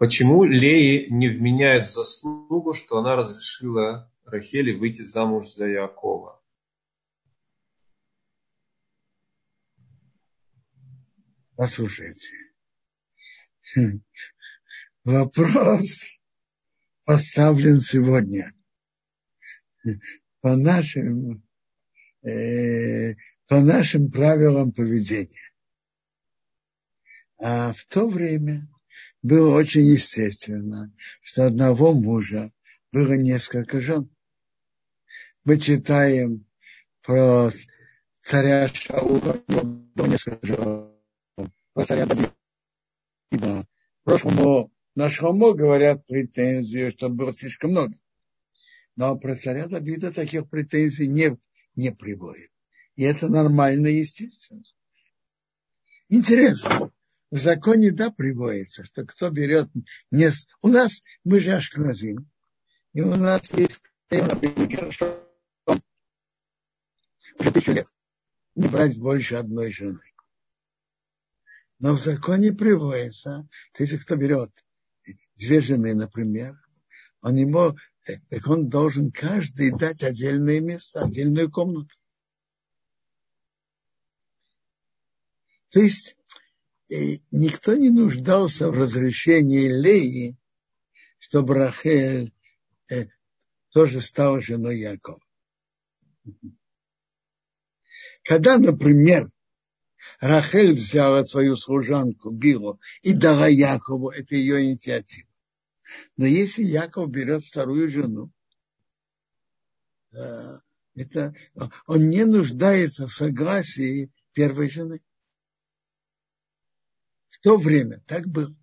Почему 0.02 0.46
Леи 0.46 1.10
не 1.12 1.30
вменяют 1.30 1.88
в 1.88 1.92
заслугу, 1.92 2.74
что 2.74 2.98
она 2.98 3.16
разрешила 3.16 4.12
Рахели 4.26 4.74
выйти 4.74 5.04
замуж 5.04 5.50
за 5.50 5.68
Якова? 5.68 6.42
Послушайте. 11.56 12.34
Вопрос 15.04 16.18
поставлен 17.06 17.80
сегодня. 17.80 18.56
По 20.40 20.56
нашим, 20.56 21.48
э, 22.24 23.14
по 23.46 23.62
нашим 23.62 24.10
правилам 24.10 24.72
поведения. 24.72 25.54
А 27.38 27.74
в 27.74 27.86
то 27.86 28.10
время 28.10 28.68
было 29.22 29.56
очень 29.56 29.86
естественно, 29.86 30.94
что 31.22 31.46
одного 31.46 31.94
мужа 31.94 32.52
было 32.92 33.14
несколько 33.14 33.80
жен. 33.80 34.10
Мы 35.44 35.58
читаем 35.58 36.46
про 37.04 37.52
царя 38.22 38.68
Шаула, 38.68 39.42
было 39.48 40.08
несколько 40.08 40.46
жен, 40.46 41.52
про 41.74 41.86
царя 41.86 42.06
Давида. 42.06 43.68
Прошлому 44.04 44.72
нашему 44.96 45.54
говорят 45.54 46.06
претензии, 46.08 46.90
что 46.90 47.10
было 47.10 47.32
слишком 47.32 47.72
много. 47.72 47.94
Но 48.96 49.18
про 49.18 49.36
царя 49.36 49.68
Давида 49.68 50.12
таких 50.12 50.50
претензий 50.50 51.08
не, 51.08 51.38
не 51.76 51.92
приводит. 51.92 52.52
И 52.96 53.04
это 53.04 53.30
нормально 53.30 53.88
и 53.88 54.00
естественно. 54.00 54.64
Интересно 56.10 56.92
в 57.32 57.40
законе, 57.40 57.92
да, 57.92 58.12
приводится, 58.12 58.84
что 58.84 59.06
кто 59.06 59.30
берет 59.30 59.70
не... 60.12 60.30
У 60.62 60.68
нас, 60.68 61.02
мы 61.24 61.40
же 61.40 61.54
ашкназим, 61.54 62.30
и 62.94 63.02
у 63.02 63.16
нас 63.16 63.52
есть 63.54 63.82
хорошо, 64.10 65.18
уже 67.40 67.52
тысячу 67.52 67.72
лет, 67.72 67.88
не 68.56 68.68
брать 68.68 68.98
больше 68.98 69.36
одной 69.36 69.72
жены. 69.72 70.02
Но 71.80 71.96
в 71.96 72.02
законе 72.02 72.52
приводится, 72.52 73.48
то 73.74 73.84
если 73.84 73.98
кто 73.98 74.18
берет 74.18 74.52
две 75.36 75.62
жены, 75.62 75.96
например, 75.96 76.56
он 77.22 77.38
ему, 77.38 77.78
так 78.04 78.48
он 78.48 78.68
должен 78.68 79.12
каждый 79.12 79.72
дать 79.72 80.04
отдельное 80.04 80.60
место, 80.60 81.00
отдельную 81.00 81.50
комнату. 81.50 81.96
То 85.70 85.80
есть 85.80 86.18
никто 87.32 87.76
не 87.76 87.90
нуждался 87.90 88.68
в 88.68 88.74
разрешении 88.74 89.68
Леи, 89.68 90.36
чтобы 91.20 91.56
Рахель 91.56 92.34
э, 92.90 93.06
тоже 93.72 94.02
стала 94.02 94.42
женой 94.42 94.80
Якова. 94.80 95.22
Когда, 98.24 98.58
например, 98.58 99.32
Рахель 100.20 100.74
взяла 100.74 101.24
свою 101.24 101.56
служанку 101.56 102.30
Билу 102.30 102.80
и 103.02 103.14
дала 103.14 103.48
Якову, 103.48 104.10
это 104.10 104.36
ее 104.36 104.66
инициатива. 104.66 105.30
Но 106.18 106.26
если 106.26 106.64
Яков 106.64 107.10
берет 107.10 107.46
вторую 107.46 107.88
жену, 107.88 108.32
э, 110.12 110.58
это, 110.96 111.34
он 111.88 112.10
не 112.10 112.26
нуждается 112.26 113.08
в 113.08 113.14
согласии 113.14 114.12
первой 114.34 114.70
жены. 114.70 115.02
То 117.42 117.58
время 117.58 118.02
так 118.08 118.28
было. 118.28 118.54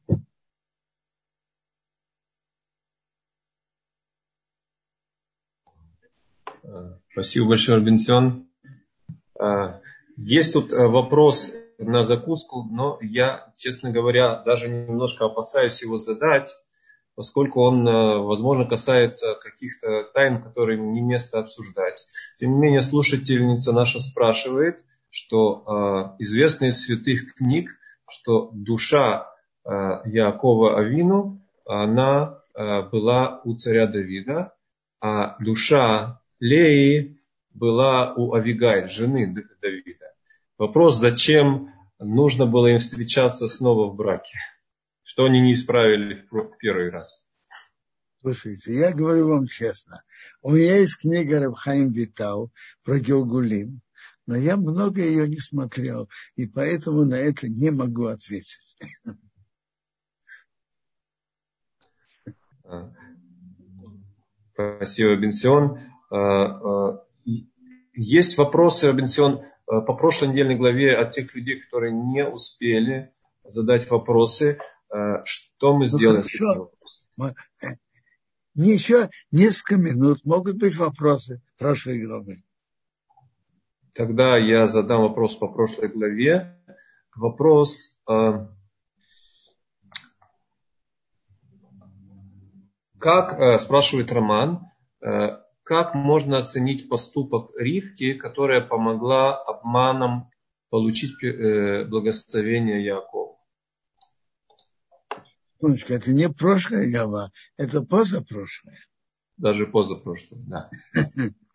Спасибо 7.11 7.49
большое, 7.49 7.79
Арбенсион. 7.79 8.49
А, 9.39 9.81
есть 10.17 10.53
тут 10.53 10.73
э, 10.73 10.87
вопрос 10.87 11.53
на 11.79 12.05
закуску, 12.05 12.63
но 12.71 12.99
я, 13.01 13.53
честно 13.57 13.91
говоря, 13.91 14.43
даже 14.45 14.69
немножко 14.69 15.25
опасаюсь 15.25 15.83
его 15.83 15.99
задать, 15.99 16.55
поскольку 17.17 17.63
он, 17.63 17.89
э, 17.89 18.19
возможно, 18.19 18.67
касается 18.67 19.35
каких-то 19.35 20.05
тайн, 20.15 20.43
которые 20.43 20.79
не 20.79 21.01
место 21.01 21.41
обсуждать. 21.41 22.07
Тем 22.37 22.53
не 22.53 22.59
менее, 22.59 22.83
слушательница 22.83 23.73
наша 23.73 23.99
спрашивает, 23.99 24.85
что 25.11 26.15
известно 26.19 26.67
из 26.67 26.85
святых 26.85 27.35
книг, 27.35 27.71
что 28.09 28.51
душа 28.53 29.33
э, 29.65 29.71
Якова 30.07 30.79
Авину, 30.79 31.41
она 31.65 32.43
э, 32.55 32.83
была 32.83 33.41
у 33.45 33.55
царя 33.55 33.87
Давида, 33.87 34.55
а 35.01 35.37
душа 35.43 36.21
Леи 36.41 37.21
была 37.51 38.15
у 38.15 38.35
Авигайль, 38.35 38.89
жены 38.89 39.35
Давида. 39.61 40.13
Вопрос, 40.57 40.99
зачем 40.99 41.73
нужно 41.99 42.47
было 42.47 42.69
им 42.69 42.79
встречаться 42.79 43.47
снова 43.49 43.91
в 43.91 43.97
браке? 43.97 44.39
Что 45.03 45.25
они 45.25 45.41
не 45.41 45.53
исправили 45.55 46.27
в 46.31 46.57
первый 46.59 46.91
раз? 46.91 47.25
Слушайте, 48.21 48.75
я 48.75 48.93
говорю 48.93 49.29
вам 49.29 49.47
честно. 49.47 50.03
У 50.43 50.53
меня 50.53 50.79
есть 50.79 50.99
книга 50.99 51.41
Рабхаим 51.41 51.93
Витал 51.93 52.51
про 52.83 52.99
Гилгулим, 52.99 53.81
но 54.29 54.37
я 54.37 54.59
много 54.59 55.01
ее 55.01 55.27
не 55.27 55.39
смотрел, 55.39 56.11
и 56.37 56.47
поэтому 56.47 57.07
на 57.07 57.15
это 57.15 57.49
не 57.49 57.71
могу 57.71 58.05
ответить. 58.05 58.77
Спасибо, 64.53 65.17
Бенсион. 65.17 65.81
А, 66.11 66.19
а, 66.19 67.05
есть 67.95 68.37
вопросы, 68.37 68.93
Бенсион, 68.93 69.45
по 69.65 69.95
прошлой 69.95 70.29
недельной 70.29 70.57
главе 70.57 70.95
от 70.95 71.13
тех 71.13 71.35
людей, 71.35 71.61
которые 71.63 71.95
не 71.95 72.27
успели 72.27 73.15
задать 73.45 73.91
вопросы. 73.91 74.59
Что 75.25 75.75
мы 75.75 75.87
ну, 75.91 75.99
сделаем? 75.99 76.23
Хорошо. 76.23 76.73
Э, 77.19 77.67
еще 78.55 79.09
несколько 79.31 79.77
минут. 79.77 80.25
Могут 80.25 80.57
быть 80.57 80.77
вопросы 80.77 81.43
прошлой 81.59 82.03
главы. 82.05 82.43
Тогда 83.99 84.39
я 84.39 84.69
задам 84.69 85.03
вопрос 85.03 85.35
по 85.35 85.49
прошлой 85.49 85.89
главе. 85.89 86.57
Вопрос, 87.17 88.01
как, 93.01 93.61
спрашивает 93.61 94.13
Роман, 94.13 94.71
как 95.65 95.95
можно 95.95 96.39
оценить 96.39 96.89
поступок 96.89 97.51
Ривки, 97.57 98.15
которая 98.15 98.61
помогла 98.61 99.37
обманом 99.37 100.31
получить 100.71 101.21
э, 101.25 101.85
благословение 101.87 102.85
Якова? 102.85 103.37
Сонечка, 105.61 105.95
это 105.95 106.13
не 106.13 106.29
прошлая 106.29 106.89
глава, 106.89 107.33
это 107.57 107.83
позапрошлая. 107.83 108.79
Даже 109.37 109.67
позапрошлая, 109.67 110.41
да. 110.47 110.71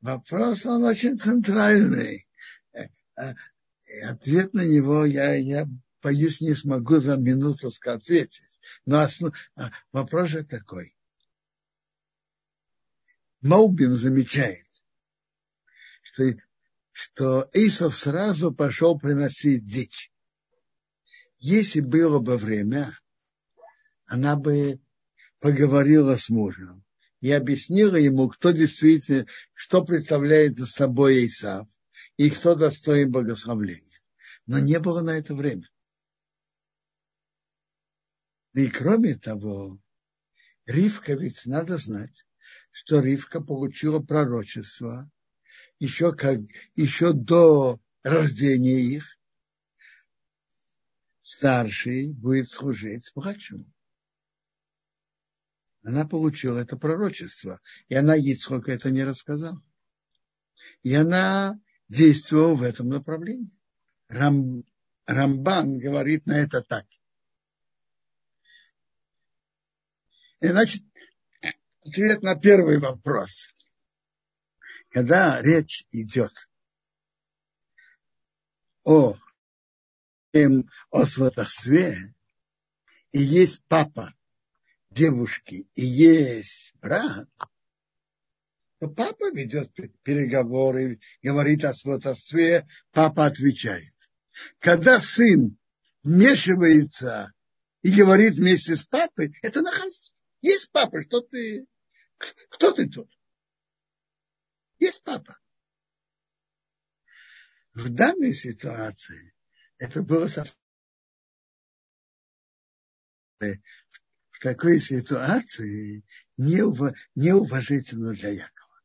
Вопрос, 0.00 0.66
он 0.66 0.84
очень 0.84 1.16
центральный. 1.16 2.26
Э, 2.72 2.86
э, 3.16 3.34
ответ 4.04 4.54
на 4.54 4.64
него 4.64 5.04
я, 5.04 5.34
я 5.34 5.66
боюсь, 6.02 6.40
не 6.40 6.54
смогу 6.54 6.98
за 6.98 7.16
минуту 7.16 7.70
ответить. 7.84 8.60
Но 8.86 9.00
основ... 9.00 9.34
А, 9.56 9.70
вопрос 9.92 10.30
же 10.30 10.44
такой. 10.44 10.96
Маубин 13.42 13.96
замечает, 13.96 14.66
что, 16.02 16.34
что 16.92 17.50
Исов 17.52 17.96
сразу 17.96 18.52
пошел 18.52 18.98
приносить 18.98 19.66
дичь. 19.66 20.12
Если 21.38 21.80
было 21.80 22.18
бы 22.18 22.36
время, 22.36 22.90
она 24.06 24.36
бы 24.36 24.80
поговорила 25.38 26.16
с 26.16 26.28
мужем 26.28 26.84
и 27.20 27.30
объяснила 27.30 27.96
ему, 27.96 28.28
кто 28.28 28.50
действительно, 28.50 29.26
что 29.54 29.84
представляет 29.84 30.58
собой 30.68 31.26
Исав 31.26 31.68
и 32.16 32.30
кто 32.30 32.54
достоин 32.54 33.10
благословления. 33.10 34.00
Но 34.46 34.58
не 34.58 34.78
было 34.78 35.02
на 35.02 35.10
это 35.10 35.34
время. 35.34 35.68
И 38.54 38.66
кроме 38.68 39.14
того, 39.16 39.78
Ривка 40.66 41.14
ведь 41.14 41.46
надо 41.46 41.76
знать, 41.76 42.26
что 42.70 43.00
Ривка 43.00 43.40
получила 43.40 44.00
пророчество 44.00 45.10
еще, 45.78 46.14
как, 46.14 46.40
еще 46.74 47.12
до 47.12 47.80
рождения 48.02 48.80
их. 48.80 49.18
Старший 51.20 52.12
будет 52.12 52.48
служить 52.48 53.10
младшему. 53.14 53.66
Она 55.82 56.06
получила 56.06 56.58
это 56.58 56.76
пророчество, 56.76 57.60
и 57.88 57.94
она 57.94 58.14
Ицхока 58.14 58.72
это 58.72 58.90
не 58.90 59.02
рассказала. 59.02 59.62
И 60.82 60.94
она 60.94 61.58
действовала 61.88 62.54
в 62.54 62.62
этом 62.62 62.88
направлении. 62.88 63.56
Рам, 64.08 64.64
Рамбан 65.06 65.78
говорит 65.78 66.26
на 66.26 66.38
это 66.38 66.62
так. 66.62 66.86
И 70.40 70.48
значит, 70.48 70.82
ответ 71.82 72.22
на 72.22 72.34
первый 72.34 72.78
вопрос. 72.78 73.52
Когда 74.90 75.40
речь 75.40 75.86
идет 75.92 76.32
о, 78.84 79.16
о 80.90 81.06
сватовстве, 81.06 82.14
и 83.12 83.20
есть 83.20 83.62
папа 83.68 84.14
девушки, 84.90 85.68
и 85.74 85.84
есть 85.84 86.72
брат, 86.80 87.28
то 88.78 88.88
папа 88.88 89.30
ведет 89.32 89.72
переговоры, 90.02 91.00
говорит 91.22 91.64
о 91.64 91.74
сватовстве, 91.74 92.66
папа 92.92 93.26
отвечает. 93.26 93.94
Когда 94.58 95.00
сын 95.00 95.58
вмешивается 96.02 97.32
и 97.82 97.92
говорит 97.92 98.34
вместе 98.34 98.76
с 98.76 98.86
папой, 98.86 99.36
это 99.42 99.60
нахальство. 99.60 100.14
Есть 100.40 100.70
папа, 100.70 101.02
что 101.02 101.20
ты 101.20 101.66
кто 102.48 102.72
ты 102.72 102.88
тут? 102.88 103.10
Есть 104.78 105.02
папа. 105.02 105.38
В 107.72 107.88
данной 107.88 108.34
ситуации 108.34 109.34
это 109.78 110.02
было 110.02 110.26
совсем 110.26 110.56
такой 114.40 114.80
ситуации 114.80 116.02
неуважительно 116.36 118.14
для 118.14 118.30
Якова. 118.30 118.80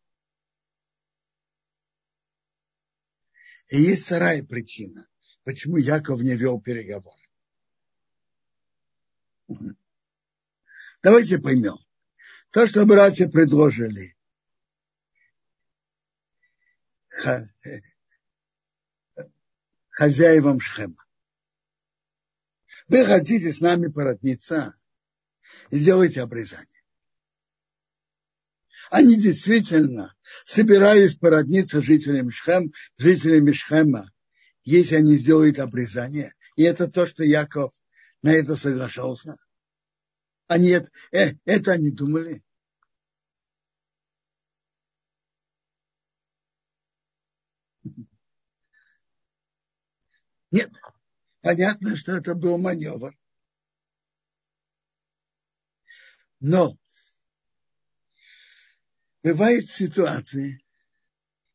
И 3.70 3.82
есть 3.82 4.06
вторая 4.06 4.44
причина, 4.44 5.08
почему 5.44 5.78
Яков 5.78 6.22
не 6.22 6.36
вел 6.36 6.62
переговоры. 6.62 7.22
Давайте 11.02 11.40
поймем. 11.40 11.78
То, 12.52 12.68
что 12.68 12.86
братья 12.86 13.28
предложили. 13.28 14.16
Хозяевам 19.92 20.60
Шхема. 20.60 21.06
Вы 22.88 23.06
хотите 23.06 23.54
с 23.54 23.62
нами 23.62 23.88
породниться? 23.88 24.76
Сделайте 25.72 26.22
обрезание. 26.22 26.68
Они 28.92 29.20
действительно, 29.20 30.16
собираясь 30.46 31.16
породниться 31.16 31.82
жителям 31.82 32.32
Шхем, 32.32 32.72
жителями 32.98 33.52
Шхема, 33.52 34.12
если 34.64 34.96
они 34.96 35.16
сделают 35.16 35.60
обрезание, 35.60 36.34
и 36.56 36.64
это 36.64 36.88
то, 36.88 37.08
что 37.08 37.24
Яков 37.24 37.72
на 38.22 38.32
это 38.32 38.56
соглашался. 38.56 39.38
Они, 40.48 40.72
э, 41.12 41.34
это 41.46 41.72
они 41.72 41.92
думали. 41.92 42.44
Нет, 50.52 50.72
понятно, 51.42 51.96
что 51.96 52.14
это 52.14 52.36
был 52.36 52.58
маневр. 52.58 53.14
Но 56.40 56.78
бывают 59.24 59.70
ситуации, 59.70 60.64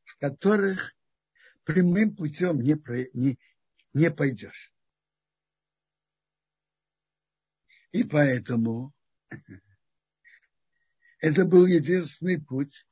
в 0.05 0.19
которых 0.19 0.95
прямым 1.65 2.17
путем 2.17 2.61
не, 2.61 2.77
не, 3.15 3.39
не 3.93 4.11
пойдешь. 4.11 4.73
И 7.93 8.05
поэтому 8.05 8.93
это 11.19 11.45
был 11.45 11.67
единственный 11.67 12.41
путь, 12.41 12.87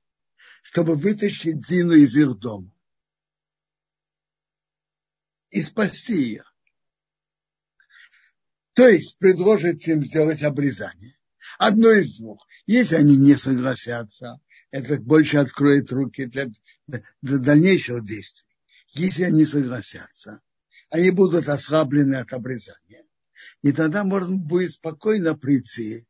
чтобы 0.62 0.96
вытащить 0.96 1.66
Дину 1.66 1.94
из 1.94 2.16
их 2.16 2.38
дома 2.38 2.70
и 5.50 5.62
спасти 5.62 6.14
ее. 6.14 6.44
То 8.74 8.88
есть 8.88 9.18
предложить 9.18 9.86
им 9.88 10.04
сделать 10.04 10.42
обрезание. 10.42 11.17
Одно 11.58 11.90
из 11.90 12.18
двух. 12.18 12.46
Если 12.66 12.96
они 12.96 13.16
не 13.16 13.34
согласятся, 13.36 14.40
это 14.70 14.98
больше 15.00 15.38
откроет 15.38 15.90
руки 15.90 16.26
для, 16.26 16.48
для 16.86 17.38
дальнейшего 17.38 18.00
действия. 18.00 18.46
Если 18.92 19.22
они 19.22 19.44
согласятся, 19.44 20.40
они 20.90 21.10
будут 21.10 21.48
ослаблены 21.48 22.16
от 22.16 22.32
обрезания. 22.32 23.04
И 23.62 23.72
тогда 23.72 24.04
можно 24.04 24.36
будет 24.36 24.72
спокойно 24.72 25.36
прийти, 25.36 26.06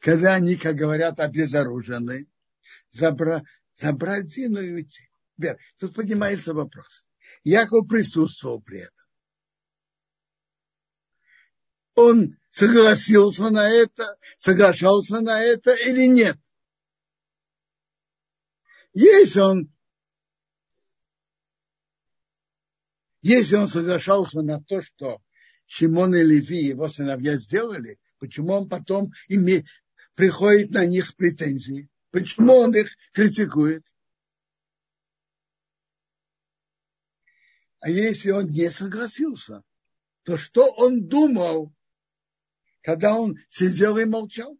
когда 0.00 0.34
они, 0.34 0.56
как 0.56 0.76
говорят, 0.76 1.18
обезоружены, 1.20 2.28
забра, 2.90 3.42
забрать 3.74 4.28
Дину 4.28 4.60
и 4.60 4.72
уйти. 4.72 5.10
Тут 5.78 5.94
поднимается 5.94 6.54
вопрос. 6.54 7.04
Яков 7.44 7.88
присутствовал 7.88 8.60
при 8.60 8.80
этом. 8.80 9.04
Он 11.94 12.37
согласился 12.50 13.50
на 13.50 13.68
это, 13.68 14.18
соглашался 14.38 15.20
на 15.20 15.40
это 15.40 15.72
или 15.74 16.06
нет. 16.06 16.38
Если 18.94 19.40
он, 19.40 19.72
если 23.22 23.56
он 23.56 23.68
соглашался 23.68 24.42
на 24.42 24.62
то, 24.62 24.82
что 24.82 25.22
Шимон 25.66 26.14
и 26.14 26.22
Леви, 26.22 26.64
его 26.64 26.88
сыновья, 26.88 27.36
сделали, 27.36 27.98
почему 28.18 28.54
он 28.54 28.68
потом 28.68 29.12
име, 29.28 29.66
приходит 30.14 30.70
на 30.70 30.86
них 30.86 31.06
с 31.06 31.12
претензией? 31.12 31.88
Почему 32.10 32.54
он 32.54 32.74
их 32.74 32.88
критикует? 33.12 33.84
А 37.80 37.90
если 37.90 38.30
он 38.30 38.46
не 38.46 38.70
согласился, 38.70 39.62
то 40.24 40.36
что 40.36 40.66
он 40.74 41.06
думал, 41.06 41.72
когда 42.82 43.18
он 43.18 43.36
сидел 43.48 43.98
и 43.98 44.04
молчал? 44.04 44.58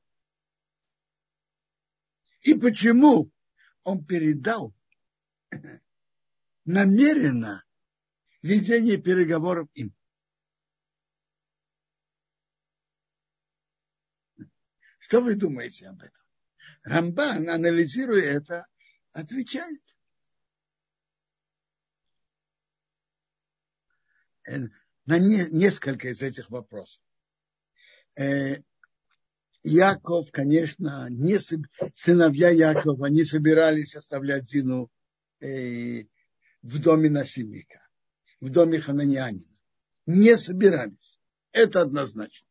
И 2.43 2.55
почему 2.55 3.31
он 3.83 4.05
передал 4.05 4.75
намеренно 6.64 7.64
ведение 8.43 8.97
переговоров 8.99 9.69
им? 9.75 9.95
Что 14.99 15.23
вы 15.23 15.37
думаете 15.37 15.89
об 15.89 16.03
этом? 16.03 16.23
Рамбан, 16.83 17.49
анализируя 17.49 18.23
это, 18.23 18.66
отвечает. 19.12 19.83
Э, 24.47 24.59
на 25.07 25.19
не, 25.19 25.47
несколько 25.51 26.09
из 26.09 26.21
этих 26.21 26.51
вопросов. 26.51 27.03
Э, 28.19 28.61
Яков, 29.62 30.33
конечно, 30.33 31.09
не 31.09 31.39
сыновья 31.95 32.51
Якова 32.51 33.07
не 33.07 33.23
собирались 33.23 33.95
оставлять 33.95 34.45
Дину 34.45 34.91
э, 35.41 36.05
в 36.62 36.81
доме 36.81 37.11
насильника, 37.11 37.81
в 38.41 38.51
доме 38.51 38.81
хананянина. 38.81 39.45
Не 40.07 40.37
собирались. 40.37 41.21
Это 41.53 41.83
однозначно. 41.83 42.49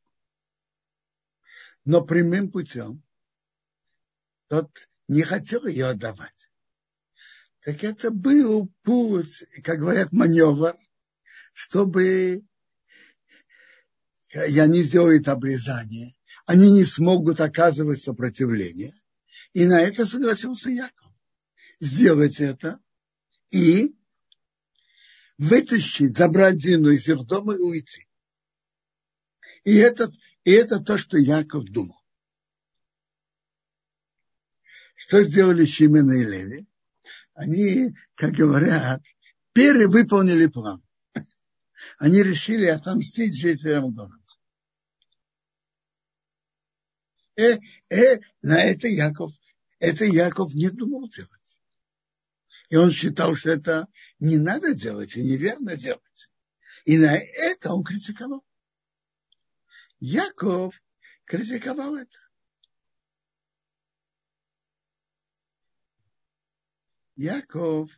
Но 1.84 2.05
прямым 2.05 2.49
путем 2.49 3.03
тот 4.47 4.70
не 5.09 5.24
хотел 5.24 5.65
ее 5.65 5.88
отдавать. 5.88 6.49
Так 7.61 7.84
это 7.84 8.11
был 8.11 8.72
путь, 8.84 9.43
как 9.63 9.80
говорят, 9.80 10.13
маневр, 10.13 10.78
чтобы 11.51 12.46
они 14.34 14.84
сделают 14.84 15.28
обрезание, 15.28 16.15
они 16.45 16.71
не 16.71 16.86
смогут 16.86 17.39
оказывать 17.39 18.01
сопротивление. 18.01 18.93
И 19.53 19.65
на 19.65 19.82
это 19.82 20.05
согласился 20.05 20.69
Яков. 20.69 21.11
Сделать 21.80 22.39
это 22.39 22.80
и 23.51 23.95
вытащить, 25.38 26.17
забрать 26.17 26.57
Дину 26.57 26.89
из 26.89 27.07
их 27.07 27.25
дома 27.25 27.55
и 27.55 27.59
уйти. 27.59 28.07
И 29.63 29.75
это, 29.75 30.11
и 30.43 30.51
это 30.51 30.80
то, 30.80 30.97
что 30.97 31.17
Яков 31.17 31.65
думал. 31.65 32.01
Что 34.95 35.23
сделали 35.23 35.65
Шимена 35.65 36.13
и 36.13 36.25
Леви? 36.25 36.67
Они, 37.34 37.95
как 38.15 38.32
говорят, 38.32 39.01
перевыполнили 39.53 40.47
план 40.47 40.86
они 41.97 42.21
решили 42.21 42.67
отомстить 42.67 43.35
жителям 43.35 43.93
города. 43.93 44.23
Э, 47.35 47.57
э, 47.89 48.19
на 48.41 48.63
это 48.63 48.87
Яков, 48.87 49.33
это 49.79 50.05
Яков 50.05 50.53
не 50.53 50.69
думал 50.69 51.09
делать. 51.09 51.31
И 52.69 52.75
он 52.75 52.91
считал, 52.91 53.35
что 53.35 53.51
это 53.51 53.87
не 54.19 54.37
надо 54.37 54.73
делать 54.73 55.15
и 55.15 55.23
неверно 55.23 55.75
делать. 55.77 56.29
И 56.85 56.97
на 56.97 57.15
это 57.17 57.73
он 57.73 57.84
критиковал. 57.84 58.43
Яков 59.99 60.81
критиковал 61.26 61.95
это. 61.95 62.17
Яков 67.15 67.89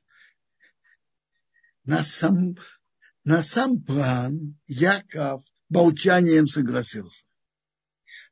на, 1.83 2.03
сам, 2.05 2.55
на 3.23 3.43
сам 3.43 3.81
план 3.81 4.57
Яков 4.67 5.43
молчанием 5.69 6.47
согласился. 6.47 7.23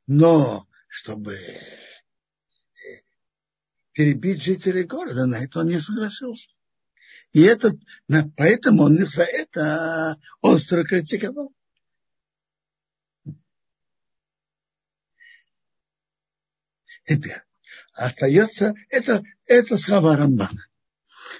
Но 0.06 0.66
чтобы 0.88 1.34
э, 1.34 1.38
перебить 3.92 4.42
жителей 4.42 4.84
города, 4.84 5.26
на 5.26 5.36
это 5.36 5.60
он 5.60 5.68
не 5.68 5.80
согласился. 5.80 6.50
И 7.32 7.42
это, 7.42 7.72
поэтому 8.36 8.84
он 8.84 8.96
их 8.96 9.10
за 9.10 9.24
это 9.24 10.18
остро 10.40 10.84
критиковал. 10.84 11.52
Теперь 17.04 17.42
остается, 17.92 18.74
это, 18.90 19.22
это 19.46 19.76
слова 19.76 20.16
Рамбана. 20.16 20.66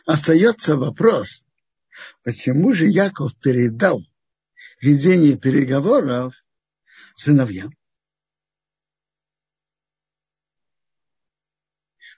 Остается 0.07 0.77
вопрос, 0.77 1.45
Почему 2.23 2.73
же 2.73 2.87
Яков 2.87 3.37
передал 3.39 4.03
ведение 4.81 5.37
переговоров 5.37 6.35
сыновьям? 7.17 7.73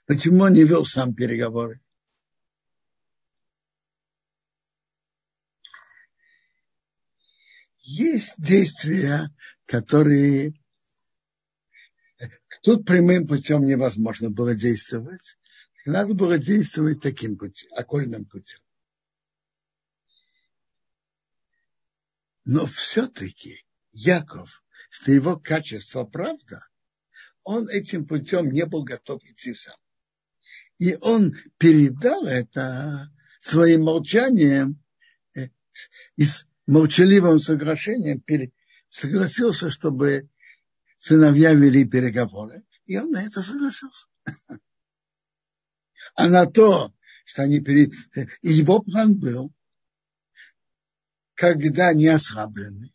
Почему 0.05 0.43
он 0.43 0.53
не 0.53 0.63
вел 0.63 0.85
сам 0.85 1.13
переговоры? 1.13 1.79
Есть 7.83 8.35
действия, 8.37 9.35
которые 9.65 10.53
тут 12.63 12.85
прямым 12.85 13.27
путем 13.27 13.65
невозможно 13.65 14.29
было 14.29 14.55
действовать. 14.55 15.37
Надо 15.85 16.13
было 16.13 16.37
действовать 16.37 17.01
таким 17.01 17.37
путем, 17.37 17.69
окольным 17.73 18.25
путем. 18.25 18.59
Но 22.45 22.65
все-таки 22.65 23.63
Яков, 23.91 24.63
что 24.89 25.11
его 25.11 25.37
качество 25.37 26.03
правда, 26.03 26.67
он 27.43 27.69
этим 27.69 28.05
путем 28.05 28.51
не 28.51 28.65
был 28.65 28.83
готов 28.83 29.23
идти 29.23 29.53
сам. 29.53 29.75
И 30.77 30.95
он 31.01 31.35
передал 31.57 32.25
это 32.25 33.11
своим 33.39 33.83
молчанием 33.83 34.81
э, 35.35 35.49
и 36.15 36.23
с 36.23 36.47
молчаливым 36.65 37.39
соглашением 37.39 38.23
согласился, 38.89 39.69
чтобы 39.69 40.29
сыновья 40.97 41.53
вели 41.53 41.85
переговоры. 41.85 42.63
И 42.85 42.97
он 42.97 43.11
на 43.11 43.23
это 43.23 43.41
согласился. 43.41 44.07
А 46.15 46.27
на 46.27 46.45
то, 46.47 46.93
что 47.25 47.43
они 47.43 47.61
перед... 47.61 47.91
Его 48.41 48.81
план 48.81 49.17
был, 49.17 49.53
когда 51.41 51.91
не 51.95 52.05
ослаблены, 52.05 52.93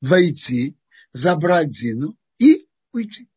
войти, 0.00 0.76
забрать 1.12 1.70
Дину 1.70 2.18
и 2.38 2.68
уйти. 2.90 3.30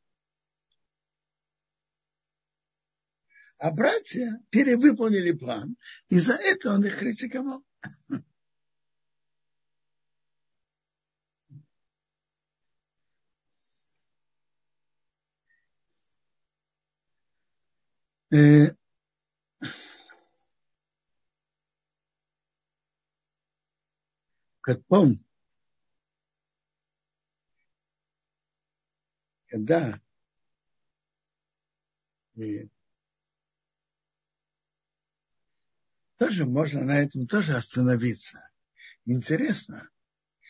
А 3.60 3.70
братья 3.70 4.42
перевыполнили 4.50 5.32
план, 5.32 5.78
и 6.10 6.18
за 6.18 6.34
это 6.34 6.74
он 6.74 6.84
их 6.84 6.98
критиковал. 6.98 7.64
Э, 24.68 24.76
потом, 24.76 25.18
когда 29.48 30.00
и 32.36 32.68
тоже 36.18 36.46
можно 36.46 36.84
на 36.84 37.00
этом 37.00 37.28
тоже 37.28 37.54
остановиться. 37.54 38.50
Интересно. 39.06 39.90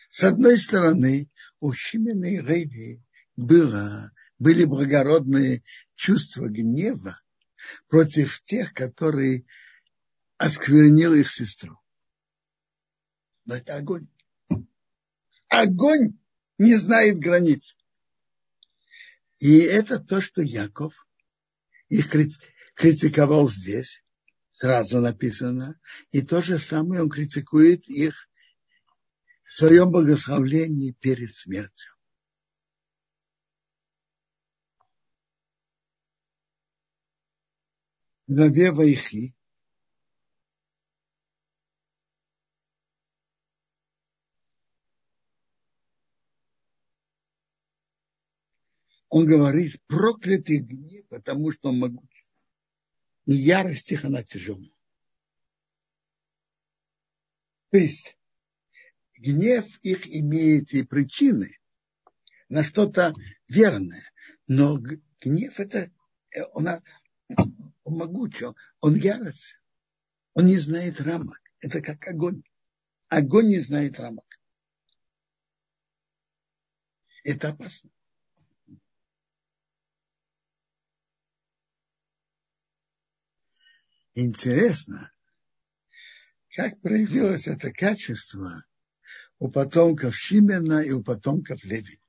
С 0.08 0.22
одной 0.22 0.56
стороны, 0.58 1.28
у 1.60 1.72
Шимена 1.72 2.26
и 2.26 2.38
Рейви 2.38 3.02
было, 3.36 4.12
были 4.38 4.64
благородные 4.64 5.64
чувства 5.96 6.48
гнева 6.48 7.20
против 7.88 8.40
тех, 8.42 8.72
которые 8.72 9.44
осквернил 10.38 11.14
их 11.14 11.30
сестру. 11.30 11.83
Это 13.46 13.76
огонь. 13.76 14.08
Огонь 15.48 16.18
не 16.58 16.74
знает 16.76 17.18
границ. 17.18 17.76
И 19.38 19.58
это 19.58 19.98
то, 19.98 20.20
что 20.20 20.40
Яков 20.40 21.06
их 21.88 22.10
критиковал 22.74 23.48
здесь, 23.48 24.02
сразу 24.52 25.00
написано. 25.00 25.78
И 26.10 26.22
то 26.22 26.40
же 26.40 26.58
самое 26.58 27.02
он 27.02 27.10
критикует 27.10 27.88
их 27.88 28.28
в 29.44 29.52
своем 29.52 29.90
богословлении 29.90 30.92
перед 30.92 31.34
смертью. 31.34 31.92
Главе 38.26 38.72
Вайхи 38.72 39.36
он 49.14 49.26
говорит, 49.26 49.80
проклятый 49.86 50.58
гнев, 50.58 51.06
потому 51.06 51.52
что 51.52 51.68
он 51.68 51.78
могуч. 51.78 52.26
И 53.26 53.34
ярость 53.34 53.92
их, 53.92 54.04
она 54.04 54.24
тяжелая. 54.24 54.72
То 57.70 57.78
есть 57.78 58.18
гнев 59.16 59.78
их 59.84 60.08
имеет 60.08 60.72
и 60.72 60.82
причины 60.82 61.56
на 62.48 62.64
что-то 62.64 63.14
верное, 63.46 64.02
но 64.48 64.78
гнев 65.20 65.60
это 65.60 65.92
он, 66.52 66.66
он 67.84 67.96
могучий, 67.96 68.46
он 68.80 68.96
ярость, 68.96 69.60
он 70.32 70.46
не 70.46 70.58
знает 70.58 71.00
рамок. 71.00 71.40
Это 71.60 71.80
как 71.80 72.04
огонь. 72.08 72.42
Огонь 73.06 73.46
не 73.46 73.60
знает 73.60 74.00
рамок. 74.00 74.40
Это 77.22 77.50
опасно. 77.50 77.90
Интересно, 84.14 85.12
как 86.54 86.80
проявилось 86.80 87.48
это 87.48 87.72
качество 87.72 88.64
у 89.38 89.50
потомков 89.50 90.14
Шимена 90.14 90.82
и 90.84 90.92
у 90.92 91.02
потомков 91.02 91.64
Леви. 91.64 92.00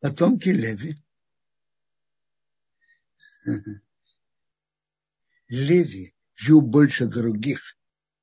Потомки 0.00 0.48
Леви. 0.48 1.00
Леви 5.48 6.14
жил 6.34 6.60
больше 6.60 7.06
других 7.06 7.76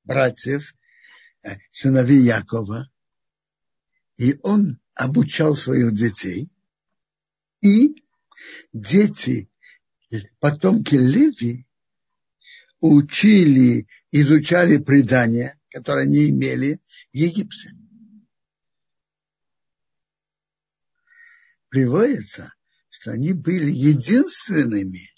братьев, 0.04 0.74
э, 1.42 1.56
сыновей 1.72 2.20
Якова, 2.20 2.90
и 4.16 4.38
он 4.42 4.78
обучал 4.92 5.56
своих 5.56 5.94
детей, 5.94 6.52
и 7.62 8.03
дети, 8.72 9.50
потомки 10.40 10.94
Леви, 10.94 11.66
учили, 12.80 13.86
изучали 14.10 14.78
предания, 14.78 15.58
которые 15.70 16.04
они 16.04 16.28
имели 16.28 16.80
в 17.12 17.16
Египте. 17.16 17.70
Приводится, 21.68 22.54
что 22.90 23.12
они 23.12 23.32
были 23.32 23.70
единственными, 23.70 25.10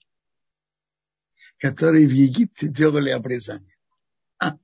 которые 1.59 2.06
в 2.06 2.12
Египте 2.12 2.68
делали 2.68 3.10
обрезание. 3.10 3.76
А, 4.38 4.56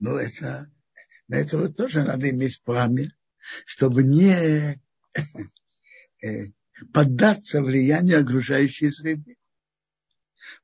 ну 0.00 0.16
это, 0.16 0.72
на 1.28 1.36
этого 1.36 1.68
тоже 1.68 2.02
надо 2.02 2.30
иметь 2.30 2.62
память, 2.62 3.12
чтобы 3.66 4.02
не 4.02 4.80
э, 6.22 6.52
поддаться 6.92 7.62
влиянию 7.62 8.20
окружающей 8.20 8.90
среды. 8.90 9.36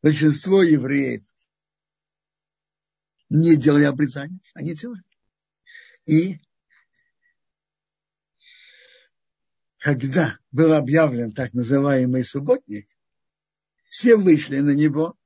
Большинство 0.02 0.62
евреев 0.62 1.22
не 3.28 3.56
делали 3.56 3.84
обрезание, 3.84 4.40
они 4.55 4.74
делали. 4.74 5.02
И 6.06 6.39
когда 9.78 10.39
был 10.51 10.74
объявлен 10.74 11.32
так 11.32 11.55
называемый 11.55 12.24
субботник, 12.24 12.89
все 13.89 14.16
вышли 14.16 14.59
на 14.59 14.70
него. 14.70 15.16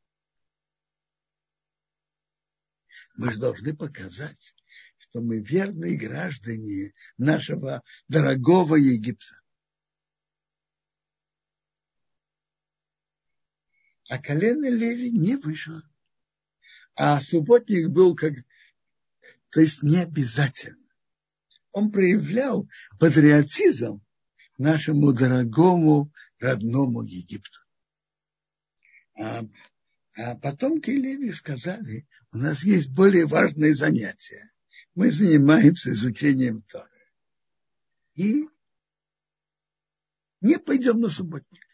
Мы 3.17 3.33
же 3.33 3.41
должны 3.41 3.75
показать, 3.77 4.55
что 4.99 5.21
мы 5.21 5.41
верные 5.41 5.97
граждане 5.97 6.93
нашего 7.17 7.83
дорогого 8.09 8.77
Египта. 8.77 9.41
А 14.09 14.19
колено 14.19 14.69
Леви 14.69 15.11
не 15.11 15.37
вышло. 15.37 15.83
А 16.95 17.21
субботник 17.21 17.89
был 17.89 18.15
как... 18.15 18.35
То 19.51 19.61
есть 19.61 19.83
не 19.83 19.99
обязательно. 19.99 20.79
Он 21.73 21.91
проявлял 21.91 22.69
патриотизм 22.99 24.03
нашему 24.59 25.13
дорогому 25.13 26.13
родному 26.39 27.03
Египту. 27.03 27.59
А, 29.19 29.45
а 30.17 30.37
потомки 30.37 30.91
Леви 30.91 31.33
сказали, 31.33 32.07
у 32.33 32.39
нас 32.39 32.65
есть 32.65 32.91
более 32.91 33.27
важные 33.27 33.75
занятия. 33.75 34.53
Мы 34.95 35.11
занимаемся 35.11 35.91
изучением 35.91 36.63
Торы. 36.63 36.89
И 38.15 38.49
не 40.41 40.59
пойдем 40.59 41.01
на 41.01 41.11
субботник 41.11 41.66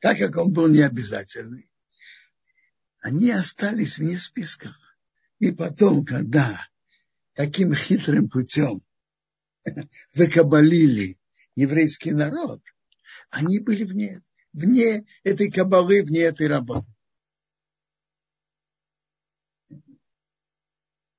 так 0.00 0.18
как 0.18 0.36
он 0.36 0.52
был 0.52 0.68
необязательный, 0.68 1.68
они 3.00 3.30
остались 3.30 3.98
вне 3.98 4.18
списков. 4.18 4.74
И 5.38 5.52
потом, 5.52 6.04
когда 6.04 6.68
таким 7.34 7.74
хитрым 7.74 8.28
путем 8.28 8.82
закабалили 10.12 11.18
еврейский 11.54 12.12
народ, 12.12 12.60
они 13.30 13.60
были 13.60 13.84
вне, 13.84 14.20
вне 14.52 15.06
этой 15.22 15.50
кабалы, 15.50 16.02
вне 16.02 16.20
этой 16.20 16.48
работы. 16.48 16.86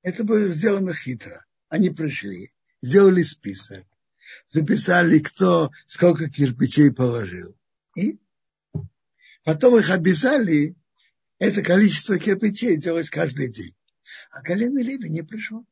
Это 0.02 0.24
было 0.24 0.48
сделано 0.48 0.94
хитро. 0.94 1.44
Они 1.68 1.90
пришли, 1.90 2.52
сделали 2.82 3.22
список, 3.22 3.86
записали, 4.48 5.18
кто 5.20 5.70
сколько 5.86 6.28
кирпичей 6.28 6.92
положил. 6.92 7.56
И 7.94 8.18
Потом 9.44 9.78
их 9.78 9.90
обязали 9.90 10.76
это 11.38 11.62
количество 11.62 12.18
кирпичей 12.18 12.76
делать 12.76 13.08
каждый 13.08 13.50
день. 13.50 13.74
А 14.30 14.42
колено 14.42 14.80
Леви 14.80 15.08
не 15.08 15.22
пришло. 15.22 15.64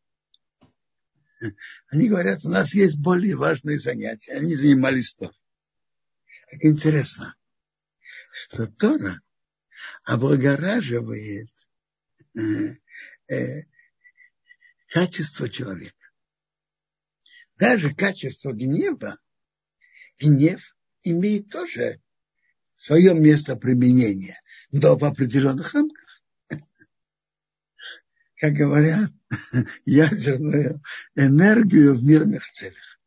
Они 1.88 2.08
говорят, 2.08 2.44
у 2.44 2.48
нас 2.48 2.74
есть 2.74 2.98
более 2.98 3.36
важные 3.36 3.78
занятия. 3.78 4.32
Они 4.32 4.56
занимались 4.56 5.14
то. 5.14 5.30
Как 6.50 6.64
интересно, 6.64 7.36
что 8.32 8.66
Тора 8.66 9.20
облагораживает 10.04 11.50
э, 12.34 12.76
э, 13.28 13.66
качество 14.88 15.48
человека. 15.48 15.94
Даже 17.56 17.94
качество 17.94 18.52
гнева, 18.52 19.18
гнев 20.18 20.74
имеет 21.02 21.50
тоже 21.50 22.00
свое 22.78 23.12
место 23.12 23.56
применения, 23.56 24.40
но 24.70 24.96
в 24.96 25.04
определенных 25.04 25.74
рамках. 25.74 26.22
Как 28.36 28.52
говорят, 28.52 29.10
ядерную 29.84 30.80
энергию 31.16 31.94
в 31.94 32.04
мирных 32.04 32.48
целях. 32.50 33.00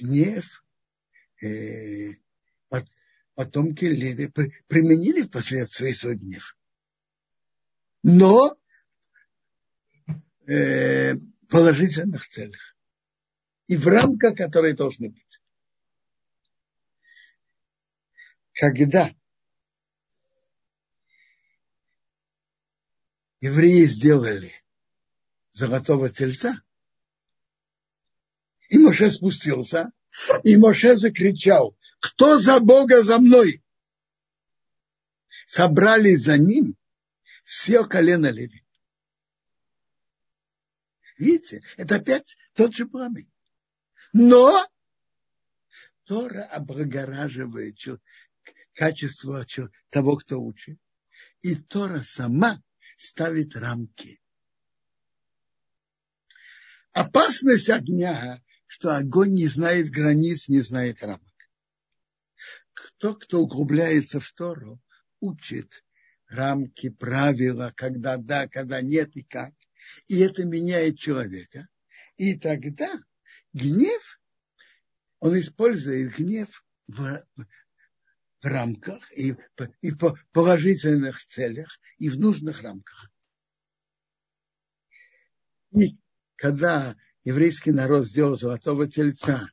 Гнев 0.00 0.64
э, 1.42 2.10
потомки 3.34 3.86
Леви 3.86 4.30
применили 4.68 5.22
впоследствии 5.22 5.90
свой 5.90 6.14
гнев. 6.14 6.56
Но 8.04 8.56
э, 10.46 11.14
положительных 11.48 12.28
целях. 12.28 12.76
И 13.66 13.76
в 13.76 13.88
рамках, 13.88 14.36
которые 14.36 14.74
должны 14.74 15.08
быть. 15.08 15.41
Когда 18.54 19.14
евреи 23.40 23.84
сделали 23.84 24.52
золотого 25.52 26.10
тельца, 26.10 26.62
и 28.68 28.78
Моше 28.78 29.10
спустился, 29.10 29.92
и 30.44 30.56
Моше 30.56 30.96
закричал, 30.96 31.76
кто 32.00 32.38
за 32.38 32.60
Бога 32.60 33.02
за 33.02 33.18
мной? 33.18 33.62
Собрались 35.46 36.22
за 36.22 36.38
ним 36.38 36.76
все 37.44 37.84
колено 37.84 38.30
Леви. 38.30 38.64
Видите, 41.18 41.62
это 41.76 41.96
опять 41.96 42.36
тот 42.54 42.74
же 42.74 42.86
пламень. 42.86 43.30
Но 44.12 44.66
Тора 46.04 46.44
облагораживает 46.44 47.78
качество 48.74 49.46
того, 49.90 50.16
кто 50.16 50.40
учит. 50.40 50.78
И 51.42 51.54
Тора 51.54 52.02
сама 52.02 52.62
ставит 52.96 53.56
рамки. 53.56 54.20
Опасность 56.92 57.70
огня, 57.70 58.42
что 58.66 58.96
огонь 58.96 59.34
не 59.34 59.46
знает 59.46 59.90
границ, 59.90 60.48
не 60.48 60.60
знает 60.60 61.02
рамок. 61.02 61.22
Кто, 62.72 63.14
кто 63.14 63.42
углубляется 63.42 64.20
в 64.20 64.30
Тору, 64.32 64.80
учит 65.20 65.84
рамки, 66.28 66.90
правила, 66.90 67.72
когда 67.76 68.16
да, 68.16 68.48
когда 68.48 68.80
нет 68.80 69.16
и 69.16 69.22
как. 69.22 69.54
И 70.08 70.18
это 70.18 70.44
меняет 70.46 70.98
человека. 70.98 71.68
И 72.16 72.38
тогда 72.38 73.00
гнев, 73.52 74.20
он 75.18 75.38
использует 75.40 76.16
гнев 76.16 76.64
в, 76.86 77.24
рамках 78.42 79.10
и, 79.12 79.36
и 79.80 79.92
по 79.92 80.18
положительных 80.32 81.24
целях, 81.26 81.78
и 81.98 82.08
в 82.08 82.18
нужных 82.18 82.62
рамках. 82.62 83.10
И 85.72 85.98
когда 86.36 86.96
еврейский 87.24 87.72
народ 87.72 88.06
сделал 88.06 88.36
золотого 88.36 88.88
тельца, 88.88 89.48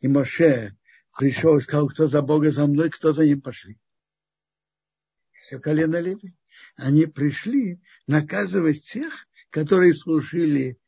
и 0.00 0.08
Моше 0.08 0.76
пришел 1.16 1.56
и 1.56 1.60
сказал, 1.60 1.88
кто 1.88 2.08
за 2.08 2.22
Бога 2.22 2.50
за 2.50 2.66
мной, 2.66 2.90
кто 2.90 3.12
за 3.12 3.24
ним 3.24 3.40
пошли. 3.40 3.78
Все 5.32 5.58
колено 5.58 6.00
Леви. 6.00 6.34
Они 6.76 7.06
пришли 7.06 7.82
наказывать 8.06 8.82
тех, 8.84 9.26
которые 9.50 9.94
служили 9.94 10.78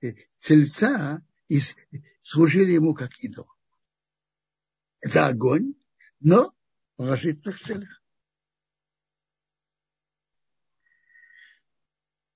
э, 0.00 0.14
тельца 0.38 1.24
и 1.48 1.60
служили 2.22 2.72
ему 2.72 2.94
как 2.94 3.12
идол. 3.20 3.46
Это 5.00 5.28
огонь, 5.28 5.74
но 6.20 6.50
в 6.50 6.55
положительных 6.96 7.60
целях. 7.60 8.02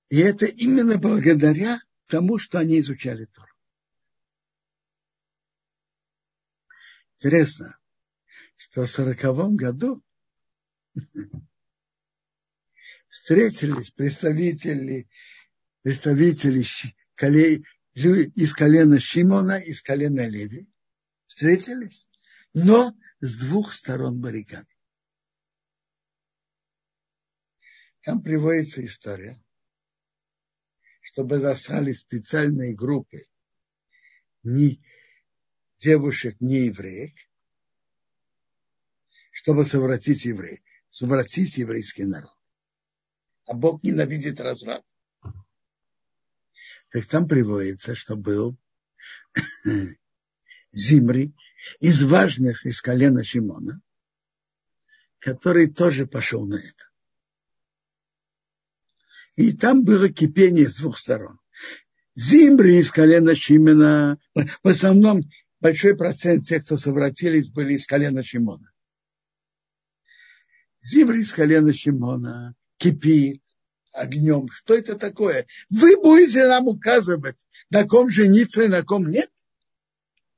И 0.09 0.17
это 0.17 0.45
именно 0.45 0.97
благодаря 0.97 1.79
тому, 2.07 2.37
что 2.37 2.59
они 2.59 2.79
изучали 2.79 3.25
Тору. 3.25 3.47
Интересно, 7.15 7.77
что 8.57 8.85
в 8.85 8.89
сороковом 8.89 9.55
году 9.55 10.03
встретились 13.09 13.91
представители, 13.91 15.07
представители 15.81 16.65
из 17.93 18.53
колена 18.53 18.99
Шимона, 18.99 19.59
из 19.59 19.81
колена 19.81 20.27
Леви. 20.27 20.67
Встретились, 21.27 22.07
но 22.53 22.93
с 23.21 23.37
двух 23.37 23.71
сторон 23.71 24.19
баррикады. 24.19 24.67
Там 28.01 28.21
приводится 28.23 28.83
история, 28.83 29.41
чтобы 31.01 31.39
засали 31.39 31.93
специальные 31.93 32.73
группы 32.73 33.25
не 34.43 34.83
девушек 35.79 36.35
не 36.39 36.65
евреек, 36.65 37.13
чтобы 39.31 39.65
совратить 39.65 40.25
евреев, 40.25 40.59
совратить 40.89 41.57
еврейский 41.57 42.05
народ. 42.05 42.35
А 43.45 43.53
Бог 43.53 43.83
ненавидит 43.83 44.39
разврат. 44.39 44.83
Так 46.89 47.05
там 47.05 47.27
приводится, 47.27 47.93
что 47.93 48.15
был 48.15 48.57
Зимри 50.71 51.35
из 51.79 52.03
важных 52.03 52.65
из 52.65 52.81
колена 52.81 53.23
Шимона, 53.23 53.81
который 55.19 55.67
тоже 55.67 56.07
пошел 56.07 56.45
на 56.45 56.55
это. 56.55 56.89
И 59.35 59.53
там 59.53 59.83
было 59.83 60.09
кипение 60.09 60.67
с 60.67 60.77
двух 60.77 60.97
сторон. 60.97 61.39
Зимри 62.15 62.77
из 62.77 62.91
колена 62.91 63.35
Шимена, 63.35 64.19
в 64.35 64.67
основном 64.67 65.21
большой 65.59 65.95
процент 65.95 66.45
тех, 66.45 66.65
кто 66.65 66.77
совратились, 66.77 67.49
были 67.49 67.75
из 67.75 67.85
колена 67.85 68.23
Шимона. 68.23 68.71
Зимри 70.81 71.21
из 71.21 71.31
колена 71.31 71.73
Шимона 71.73 72.55
кипит 72.77 73.41
огнем. 73.93 74.49
Что 74.49 74.75
это 74.75 74.97
такое? 74.97 75.45
Вы 75.69 75.99
будете 76.01 76.47
нам 76.47 76.67
указывать, 76.67 77.47
на 77.69 77.85
ком 77.85 78.09
жениться 78.09 78.63
и 78.63 78.67
на 78.67 78.83
ком 78.83 79.09
нет? 79.09 79.31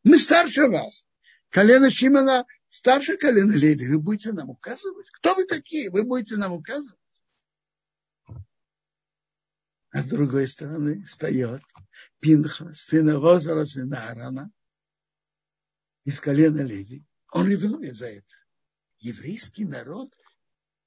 Мы 0.04 0.20
старше 0.20 0.68
вас. 0.68 1.06
Колено 1.54 1.92
Шимона 1.92 2.46
старше 2.70 3.16
колена 3.16 3.54
Леви. 3.54 3.88
Вы 3.88 4.00
будете 4.00 4.32
нам 4.32 4.50
указывать? 4.50 5.08
Кто 5.12 5.36
вы 5.36 5.46
такие? 5.46 5.92
Вы 5.92 6.04
будете 6.04 6.36
нам 6.36 6.52
указывать? 6.54 6.98
А 9.92 10.02
с 10.02 10.08
другой 10.08 10.48
стороны 10.48 11.04
встает 11.04 11.62
Пинха, 12.20 12.74
сына 12.74 13.20
Розара, 13.20 13.66
сына 13.66 14.10
Арана, 14.10 14.52
из 16.06 16.20
колена 16.20 16.62
Леви. 16.62 17.06
Он 17.32 17.48
ревнует 17.48 17.98
за 17.98 18.08
это. 18.08 18.36
Еврейский 18.98 19.66
народ 19.66 20.12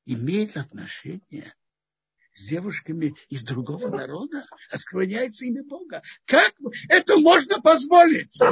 имеет 0.05 0.57
отношение 0.57 1.55
с 2.35 2.49
девушками 2.49 3.15
из 3.29 3.45
другого 3.45 3.89
народа, 3.89 4.45
оскверняется 4.73 5.45
имя 5.45 5.63
Бога. 5.63 6.03
Как 6.25 6.53
это 6.89 7.19
можно 7.19 7.63
позволить? 7.63 8.43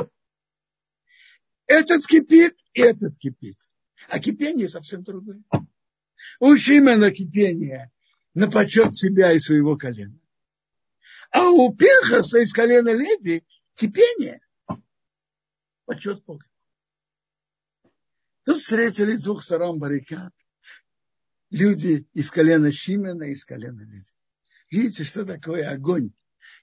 Этот 1.67 2.07
кипит, 2.07 2.57
и 2.75 2.83
этот 2.83 3.19
кипит. 3.19 3.59
А 4.09 4.19
кипение 4.19 4.69
совсем 4.69 5.03
другое. 5.03 5.43
У 6.41 6.57
Шимена 6.57 7.11
кипение 7.11 7.91
на 8.35 8.51
почет 8.51 8.97
себя 8.97 9.33
и 9.33 9.39
своего 9.39 9.77
колена. 9.77 10.19
А 11.31 11.51
у 11.51 11.75
Пехаса 11.75 12.39
из 12.39 12.53
колена 12.53 12.91
Леви 12.91 13.45
кипение 13.77 14.41
почет 15.85 16.23
Бога. 16.25 16.45
Тут 18.45 18.59
встретились 18.59 19.23
двух 19.23 19.43
сторон 19.43 19.79
баррикад. 19.79 20.33
Люди 21.51 22.07
из 22.13 22.31
колена 22.31 22.71
Шимена 22.73 23.25
и 23.25 23.33
из 23.33 23.45
колена 23.45 23.81
Леви. 23.81 24.05
Видите, 24.71 25.05
что 25.05 25.25
такое 25.25 25.71
огонь, 25.71 26.13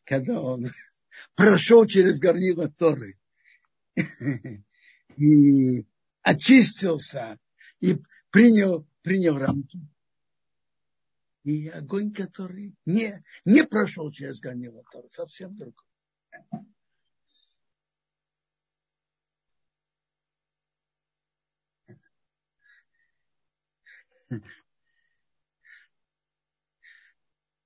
когда 0.03 0.41
он 0.41 0.69
прошел 1.35 1.85
через 1.87 2.19
горнило 2.19 2.69
Торы 2.69 3.15
и 5.17 5.87
очистился, 6.21 7.39
и 7.79 7.97
принял, 8.29 8.87
принял 9.01 9.37
рамки. 9.37 9.79
И 11.43 11.67
огонь, 11.69 12.13
который 12.13 12.75
не, 12.85 13.23
не 13.45 13.63
прошел 13.63 14.11
через 14.11 14.39
Торы, 14.91 15.09
совсем 15.09 15.57
другой. 15.57 15.85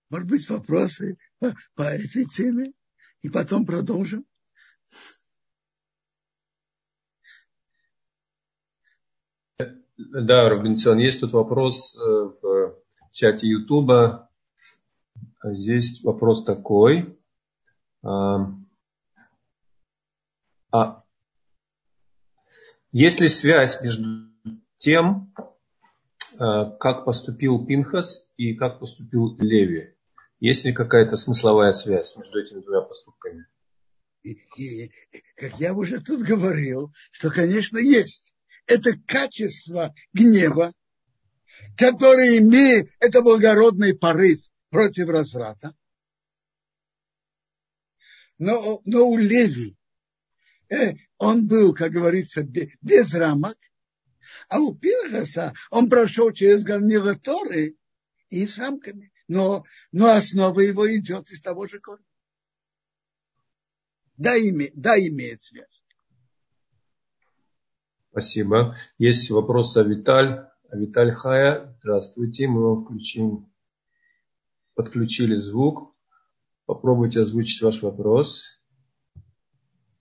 Может 0.10 0.30
быть, 0.30 0.50
вопросы 0.50 1.18
по, 1.40 1.54
по 1.76 1.84
этой 1.84 2.26
теме? 2.26 2.74
И 3.22 3.30
потом 3.30 3.66
продолжим. 3.66 4.26
Да, 9.98 10.50
Робинсон, 10.50 10.98
есть 10.98 11.22
тут 11.22 11.32
вопрос 11.32 11.96
э, 11.96 12.00
в 12.02 12.76
чате 13.12 13.48
Ютуба. 13.48 14.30
Здесь 15.42 16.04
вопрос 16.04 16.44
такой. 16.44 17.18
А, 18.04 18.52
а 20.72 21.04
есть 22.92 23.22
ли 23.22 23.30
связь 23.30 23.82
между 23.82 24.30
тем, 24.76 25.34
э, 26.34 26.38
как 26.80 27.06
поступил 27.06 27.66
Пинхас 27.66 28.30
и 28.36 28.54
как 28.54 28.80
поступил 28.80 29.38
Леви? 29.38 29.96
Есть 30.42 30.66
ли 30.66 30.74
какая-то 30.74 31.16
смысловая 31.16 31.72
связь 31.72 32.18
между 32.18 32.42
этими 32.42 32.60
двумя 32.60 32.82
поступками? 32.82 33.48
И, 34.24 34.40
и, 34.58 34.92
как 35.38 35.58
я 35.60 35.74
уже 35.74 36.02
тут 36.02 36.22
говорил, 36.22 36.94
что, 37.12 37.30
конечно, 37.30 37.78
есть. 37.78 38.35
Это 38.66 38.92
качество 39.08 39.94
гнева, 40.14 40.74
который 41.78 42.40
имеет, 42.40 42.90
это 43.00 43.22
благородный 43.22 43.98
порыв 43.98 44.42
против 44.70 45.10
разврата. 45.10 45.76
Но, 48.38 48.82
но 48.86 49.08
у 49.08 49.18
Леви 49.18 49.78
э, 50.70 50.96
он 51.18 51.48
был, 51.48 51.74
как 51.74 51.92
говорится, 51.92 52.44
без 52.44 53.14
рамок, 53.14 53.58
а 54.50 54.60
у 54.60 54.76
Пиргаса 54.76 55.54
он 55.70 55.90
прошел 55.90 56.32
через 56.32 56.64
горнила 56.64 57.16
Торы 57.16 57.76
и 58.30 58.46
с 58.46 58.58
рамками. 58.58 59.12
Но, 59.28 59.64
но 59.92 60.12
основа 60.12 60.60
его 60.60 60.94
идет 60.96 61.32
из 61.32 61.42
того 61.42 61.68
же 61.68 61.80
корня. 61.80 62.06
Да, 64.18 64.36
име, 64.38 64.72
да, 64.74 64.98
имеет 65.00 65.42
связь. 65.42 65.85
Спасибо. 68.16 68.78
Есть 68.98 69.30
вопрос 69.30 69.76
о 69.76 69.84
Виталь. 69.84 70.48
Виталь 70.72 71.12
Хая, 71.12 71.76
здравствуйте. 71.82 72.48
Мы 72.48 72.62
вам 72.62 72.86
включим, 72.86 73.52
подключили 74.74 75.36
звук. 75.36 75.94
Попробуйте 76.66 77.20
озвучить 77.20 77.62
ваш 77.62 77.82
вопрос. 77.82 78.46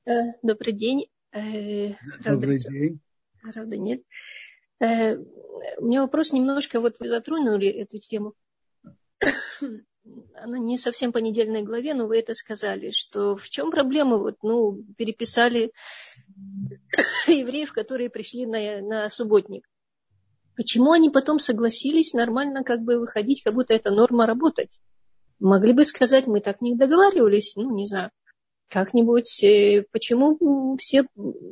Э, 0.07 0.12
добрый 0.43 0.74
день. 0.74 1.09
Э, 1.32 1.95
Добрый 2.24 2.59
день. 2.59 3.01
Правда, 3.43 3.77
нет. 3.77 4.05
Э, 4.78 5.16
у 5.16 5.85
меня 5.85 6.03
вопрос 6.03 6.32
немножко, 6.32 6.81
вот 6.81 7.01
вы 7.01 7.09
затронули 7.09 7.66
эту 7.66 7.99
тему. 7.99 8.35
Она 10.35 10.59
не 10.59 10.76
совсем 10.76 11.12
по 11.12 11.18
недельной 11.18 11.62
главе, 11.62 11.94
но 11.94 12.06
вы 12.06 12.18
это 12.18 12.35
сказали, 12.35 12.90
что 12.90 13.36
в 13.36 13.48
чем 13.48 13.70
проблема, 13.70 14.18
вот, 14.18 14.36
ну, 14.43 14.85
переписали 14.97 15.72
евреев, 17.26 17.72
которые 17.72 18.10
пришли 18.10 18.47
на, 18.47 18.81
на 18.82 19.10
субботник. 19.10 19.68
Почему 20.56 20.93
они 20.93 21.10
потом 21.10 21.39
согласились 21.39 22.12
нормально 22.12 22.62
как 22.62 22.82
бы 22.82 22.98
выходить, 22.98 23.43
как 23.43 23.55
будто 23.55 23.74
это 23.74 23.90
норма 23.90 24.26
работать? 24.26 24.81
Могли 25.40 25.72
бы 25.72 25.85
сказать, 25.85 26.26
мы 26.26 26.40
так 26.40 26.60
не 26.60 26.76
договаривались, 26.76 27.56
ну, 27.56 27.74
не 27.74 27.86
знаю 27.86 28.10
как-нибудь, 28.74 29.44
э, 29.44 29.86
почему 29.93 30.76
все 30.78 31.06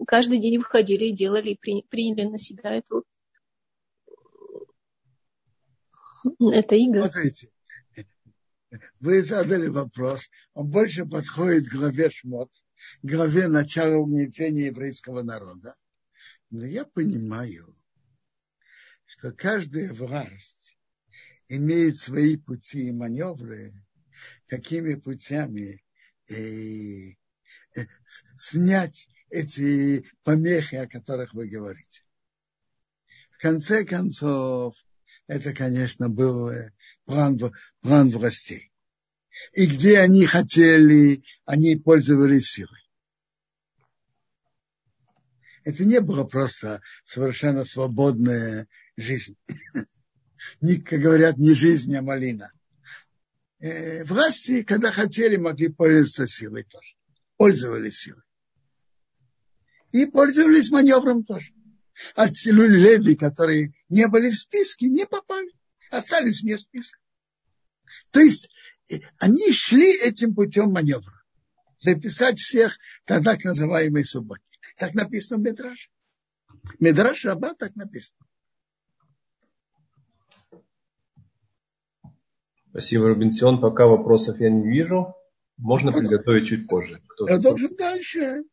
каждый 0.09 0.39
день 0.39 0.59
выходили 0.59 1.05
и 1.05 1.13
делали, 1.13 1.51
и 1.51 1.87
приняли 1.89 2.27
на 2.27 2.39
себя 2.39 2.75
эту 2.75 3.05
это 6.41 6.75
Игорь. 6.75 7.11
Смотрите, 7.11 7.49
вы 9.01 9.23
задали 9.23 9.69
вопрос, 9.69 10.29
он 10.55 10.71
больше 10.71 11.07
подходит 11.07 11.69
к 11.69 11.73
главе 11.73 12.11
Шмот, 12.11 12.51
главе 13.03 13.49
начала 13.49 13.97
угнетения 13.97 14.67
еврейского 14.67 15.23
народа. 15.23 15.75
Но 16.51 16.65
я 16.65 16.85
понимаю, 16.85 17.77
что 19.07 19.33
каждая 19.33 19.93
власть 19.93 20.77
имеет 21.49 21.99
свои 21.99 22.37
пути 22.37 22.89
и 22.89 22.93
маневры, 22.93 23.75
какими 24.47 24.95
путями 24.95 25.83
и 26.29 27.19
э, 27.75 27.87
снять 28.39 29.09
эти 29.31 30.05
помехи, 30.25 30.77
о 30.77 30.89
которых 30.89 31.35
вы 31.35 31.49
говорите. 31.49 32.05
В 33.33 33.39
конце 33.39 33.85
концов, 33.85 34.77
это, 35.27 35.53
конечно, 35.53 36.09
был 36.09 36.49
э, 36.51 36.73
план, 37.05 37.39
план 37.81 38.11
властей. 38.11 38.73
И 39.53 39.67
где 39.67 39.99
они 39.99 40.25
хотели, 40.27 41.23
они 41.45 41.77
пользовались 41.77 42.51
силой. 42.51 42.81
Это 45.65 45.85
не 45.85 46.01
было 46.01 46.25
просто 46.25 46.83
совершенно 47.05 47.65
свободная 47.65 48.67
жизнь. 48.97 49.37
Не, 50.61 50.77
как 50.77 50.99
говорят, 50.99 51.39
не 51.39 51.55
жизнь, 51.55 51.95
а 51.95 52.03
малина. 52.03 52.53
Э, 53.61 54.03
власти, 54.05 54.65
когда 54.65 54.91
хотели, 54.91 55.37
могли 55.37 55.69
пользоваться 55.69 56.27
силой 56.27 56.65
тоже. 56.65 56.97
Пользовались 57.37 58.01
силой. 58.01 58.25
И 59.93 60.07
пользовались 60.07 60.71
маневром 60.71 61.25
тоже. 61.25 61.53
А 62.17 62.27
Леви, 62.27 63.15
которые 63.15 63.73
не 63.89 64.09
были 64.09 64.31
в 64.31 64.37
списке, 64.37 64.89
не 64.89 65.07
попали. 65.07 65.53
Остались 65.93 66.43
вне 66.43 66.57
списка. 66.57 66.99
То 68.13 68.21
есть 68.21 68.49
э, 68.91 69.01
они 69.19 69.53
шли 69.53 69.95
этим 70.01 70.35
путем 70.35 70.73
маневра. 70.73 71.23
Записать 71.79 72.39
всех 72.39 72.79
на 73.07 73.23
так 73.23 73.45
называемые 73.45 74.07
субботы. 74.07 74.43
Так 74.79 74.95
написано 74.95 75.39
в 75.39 75.43
Медраше. 75.43 75.91
Медраш 76.81 77.27
Раба 77.27 77.53
так 77.55 77.77
написано. 77.77 78.25
Спасибо, 82.71 83.09
Робинсон. 83.09 83.61
Пока 83.61 83.87
вопросов 83.87 84.41
я 84.41 84.49
не 84.49 84.71
вижу. 84.71 85.15
Можно 85.59 85.93
приготовить 85.93 86.49
чуть 86.49 86.69
позже. 86.69 87.03
Я 87.29 87.37
должен 87.37 87.77
дальше. 87.77 88.45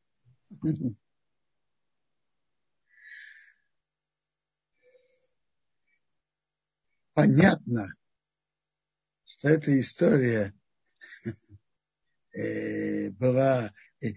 Понятно, 7.20 7.94
что 9.26 9.50
эта 9.50 9.78
история 9.78 10.54
э, 12.32 13.10
была... 13.10 13.74
Э, 14.02 14.14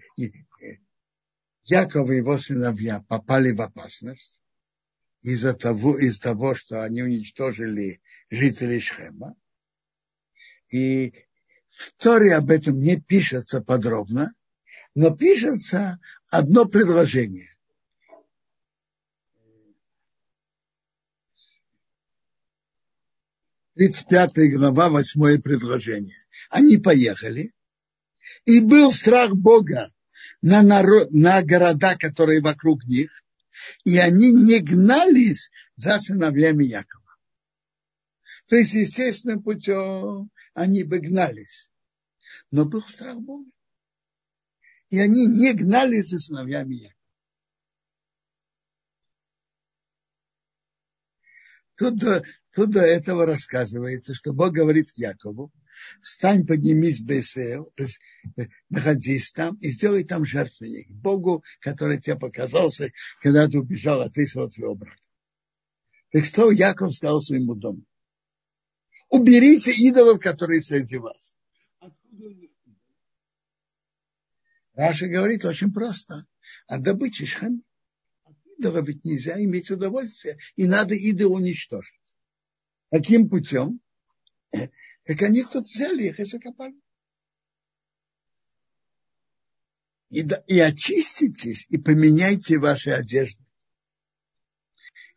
Яков 1.65 2.09
и 2.09 2.15
его 2.15 2.37
сыновья 2.37 3.01
попали 3.01 3.51
в 3.51 3.61
опасность 3.61 4.41
из-за 5.21 5.53
того, 5.53 5.97
из 5.97 6.17
того, 6.17 6.55
что 6.55 6.81
они 6.81 7.03
уничтожили 7.03 8.01
жителей 8.29 8.79
Шхема. 8.79 9.35
И 10.71 11.13
в 11.71 11.91
Торе 11.97 12.35
об 12.35 12.51
этом 12.51 12.75
не 12.75 13.01
пишется 13.01 13.59
подробно, 13.59 14.33
но 14.95 15.13
пишется 15.13 15.99
одно 16.29 16.65
предложение. 16.65 17.52
Тридцать 23.75 24.07
пятая 24.07 24.51
глава, 24.51 24.89
восьмое 24.89 25.39
предложение. 25.39 26.17
Они 26.51 26.77
поехали, 26.77 27.53
и 28.45 28.59
был 28.61 28.91
страх 28.91 29.31
Бога 29.31 29.91
на, 30.43 30.61
народ, 30.61 31.09
на 31.11 31.41
города, 31.41 31.97
которые 31.97 32.41
вокруг 32.41 32.83
них, 32.83 33.23
и 33.83 33.97
они 33.97 34.31
не 34.31 34.59
гнались 34.59 35.49
за 35.75 35.97
сыновьями 35.97 36.65
Якова. 36.65 37.17
То 38.47 38.57
есть 38.57 38.73
естественным 38.73 39.41
путем 39.41 40.29
они 40.53 40.83
бы 40.83 40.99
гнались. 40.99 41.71
Но 42.51 42.65
был 42.65 42.83
страх 42.83 43.17
Бога. 43.17 43.49
И 44.91 44.99
они 44.99 45.25
не 45.25 45.53
гнались 45.53 46.09
за 46.09 46.19
сыновьями 46.19 46.75
Якова. 46.75 46.99
Тут 51.75 51.97
до, 51.97 52.23
тут 52.53 52.71
до 52.71 52.81
этого 52.81 53.25
рассказывается, 53.25 54.13
что 54.15 54.33
Бог 54.33 54.53
говорит 54.53 54.89
Якову, 54.95 55.51
встань, 56.01 56.45
поднимись 56.45 56.99
в 56.99 57.05
Бесео, 57.05 57.69
находись 58.69 59.31
там 59.31 59.55
и 59.55 59.69
сделай 59.69 60.03
там 60.03 60.25
жертвенник 60.25 60.89
Богу, 60.89 61.43
который 61.59 61.99
тебе 61.99 62.15
показался, 62.15 62.91
когда 63.21 63.47
ты 63.47 63.59
убежал 63.59 64.01
от 64.01 64.13
своего 64.13 64.49
твоего 64.49 64.75
брата. 64.75 64.97
Так 66.11 66.25
что 66.25 66.51
Яков 66.51 66.93
сказал 66.93 67.21
своему 67.21 67.55
дому? 67.55 67.83
уберите 69.13 69.71
идолов, 69.71 70.19
которые 70.19 70.61
среди 70.61 70.97
вас. 70.97 71.35
Откуда 71.79 72.25
Раша 74.73 75.07
говорит 75.07 75.45
очень 75.45 75.71
просто. 75.71 76.25
А 76.67 76.79
добыча 76.79 77.25
шхам. 77.25 77.63
Идола 78.57 78.81
ведь 78.81 79.05
нельзя 79.05 79.39
иметь 79.43 79.69
удовольствие. 79.69 80.39
И 80.55 80.65
надо 80.65 80.95
идол 80.95 81.33
уничтожить. 81.33 81.93
Каким 82.93 83.27
путем? 83.27 83.81
Как 84.51 85.19
они 85.23 85.43
тут 85.43 85.65
взяли 85.65 86.09
их 86.09 86.19
и 86.19 86.25
закопали. 86.25 86.79
И, 90.11 90.19
и 90.45 90.59
очиститесь, 90.59 91.65
и 91.69 91.79
поменяйте 91.79 92.59
ваши 92.59 92.91
одежды. 92.91 93.43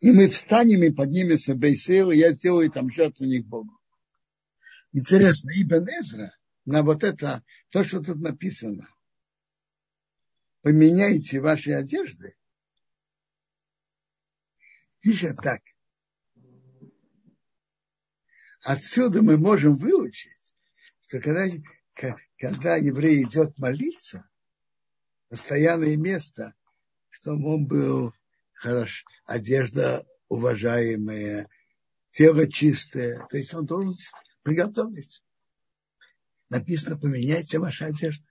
И 0.01 0.11
мы 0.11 0.29
встанем 0.29 0.85
и 0.85 0.91
поднимемся 0.91 1.53
в 1.53 1.59
Бейсею, 1.59 2.13
и 2.13 2.17
я 2.17 2.33
сделаю 2.33 2.71
там 2.71 2.91
жертвенник 2.91 3.45
Богу. 3.45 3.79
Интересно, 4.93 5.51
Ибн 5.51 5.87
Эзра 6.01 6.35
на 6.65 6.83
вот 6.83 7.05
это, 7.05 7.45
то, 7.69 7.85
что 7.85 8.01
тут 8.01 8.17
написано, 8.17 8.89
поменяйте 10.63 11.41
ваши 11.41 11.73
одежды, 11.73 12.37
пишет 15.01 15.37
так. 15.43 15.61
Отсюда 18.67 19.23
мы 19.23 19.39
можем 19.39 19.77
выучить, 19.77 20.33
что 21.07 21.21
когда, 21.21 21.47
когда 22.37 22.75
еврей 22.75 23.23
идет 23.23 23.57
молиться, 23.61 24.29
постоянное 25.29 25.97
место, 25.97 26.53
чтобы 27.11 27.55
он 27.55 27.69
был 27.69 28.13
хорош, 28.55 29.05
одежда 29.25 30.05
уважаемая, 30.27 31.49
тело 32.09 32.51
чистое. 32.51 33.25
То 33.31 33.37
есть 33.37 33.55
он 33.55 33.67
должен 33.67 33.95
приготовиться. 34.43 35.23
Написано, 36.49 36.99
поменяйте 36.99 37.61
ваши 37.61 37.85
одежды. 37.85 38.27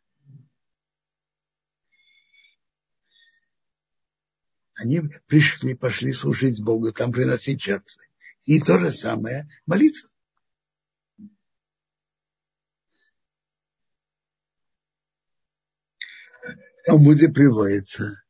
Они 4.74 4.99
пришли, 5.28 5.76
пошли 5.76 6.12
служить 6.12 6.62
Богу, 6.62 6.91
там 6.91 7.14
приносить 7.14 7.64
жертвы. 7.64 8.03
И 8.44 8.60
то 8.60 8.78
же 8.80 8.91
самое 8.91 9.49
молитва. 9.66 10.10
В 16.86 16.88
Талмуде 16.88 17.30
приводится, 17.30 18.22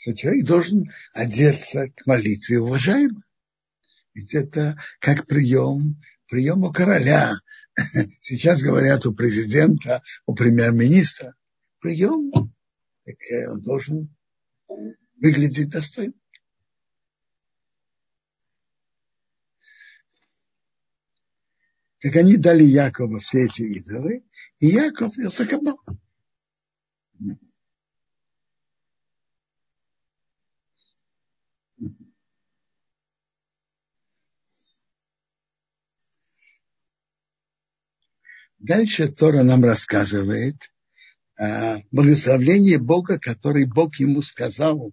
что 0.00 0.12
человек 0.16 0.44
должен 0.44 0.90
одеться 1.12 1.88
к 1.90 2.04
молитве 2.04 2.58
уважаемо. 2.58 3.22
Ведь 4.12 4.34
это 4.34 4.76
как 4.98 5.28
прием, 5.28 6.02
прием 6.26 6.64
у 6.64 6.72
короля. 6.72 7.32
Сейчас 8.20 8.60
говорят 8.60 9.06
у 9.06 9.14
президента, 9.14 10.02
у 10.26 10.34
премьер-министра. 10.34 11.36
Прием. 11.78 12.32
Так 13.04 13.14
э, 13.30 13.48
он 13.48 13.62
должен 13.62 14.12
выглядеть 15.20 15.70
достойно. 15.70 16.14
Как 22.00 22.16
они 22.16 22.36
дали 22.36 22.64
Якову 22.64 23.20
все 23.20 23.44
эти 23.44 23.62
идолы, 23.62 24.24
и 24.58 24.66
Яков 24.66 25.16
их 25.18 25.30
закопал. 25.30 25.78
Дальше 38.62 39.08
Тора 39.08 39.42
нам 39.42 39.64
рассказывает 39.64 40.54
о 41.36 41.78
благословении 41.90 42.76
Бога, 42.76 43.18
который 43.18 43.64
Бог 43.64 43.96
ему 43.96 44.22
сказал 44.22 44.92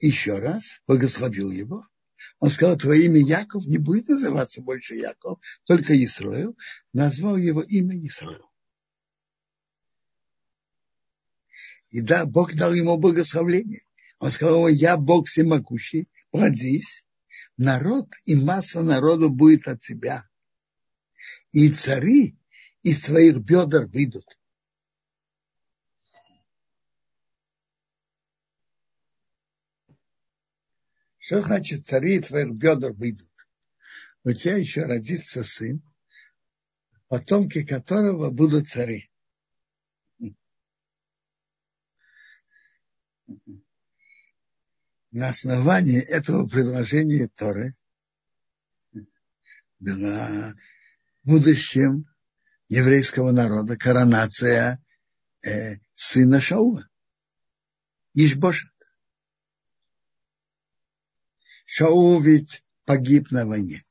еще 0.00 0.38
раз, 0.38 0.82
благословил 0.86 1.50
его. 1.50 1.86
Он 2.40 2.50
сказал, 2.50 2.76
твое 2.76 3.06
имя 3.06 3.20
Яков 3.20 3.64
не 3.64 3.78
будет 3.78 4.08
называться 4.08 4.60
больше 4.60 4.96
Яков, 4.96 5.40
только 5.64 5.96
Исраил. 6.04 6.58
Назвал 6.92 7.38
его 7.38 7.62
имя 7.62 7.98
Исраил. 8.06 8.50
И 11.88 12.02
да, 12.02 12.26
Бог 12.26 12.52
дал 12.52 12.74
ему 12.74 12.98
благословение. 12.98 13.80
Он 14.18 14.30
сказал, 14.30 14.68
я 14.68 14.98
Бог 14.98 15.26
всемогущий, 15.26 16.06
плодись. 16.30 17.06
Народ 17.56 18.10
и 18.26 18.34
масса 18.34 18.82
народу 18.82 19.30
будет 19.30 19.66
от 19.68 19.80
тебя. 19.80 20.28
И 21.50 21.70
цари 21.70 22.36
из 22.88 23.02
твоих 23.02 23.38
бедер 23.38 23.86
выйдут. 23.86 24.24
Что 31.18 31.42
значит 31.42 31.84
цари 31.84 32.20
твоих 32.20 32.52
бедер 32.52 32.92
выйдут? 32.92 33.30
У 34.24 34.32
тебя 34.32 34.56
еще 34.56 34.86
родится 34.86 35.44
сын, 35.44 35.82
потомки 37.08 37.62
которого 37.62 38.30
будут 38.30 38.68
цари. 38.68 39.10
На 45.10 45.28
основании 45.28 46.00
этого 46.00 46.48
предложения 46.48 47.28
Торы 47.28 47.74
была 49.78 50.54
в 51.22 51.28
будущем 51.28 52.06
еврейского 52.68 53.32
народа 53.32 53.76
коронация 53.76 54.82
э, 55.42 55.76
сына 55.94 56.40
Шаула, 56.40 56.88
Ишбошет. 58.14 58.70
Шаул 61.64 62.20
ведь 62.20 62.62
погиб 62.84 63.30
на 63.30 63.46
войне. 63.46 63.82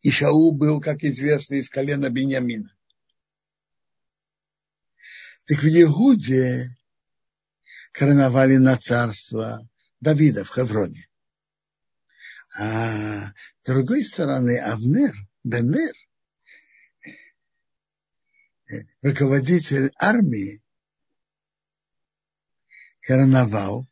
И 0.00 0.10
Шаул 0.10 0.52
был, 0.52 0.80
как 0.80 1.04
известно, 1.04 1.54
из 1.54 1.70
колена 1.70 2.10
Бениамина. 2.10 2.74
Так 5.46 5.62
в 5.62 5.66
Егуде 5.66 6.76
короновали 7.92 8.56
на 8.56 8.76
царство 8.76 9.68
Давида 10.00 10.44
в 10.44 10.52
Хевроне. 10.52 11.08
А 12.58 13.28
с 13.28 13.32
другой 13.64 14.04
стороны, 14.04 14.58
Авнер, 14.58 15.14
Бенер, 15.44 15.94
руководитель 19.02 19.90
армии 19.98 20.62
короновал 23.00 23.86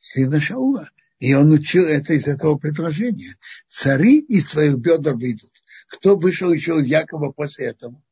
сына 0.00 0.40
Шаула. 0.40 0.90
И 1.18 1.32
он 1.34 1.52
учил 1.52 1.84
это 1.84 2.12
из 2.14 2.26
этого 2.26 2.58
предложения. 2.58 3.36
Цари 3.66 4.20
из 4.20 4.48
своих 4.48 4.76
бедер 4.76 5.14
выйдут. 5.14 5.52
Кто 5.88 6.16
вышел 6.16 6.52
еще 6.52 6.80
из 6.80 6.86
Якова 6.86 7.32
после 7.32 7.66
этого? 7.66 8.02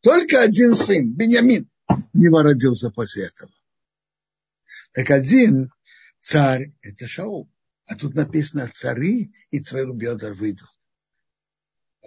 Только 0.00 0.40
один 0.40 0.74
сын, 0.74 1.12
Беньямин, 1.12 1.68
не 2.12 2.28
родился 2.28 2.90
после 2.90 3.26
этого. 3.26 3.50
Так 4.92 5.10
один 5.10 5.72
царь– 6.20 6.72
это 6.80 7.06
Шаул. 7.06 7.50
А 7.86 7.96
тут 7.96 8.14
написано, 8.14 8.70
цари 8.74 9.32
из 9.50 9.68
своих 9.68 9.94
бедер 9.94 10.32
выйдут 10.32 10.75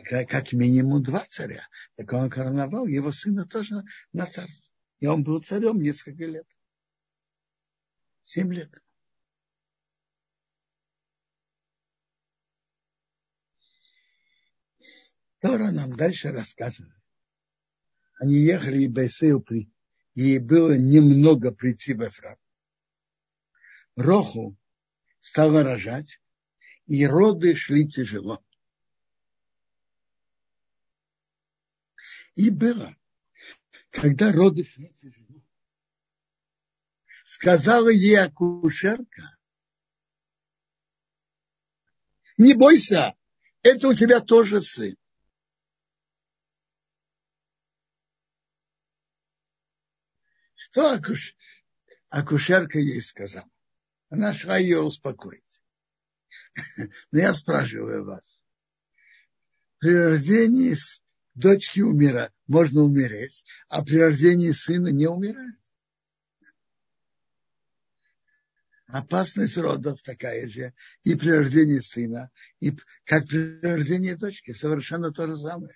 как 0.06 0.54
минимум 0.54 1.04
два 1.04 1.26
царя. 1.30 1.68
Так 1.96 2.12
он 2.14 2.30
короновал 2.30 2.88
его 2.88 3.12
сына 3.12 3.46
тоже 3.46 3.84
на 4.14 4.26
царство. 4.26 4.74
И 5.00 5.08
он 5.08 5.24
был 5.24 5.42
царем 5.42 5.78
несколько 5.78 6.26
лет. 6.26 6.48
Семь 8.24 8.54
лет. 8.54 8.74
Тора 15.40 15.72
нам 15.72 15.96
дальше 15.96 16.32
рассказывает. 16.32 16.94
Они 18.20 18.36
ехали 18.36 18.84
и 18.84 18.88
Бейсею 18.88 19.40
при, 19.40 19.72
и 20.14 20.38
было 20.38 20.78
немного 20.78 21.54
прийти 21.54 21.94
в 21.94 22.06
Эфрат. 22.06 22.38
Роху 23.96 24.58
стала 25.22 25.64
рожать, 25.64 26.22
и 26.88 27.06
роды 27.06 27.56
шли 27.56 27.88
тяжело. 27.88 28.44
И 32.40 32.52
было, 32.52 32.96
когда 33.90 34.32
роды 34.32 34.64
шли 34.64 34.94
тяжело, 34.94 35.44
сказала 37.26 37.90
ей 37.90 38.18
акушерка, 38.18 39.38
не 42.38 42.54
бойся, 42.54 43.14
это 43.62 43.90
у 43.90 43.94
тебя 43.94 44.22
тоже 44.22 44.62
сын. 44.62 44.96
Что 50.56 50.94
акуш... 50.94 51.36
акушерка 52.08 52.80
ей 52.80 53.02
сказала? 53.02 53.52
Она 54.08 54.34
шла 54.34 54.56
ее 54.56 54.80
успокоить. 54.80 55.62
Но 57.12 57.20
я 57.20 57.34
спрашиваю 57.34 58.06
вас. 58.06 58.42
При 59.80 59.94
рождении 59.94 60.74
дочки 61.40 61.80
умирают, 61.82 62.34
можно 62.48 62.82
умереть, 62.82 63.44
а 63.68 63.84
при 63.84 63.98
рождении 63.98 64.52
сына 64.52 64.90
не 64.90 65.08
умирают. 65.08 65.56
опасность 68.92 69.58
родов 69.58 70.02
такая 70.02 70.48
же, 70.48 70.74
и 71.04 71.16
при 71.16 71.30
рождении 71.30 71.80
сына, 71.80 72.32
и 72.60 72.76
как 73.06 73.28
при 73.28 73.60
рождении 73.62 74.14
дочки, 74.14 74.52
совершенно 74.54 75.12
то 75.12 75.28
же 75.28 75.38
самое. 75.38 75.76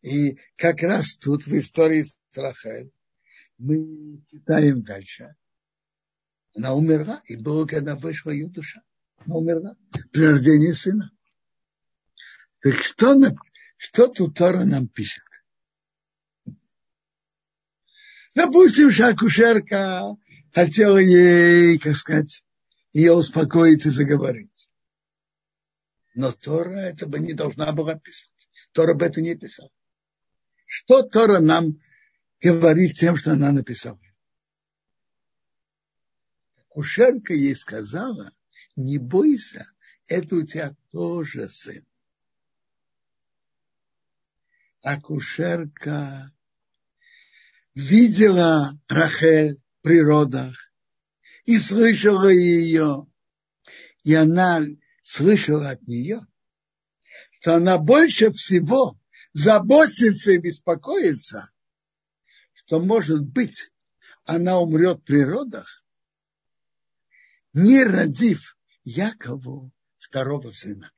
И 0.00 0.38
как 0.56 0.82
раз 0.82 1.16
тут 1.16 1.44
в 1.44 1.58
истории 1.58 2.04
с 2.04 2.16
Рахель 2.36 2.92
мы 3.58 4.22
читаем 4.30 4.82
дальше. 4.82 5.34
Она 6.54 6.74
умерла, 6.74 7.20
и 7.26 7.36
было, 7.36 7.66
когда 7.66 7.96
вышла 7.96 8.30
ее 8.30 8.48
душа. 8.48 8.82
Она 9.26 9.36
умерла 9.36 9.76
при 10.12 10.24
рождении 10.24 10.72
сына. 10.72 11.10
Так 12.60 12.80
что, 12.82 13.16
что 13.82 14.06
тут 14.06 14.36
Тора 14.36 14.64
нам 14.64 14.86
пишет? 14.86 15.24
Допустим, 18.32 18.92
что 18.92 19.08
акушерка 19.08 20.16
хотела 20.54 20.98
ей, 20.98 21.80
как 21.80 21.96
сказать, 21.96 22.44
ее 22.92 23.12
успокоить 23.12 23.84
и 23.84 23.90
заговорить. 23.90 24.70
Но 26.14 26.30
Тора 26.30 26.76
это 26.76 27.08
бы 27.08 27.18
не 27.18 27.32
должна 27.32 27.72
была 27.72 27.96
писать. 27.96 28.30
Тора 28.70 28.94
бы 28.94 29.04
это 29.04 29.20
не 29.20 29.34
писала. 29.34 29.72
Что 30.64 31.02
Тора 31.02 31.40
нам 31.40 31.82
говорит 32.40 32.96
тем, 32.96 33.16
что 33.16 33.32
она 33.32 33.50
написала? 33.50 34.00
Кушерка 36.68 37.34
ей 37.34 37.56
сказала, 37.56 38.32
не 38.76 38.98
бойся, 38.98 39.66
это 40.06 40.36
у 40.36 40.42
тебя 40.42 40.76
тоже 40.92 41.48
сын. 41.48 41.84
Акушерка 44.82 46.32
видела 47.74 48.78
Рахель 48.88 49.56
в 49.56 49.82
природах 49.82 50.72
и 51.44 51.56
слышала 51.56 52.28
ее. 52.28 53.06
И 54.02 54.14
она 54.14 54.60
слышала 55.04 55.70
от 55.70 55.82
нее, 55.86 56.26
что 57.40 57.54
она 57.54 57.78
больше 57.78 58.32
всего 58.32 58.98
заботится 59.32 60.32
и 60.32 60.38
беспокоится, 60.38 61.50
что, 62.52 62.80
может 62.80 63.22
быть, 63.24 63.70
она 64.24 64.58
умрет 64.58 64.98
в 64.98 65.04
природах, 65.04 65.84
не 67.52 67.84
родив 67.84 68.56
Якову 68.82 69.72
второго 69.98 70.50
сына. 70.50 70.90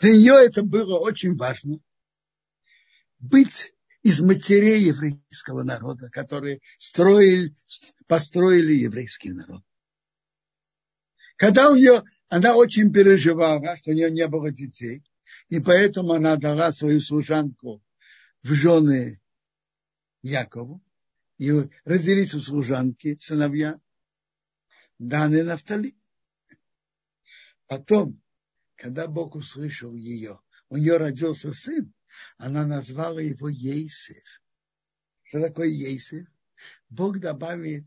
Для 0.00 0.12
нее 0.12 0.34
это 0.44 0.62
было 0.62 0.98
очень 0.98 1.34
важно. 1.34 1.80
Быть 3.18 3.74
из 4.02 4.20
матерей 4.20 4.80
еврейского 4.80 5.64
народа, 5.64 6.08
которые 6.10 6.60
строили, 6.78 7.54
построили 8.06 8.74
еврейский 8.74 9.32
народ. 9.32 9.62
Когда 11.36 11.70
у 11.70 11.76
нее, 11.76 12.02
она 12.28 12.56
очень 12.56 12.92
переживала, 12.92 13.76
что 13.76 13.90
у 13.90 13.94
нее 13.94 14.10
не 14.10 14.26
было 14.26 14.50
детей, 14.50 15.04
и 15.48 15.60
поэтому 15.60 16.12
она 16.12 16.36
дала 16.36 16.72
свою 16.72 17.00
служанку 17.00 17.82
в 18.42 18.52
жены 18.52 19.20
Якову, 20.22 20.82
и 21.38 21.52
родились 21.84 22.34
у 22.34 22.40
служанки 22.40 23.16
сыновья 23.20 23.80
Дан 24.98 25.34
и 25.34 25.42
Нафтали. 25.42 25.96
Потом, 27.66 28.20
когда 28.76 29.06
Бог 29.06 29.36
услышал 29.36 29.94
ее, 29.94 30.40
у 30.68 30.76
нее 30.76 30.96
родился 30.96 31.52
сын, 31.52 31.92
она 32.36 32.66
назвала 32.66 33.20
его 33.20 33.48
Ейсев. 33.48 34.24
Что 35.24 35.40
такое 35.40 35.68
Ейсев? 35.68 36.26
Бог 36.88 37.20
добавит 37.20 37.86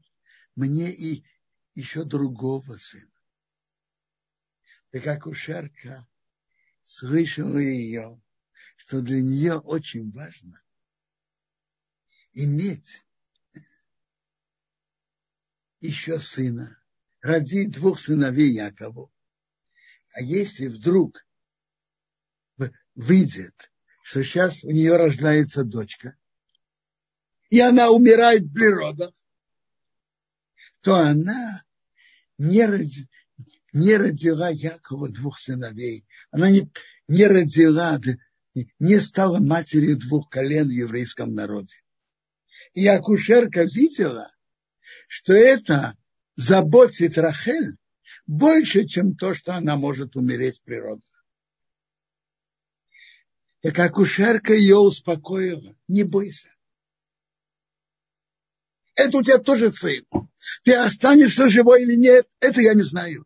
мне 0.55 0.91
и 0.91 1.25
еще 1.75 2.03
другого 2.03 2.77
сына. 2.77 3.11
Так 4.91 5.03
как 5.03 5.25
Ушерка 5.25 6.07
слышала 6.81 7.57
ее, 7.57 8.21
что 8.77 9.01
для 9.01 9.21
нее 9.21 9.57
очень 9.57 10.11
важно 10.11 10.61
иметь 12.33 13.03
еще 15.79 16.19
сына, 16.19 16.79
родить 17.21 17.71
двух 17.71 17.99
сыновей 17.99 18.51
Якову. 18.51 19.11
А 20.13 20.21
если 20.21 20.67
вдруг 20.67 21.25
выйдет 22.95 23.70
что 24.03 24.23
сейчас 24.23 24.63
у 24.63 24.71
нее 24.71 24.95
рождается 24.97 25.63
дочка, 25.63 26.15
и 27.49 27.59
она 27.59 27.91
умирает 27.91 28.43
в 28.43 28.53
природах, 28.53 29.13
то 30.81 30.95
она 30.95 31.63
не, 32.37 32.65
роди, 32.65 33.07
не 33.73 33.95
родила 33.97 34.49
Якова 34.49 35.09
двух 35.09 35.39
сыновей. 35.39 36.05
Она 36.31 36.49
не, 36.49 36.71
не 37.07 37.27
родила, 37.27 37.99
не 38.79 38.99
стала 38.99 39.39
матерью 39.39 39.97
двух 39.97 40.29
колен 40.29 40.67
в 40.67 40.71
еврейском 40.71 41.33
народе. 41.33 41.75
И 42.73 42.87
акушерка 42.87 43.63
видела, 43.63 44.31
что 45.07 45.33
это 45.33 45.97
заботит 46.35 47.17
Рахель 47.17 47.75
больше, 48.25 48.87
чем 48.87 49.15
то, 49.15 49.33
что 49.33 49.55
она 49.55 49.75
может 49.75 50.15
умереть 50.15 50.59
в 50.59 50.63
природе. 50.63 51.03
Так 53.61 53.77
акушерка 53.77 54.53
ее 54.53 54.77
успокоила. 54.77 55.75
Не 55.87 56.03
бойся. 56.03 56.49
Это 58.95 59.17
у 59.17 59.23
тебя 59.23 59.37
тоже 59.37 59.71
сын. 59.71 60.05
Ты 60.63 60.75
останешься 60.75 61.49
живой 61.49 61.83
или 61.83 61.95
нет, 61.95 62.27
это 62.39 62.61
я 62.61 62.73
не 62.73 62.81
знаю. 62.81 63.25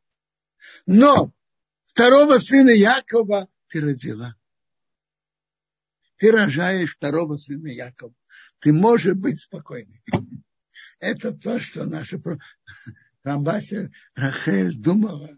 Но 0.86 1.34
второго 1.86 2.38
сына 2.38 2.70
Якова 2.70 3.48
ты 3.70 3.82
родила. 3.82 4.36
Ты 6.18 6.32
рожаешь 6.32 6.96
второго 6.96 7.38
сына 7.38 7.68
Якова. 7.68 8.14
Ты 8.60 8.74
можешь 8.74 9.16
быть 9.16 9.42
спокойной. 9.42 10.04
Это 11.00 11.34
то, 11.34 11.60
что 11.60 11.86
наша 11.86 12.22
Рамбасер 13.24 13.92
Рахель 14.16 14.76
думала 14.76 15.38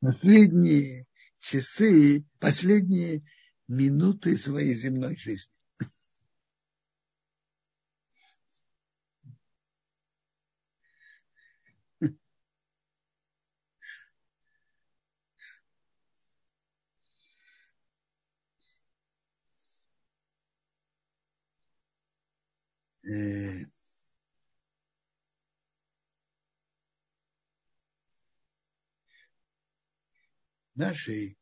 последние 0.00 1.06
часы, 1.40 2.24
последние 2.38 3.24
минуты 3.68 4.36
своей 4.36 4.74
земной 4.74 5.16
жизни. 5.16 5.52
Э, 23.08 23.64
нашей 30.74 31.38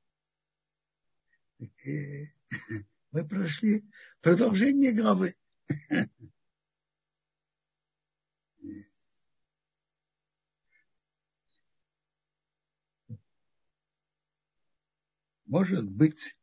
мы 3.13 3.27
прошли 3.29 3.85
продолжение 4.21 4.93
главы. 4.93 5.35
Может 15.47 15.89
быть, 15.89 16.35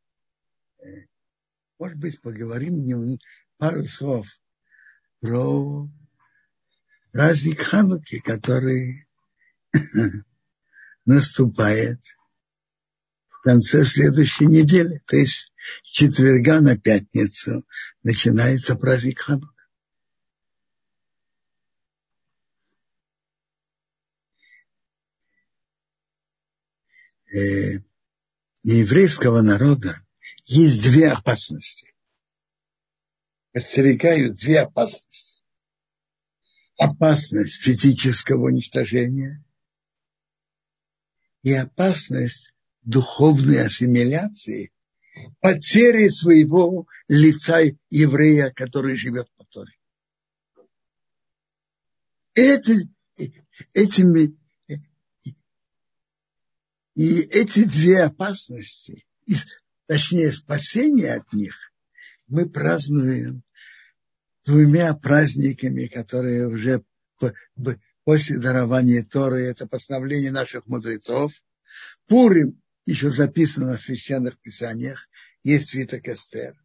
может 1.77 1.97
быть, 1.97 2.21
поговорим 2.21 3.19
пару 3.57 3.83
слов 3.83 4.27
про 5.19 5.89
праздник 7.11 7.59
Хануки, 7.59 8.19
который 8.19 9.05
наступает– 11.05 11.99
в 13.41 13.43
конце 13.43 13.83
следующей 13.83 14.45
недели, 14.45 15.01
то 15.07 15.15
есть 15.15 15.51
с 15.83 15.89
четверга 15.89 16.61
на 16.61 16.77
пятницу, 16.77 17.65
начинается 18.03 18.75
праздник 18.75 19.17
Ханука. 19.17 19.65
Э, 27.33 27.79
еврейского 28.61 29.41
народа 29.41 29.95
есть 30.45 30.83
две 30.83 31.09
опасности. 31.09 31.95
Остерегают 33.53 34.35
две 34.35 34.59
опасности. 34.59 35.41
Опасность 36.77 37.59
физического 37.59 38.45
уничтожения 38.45 39.43
и 41.41 41.53
опасность 41.53 42.53
духовной 42.83 43.65
ассимиляции, 43.65 44.71
потери 45.39 46.09
своего 46.09 46.87
лица 47.07 47.59
еврея, 47.89 48.51
который 48.55 48.95
живет 48.95 49.27
по 49.37 49.45
Торе. 49.45 49.73
Эти, 52.33 52.87
этими, 53.73 54.35
И 56.95 57.21
эти 57.21 57.63
две 57.63 58.03
опасности, 58.03 59.05
точнее 59.87 60.31
спасение 60.31 61.15
от 61.15 61.33
них, 61.33 61.55
мы 62.27 62.49
празднуем 62.49 63.43
двумя 64.45 64.93
праздниками, 64.93 65.87
которые 65.87 66.47
уже 66.47 66.83
после 68.03 68.39
дарования 68.39 69.03
Торы, 69.03 69.43
это 69.43 69.67
постановление 69.67 70.31
наших 70.31 70.67
мудрецов. 70.67 71.33
Пурим 72.07 72.60
еще 72.85 73.11
записано 73.11 73.77
в 73.77 73.81
священных 73.81 74.39
писаниях, 74.39 75.07
есть 75.43 75.69
свиток 75.69 76.07
Эстер. 76.07 76.55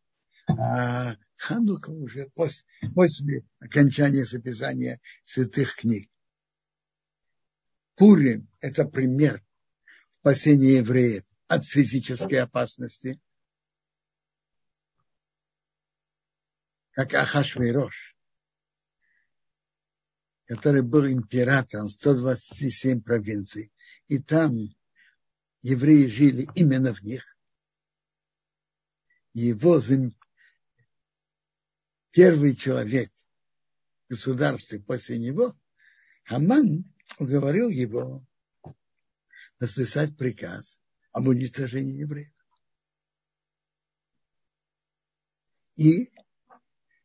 А 0.48 1.16
Ханука 1.36 1.90
уже 1.90 2.30
после, 2.34 2.64
после 2.94 3.44
окончания 3.58 4.24
записания 4.24 5.00
святых 5.24 5.76
книг. 5.76 6.10
Пурим– 7.96 8.48
это 8.60 8.84
пример 8.86 9.42
спасения 10.20 10.78
евреев 10.78 11.24
от 11.48 11.64
физической 11.64 12.36
опасности, 12.36 13.20
как 16.92 17.14
Ахашвейрош, 17.14 18.16
который 20.46 20.82
был 20.82 21.06
императором 21.06 21.90
127 21.90 23.02
провинций, 23.02 23.72
и 24.08 24.18
там 24.18 24.75
евреи 25.66 26.06
жили 26.06 26.48
именно 26.54 26.94
в 26.94 27.02
них. 27.02 27.36
Его 29.32 29.82
первый 32.12 32.54
человек 32.54 33.10
в 34.06 34.10
государстве 34.10 34.78
после 34.80 35.18
него, 35.18 35.58
Хаман, 36.24 36.84
уговорил 37.18 37.68
его 37.68 38.24
написать 39.58 40.16
приказ 40.16 40.80
об 41.10 41.26
уничтожении 41.26 41.98
евреев. 41.98 42.32
И 45.74 46.12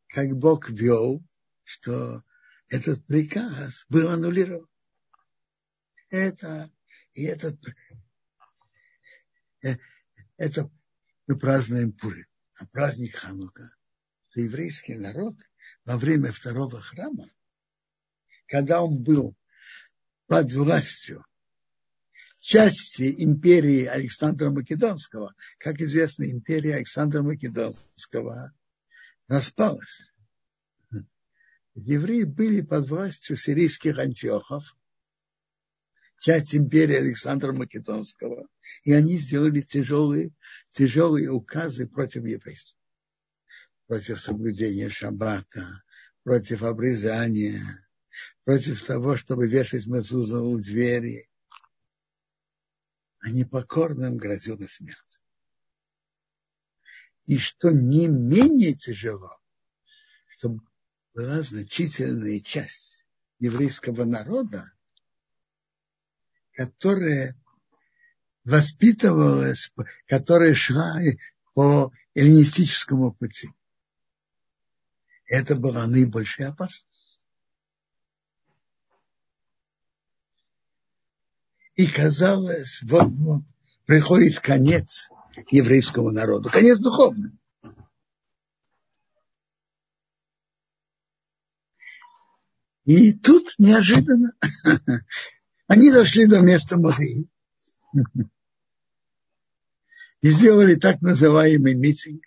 как 0.08 0.38
Бог 0.38 0.70
вел, 0.70 1.24
что 1.64 2.24
этот 2.68 3.04
приказ 3.08 3.86
был 3.90 4.10
аннулирован. 4.10 4.70
Это, 6.10 6.72
и 7.14 7.24
этот, 7.24 7.60
это 10.38 10.70
мы 11.28 11.38
празднуем 11.38 11.94
Пурим, 11.94 12.28
а 12.56 12.66
праздник 12.68 13.16
Ханука. 13.16 13.76
Еврейский 14.36 14.96
народ 14.96 15.36
во 15.86 15.98
время 15.98 16.32
второго 16.32 16.82
храма, 16.82 17.30
когда 18.48 18.82
он 18.82 19.04
был 19.04 19.36
под 20.28 20.52
властью 20.54 21.26
части 22.40 23.24
империи 23.24 23.86
Александра 23.86 24.50
Македонского. 24.50 25.36
Как 25.58 25.80
известно, 25.80 26.30
империя 26.30 26.76
Александра 26.76 27.22
Македонского 27.22 28.54
распалась. 29.28 30.12
Евреи 31.76 32.24
были 32.24 32.62
под 32.62 32.90
властью 32.90 33.38
сирийских 33.38 33.98
антиохов, 33.98 34.76
часть 36.22 36.54
империи 36.54 36.96
Александра 36.96 37.52
Македонского, 37.52 38.48
и 38.84 38.94
они 38.94 39.18
сделали 39.18 39.62
тяжелые, 39.62 40.32
тяжелые 40.72 41.32
указы 41.32 41.88
против 41.88 42.26
еврейства. 42.26 42.78
Против 43.88 44.22
соблюдения 44.22 44.90
шаббата, 44.90 45.84
против 46.24 46.62
обрезания, 46.62 47.60
против 48.44 48.84
того, 48.84 49.18
чтобы 49.18 49.48
вешать 49.48 49.88
мезузу 49.88 50.46
у 50.46 50.60
двери, 50.60 51.28
а 53.20 53.32
непокорным 53.32 54.18
грозила 54.18 54.68
смерть. 54.68 55.20
И 57.26 57.40
что 57.40 57.72
не 57.72 58.08
менее 58.08 58.76
тяжело, 58.76 59.40
что 60.28 60.56
была 61.16 61.42
значительная 61.42 62.40
часть 62.42 63.04
еврейского 63.40 64.06
народа, 64.06 64.72
которая 66.66 67.36
воспитывалась, 68.44 69.72
которая 70.06 70.54
шла 70.54 71.00
по 71.54 71.92
эллинистическому 72.14 73.14
пути. 73.14 73.50
Это 75.26 75.56
была 75.56 75.88
наибольшая 75.88 76.50
опасность. 76.50 76.86
И 81.76 81.88
казалось, 81.88 82.82
вот, 82.84 83.08
вот 83.10 83.42
приходит 83.86 84.40
конец 84.40 85.10
еврейскому 85.50 86.12
народу, 86.12 86.50
конец 86.52 86.80
духовный. 86.80 87.32
И 92.86 93.14
тут 93.14 93.54
неожиданно 93.58 94.34
они 95.72 95.90
дошли 95.90 96.26
до 96.26 96.42
места 96.42 96.76
Мадыи 96.76 97.30
и 100.20 100.30
сделали 100.30 100.76
так 100.76 101.00
называемый 101.00 101.76
митинг. 101.76 102.26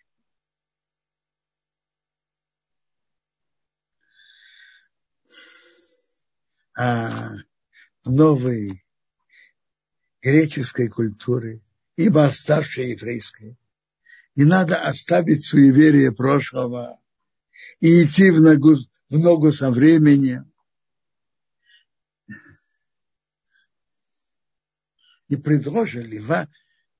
А 6.74 7.34
новый 8.06 8.82
греческой 10.22 10.88
культуры, 10.88 11.60
ибо 11.96 12.30
старшей 12.32 12.92
еврейской. 12.92 13.58
Не 14.36 14.44
надо 14.44 14.82
оставить 14.82 15.44
суеверие 15.44 16.12
прошлого 16.12 16.98
и 17.80 18.04
идти 18.04 18.30
в 18.30 18.40
ногу, 18.40 18.76
в 19.10 19.18
ногу 19.18 19.52
со 19.52 19.70
временем. 19.70 20.50
И 25.28 25.36
предложили 25.36 26.22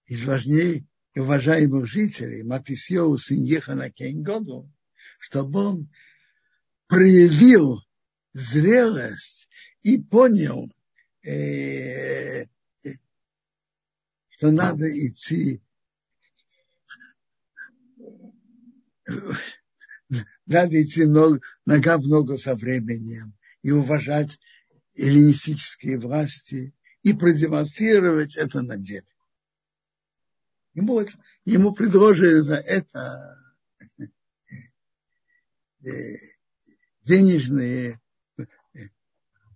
из 0.06 0.24
важней 0.24 0.86
уважаемых 1.14 1.86
жителей 1.86 2.42
Матисьеу 2.42 3.16
сын 3.18 3.42
Ехана 3.42 3.90
Кейнгоду, 3.90 4.70
чтобы 5.18 5.64
он 5.64 5.92
проявил 6.86 7.80
зрелость 8.32 9.48
и 9.82 9.98
понял 9.98 10.72
э, 11.22 12.44
что 14.30 14.50
надо 14.50 14.90
идти 14.90 15.62
надо 20.46 20.82
идти 20.82 21.04
ног, 21.04 21.42
нога 21.64 21.98
в 21.98 22.08
ногу 22.08 22.38
со 22.38 22.54
временем 22.54 23.36
и 23.62 23.70
уважать 23.70 24.38
эллинистические 24.96 25.98
власти 25.98 26.74
и 27.04 27.12
продемонстрировать 27.12 28.34
это 28.36 28.62
на 28.62 28.78
деле. 28.78 29.06
Ему, 30.72 31.02
ему 31.44 31.72
предложили 31.72 32.40
за 32.40 32.56
это 32.56 33.38
э, 35.84 35.90
денежные 37.02 38.00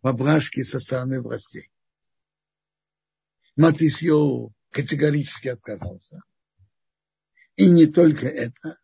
поблажки 0.02 0.62
со 0.62 0.78
стороны 0.78 1.20
властей. 1.22 1.70
Матисьо 3.56 4.52
категорически 4.70 5.48
отказался. 5.48 6.20
И 7.56 7.68
не 7.68 7.86
только 7.86 8.28
это. 8.28 8.78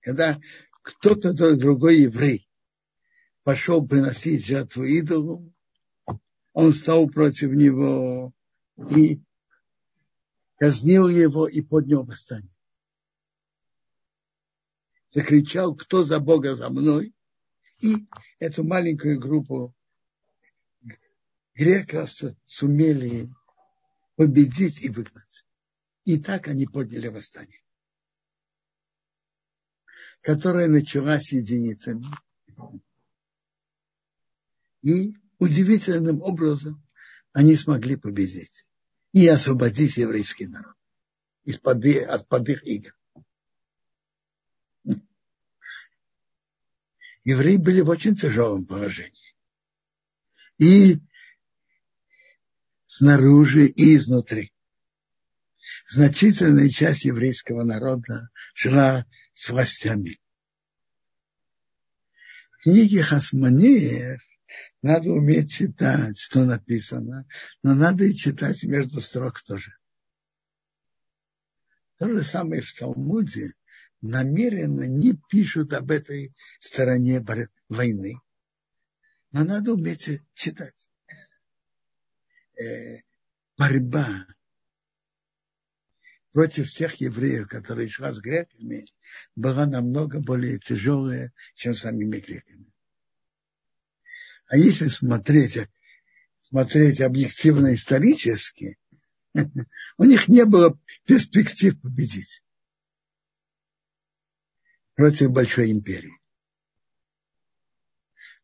Когда 0.00 0.40
кто-то 0.82 1.34
другой 1.56 2.00
еврей 2.00 2.48
пошел 3.44 3.86
приносить 3.86 4.46
жертву 4.46 4.82
идолу, 4.84 5.52
он 6.56 6.72
стал 6.72 7.06
против 7.06 7.50
него 7.52 8.32
и 8.96 9.20
казнил 10.58 11.06
его 11.06 11.46
и 11.46 11.60
поднял 11.60 12.02
восстание. 12.02 12.50
Закричал, 15.10 15.76
кто 15.76 16.02
за 16.02 16.18
Бога 16.18 16.56
за 16.56 16.70
мной. 16.70 17.14
И 17.80 18.08
эту 18.38 18.64
маленькую 18.64 19.20
группу 19.20 19.74
греков 21.54 22.10
сумели 22.46 23.30
победить 24.14 24.80
и 24.80 24.88
выгнать. 24.88 25.44
И 26.04 26.18
так 26.18 26.48
они 26.48 26.66
подняли 26.66 27.08
восстание, 27.08 27.62
которое 30.22 30.68
началось 30.68 31.32
единицами. 31.32 32.06
И 34.80 35.18
удивительным 35.38 36.22
образом 36.22 36.82
они 37.32 37.54
смогли 37.54 37.96
победить 37.96 38.66
и 39.12 39.26
освободить 39.28 39.96
еврейский 39.96 40.46
народ 40.46 40.74
из-под 41.44 41.84
от 41.84 42.48
их 42.48 42.66
игр. 42.66 42.94
Евреи 47.24 47.56
были 47.56 47.80
в 47.80 47.88
очень 47.88 48.14
тяжелом 48.14 48.66
положении. 48.66 49.34
И 50.58 51.00
снаружи 52.84 53.66
и 53.66 53.96
изнутри. 53.96 54.52
значительная 55.88 56.68
часть 56.68 57.04
еврейского 57.04 57.62
народа 57.62 58.30
жила 58.54 59.06
с 59.34 59.48
властями. 59.50 60.18
В 62.52 62.62
книге 62.62 63.02
Хасманеев 63.02 64.25
надо 64.86 65.10
уметь 65.10 65.52
читать, 65.52 66.16
что 66.16 66.44
написано, 66.44 67.26
но 67.62 67.74
надо 67.74 68.04
и 68.04 68.14
читать 68.14 68.62
между 68.62 69.00
строк 69.00 69.42
тоже. 69.42 69.76
То 71.98 72.08
же 72.08 72.22
самое 72.22 72.62
в 72.62 72.72
Талмуде 72.72 73.52
намеренно 74.00 74.84
не 74.84 75.14
пишут 75.28 75.72
об 75.72 75.90
этой 75.90 76.34
стороне 76.60 77.24
войны. 77.68 78.20
Но 79.32 79.44
надо 79.44 79.72
уметь 79.72 80.22
читать. 80.34 80.76
Э, 82.62 83.00
борьба 83.58 84.26
против 86.32 86.70
тех 86.70 86.94
евреев, 87.00 87.48
которые 87.48 87.88
шла 87.88 88.12
с 88.12 88.20
греками, 88.20 88.86
была 89.34 89.66
намного 89.66 90.20
более 90.20 90.60
тяжелая, 90.60 91.32
чем 91.56 91.74
самими 91.74 92.20
греками. 92.20 92.72
А 94.48 94.56
если 94.56 94.88
смотреть, 94.88 95.58
смотреть 96.48 97.00
объективно 97.00 97.74
исторически, 97.74 98.78
у 99.98 100.04
них 100.04 100.28
не 100.28 100.44
было 100.44 100.78
перспектив 101.04 101.80
победить 101.80 102.42
против 104.94 105.30
большой 105.30 105.72
империи. 105.72 106.18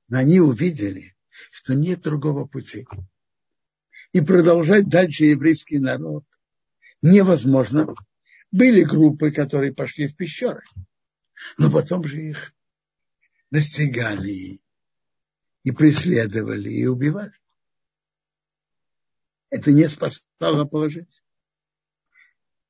Но 0.08 0.18
они 0.18 0.40
увидели, 0.40 1.16
что 1.50 1.74
нет 1.74 2.02
другого 2.02 2.46
пути. 2.46 2.86
И 4.12 4.20
продолжать 4.20 4.88
дальше 4.88 5.24
еврейский 5.24 5.78
народ 5.78 6.24
невозможно. 7.00 7.94
Были 8.50 8.82
группы, 8.82 9.30
которые 9.30 9.72
пошли 9.72 10.08
в 10.08 10.16
пещеры, 10.16 10.62
но 11.56 11.70
потом 11.70 12.04
же 12.04 12.22
их 12.22 12.52
настигали 13.50 14.61
и 15.62 15.70
преследовали, 15.70 16.70
и 16.70 16.86
убивали. 16.86 17.32
Это 19.50 19.70
не 19.70 19.88
спасало 19.88 20.64
положить. 20.64 21.22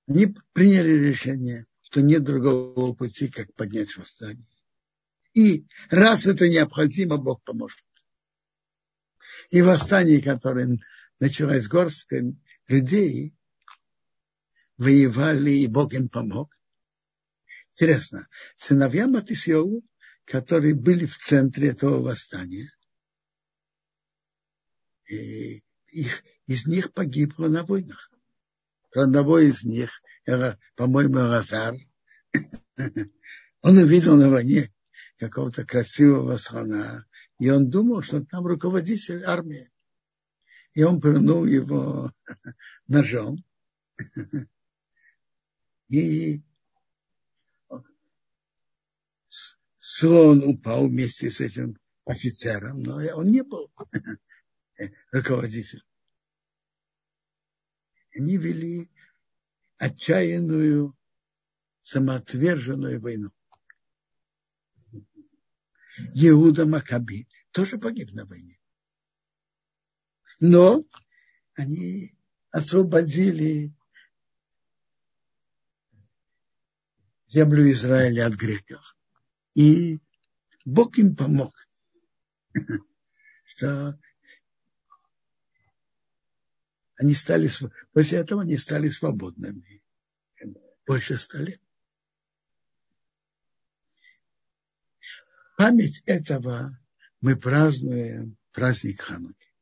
Они 0.06 0.35
приняли 0.52 0.90
решение, 0.90 1.66
что 1.82 2.02
нет 2.02 2.24
другого 2.24 2.93
пути, 2.94 3.28
как 3.28 3.55
поднять 3.55 3.97
восстание. 3.97 4.47
И 5.35 5.66
раз 5.89 6.27
это 6.27 6.48
необходимо, 6.48 7.16
Бог 7.16 7.43
поможет. 7.44 7.85
И 9.51 9.62
восстание, 9.62 10.20
которое 10.20 10.78
началось 11.20 11.62
с 11.62 11.69
горсткой 11.69 12.36
людей, 12.69 13.35
воевали, 14.77 15.52
и 15.52 15.66
Бог 15.66 15.94
им 15.94 16.09
помог. 16.09 16.55
Интересно, 17.73 18.28
сыновья 18.56 19.06
Матисьеву, 19.06 19.82
которые 20.24 20.74
были 20.74 21.06
в 21.06 21.16
центре 21.16 21.69
этого 21.69 22.02
восстания, 22.02 22.70
их, 25.06 26.24
из 26.46 26.66
них 26.66 26.92
погибло 26.92 27.48
на 27.48 27.64
войнах. 27.64 28.10
Одного 28.94 29.38
из 29.38 29.64
них, 29.64 30.02
по-моему, 30.76 31.16
Лазар, 31.16 31.76
он 33.62 33.78
увидел 33.78 34.16
на 34.16 34.30
войне 34.30 34.72
какого-то 35.18 35.64
красивого 35.64 36.36
слона, 36.36 37.06
и 37.38 37.48
он 37.50 37.70
думал, 37.70 38.02
что 38.02 38.24
там 38.24 38.46
руководитель 38.46 39.24
армии. 39.24 39.70
И 40.74 40.82
он 40.82 41.00
пырнул 41.00 41.44
его 41.44 42.12
ножом. 42.86 43.44
И 45.88 46.42
слон 49.78 50.42
упал 50.44 50.88
вместе 50.88 51.30
с 51.30 51.40
этим 51.40 51.76
офицером, 52.06 52.82
но 52.82 52.96
он 53.14 53.30
не 53.30 53.42
был 53.42 53.70
руководителем. 55.10 55.84
Они 58.14 58.36
вели 58.36 58.90
отчаянную, 59.78 60.96
самоотверженную 61.80 63.00
войну. 63.00 63.32
Иуда 66.14 66.66
Макаби 66.66 67.28
тоже 67.50 67.78
погиб 67.78 68.12
на 68.12 68.26
войне. 68.26 68.58
Но 70.40 70.84
они 71.54 72.16
освободили 72.50 73.74
землю 77.28 77.70
Израиля 77.72 78.26
от 78.26 78.34
греков. 78.34 78.96
И 79.54 80.00
Бог 80.64 80.98
им 80.98 81.16
помог, 81.16 81.54
что 83.44 83.98
они 87.02 87.14
стали, 87.14 87.50
после 87.92 88.18
этого 88.18 88.42
они 88.42 88.56
стали 88.56 88.88
свободными. 88.88 89.82
Больше 90.86 91.16
ста 91.16 91.38
лет. 91.38 91.60
Память 95.56 96.02
этого 96.06 96.78
мы 97.20 97.36
празднуем 97.36 98.36
праздник 98.52 99.02
Хануки. 99.02 99.52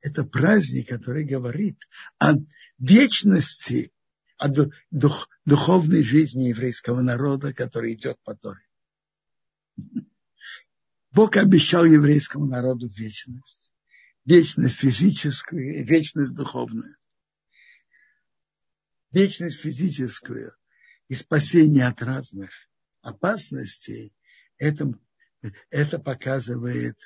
Это 0.00 0.24
праздник, 0.24 0.88
который 0.88 1.24
говорит 1.24 1.78
о 2.18 2.34
вечности, 2.78 3.92
о 4.36 4.48
дух, 4.48 5.28
духовной 5.44 6.02
жизни 6.02 6.48
еврейского 6.48 7.00
народа, 7.00 7.54
который 7.54 7.94
идет 7.94 8.20
по 8.22 8.34
Торе. 8.34 8.66
Бог 11.12 11.36
обещал 11.36 11.84
еврейскому 11.84 12.46
народу 12.46 12.88
вечность 12.88 13.65
вечность 14.26 14.76
физическую 14.76 15.76
и 15.76 15.84
вечность 15.84 16.34
духовную. 16.34 16.96
Вечность 19.12 19.58
физическую 19.58 20.54
и 21.08 21.14
спасение 21.14 21.86
от 21.86 22.02
разных 22.02 22.50
опасностей, 23.00 24.12
это, 24.58 24.92
это 25.70 25.98
показывает 26.00 26.98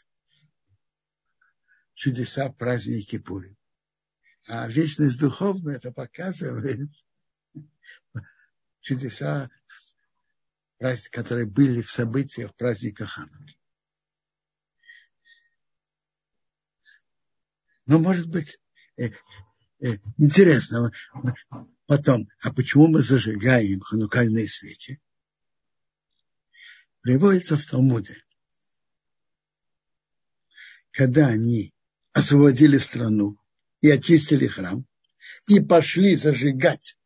чудеса 1.95 2.51
праздники 2.51 3.19
Пури. 3.19 3.55
А 4.49 4.67
вечность 4.67 5.21
духовная 5.21 5.77
это 5.77 5.93
показывает 5.93 6.91
чудеса, 8.81 9.51
которые 11.13 11.47
были 11.47 11.83
в 11.83 11.91
событиях 11.91 12.57
праздника 12.57 13.07
Хануки. 13.07 13.60
Но, 17.91 17.99
может 17.99 18.29
быть, 18.29 18.61
э, 18.99 19.09
э, 19.81 19.97
интересно 20.17 20.93
потом, 21.87 22.29
а 22.41 22.53
почему 22.53 22.87
мы 22.87 23.03
зажигаем 23.03 23.81
ханукальные 23.81 24.47
свечи? 24.47 25.01
Приводится 27.01 27.57
в 27.57 27.67
Талмуде. 27.67 28.23
Когда 30.93 31.27
они 31.27 31.75
освободили 32.13 32.79
страну 32.79 33.41
и 33.81 33.91
очистили 33.91 34.47
храм, 34.47 34.87
и 35.49 35.59
пошли 35.59 36.15
зажигать 36.15 36.97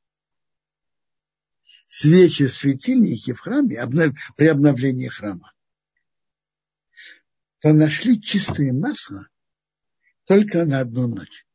свечи, 1.86 2.46
светильники 2.48 3.32
в 3.32 3.40
храме 3.40 3.82
при 4.36 4.48
обновлении 4.48 5.08
храма, 5.08 5.54
то 7.60 7.72
нашли 7.72 8.20
чистое 8.20 8.74
масло 8.74 9.30
только 10.26 10.64
на 10.64 10.80
одну 10.80 11.06
ночь. 11.06 11.46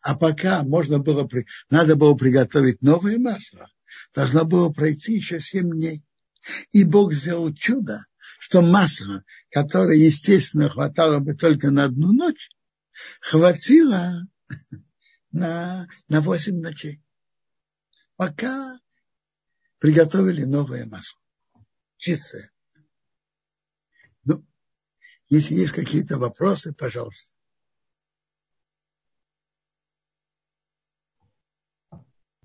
А 0.00 0.14
пока 0.14 0.62
можно 0.62 0.98
было, 0.98 1.28
надо 1.70 1.96
было 1.96 2.14
приготовить 2.14 2.82
новое 2.82 3.18
масло, 3.18 3.70
должно 4.14 4.44
было 4.44 4.70
пройти 4.70 5.14
еще 5.14 5.40
семь 5.40 5.70
дней. 5.70 6.02
И 6.72 6.84
Бог 6.84 7.12
сделал 7.12 7.52
чудо, 7.54 8.04
что 8.38 8.60
масло, 8.60 9.24
которое, 9.50 9.96
естественно, 9.96 10.68
хватало 10.68 11.20
бы 11.20 11.34
только 11.34 11.70
на 11.70 11.84
одну 11.84 12.12
ночь, 12.12 12.50
хватило 13.20 14.26
на, 15.32 15.88
на 16.08 16.20
8 16.20 16.60
ночей. 16.60 17.02
Пока 18.16 18.78
приготовили 19.78 20.44
новое 20.44 20.86
масло. 20.86 21.18
Чистое. 21.96 22.50
Если 25.30 25.54
есть 25.54 25.72
какие-то 25.72 26.18
вопросы, 26.18 26.74
пожалуйста. 26.74 27.34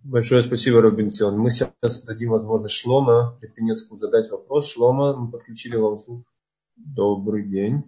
Большое 0.04 0.42
спасибо, 0.42 0.82
Робинсон. 0.82 1.38
Мы 1.38 1.52
сейчас 1.52 2.04
дадим 2.04 2.30
возможность 2.30 2.76
Шлома 2.76 3.38
Лепенецкому 3.42 4.00
задать 4.00 4.30
вопрос. 4.32 4.72
Шлома, 4.72 5.16
мы 5.16 5.30
подключили 5.30 5.76
вам 5.76 5.98
звук. 5.98 6.26
Добрый 6.78 7.44
день. 7.44 7.84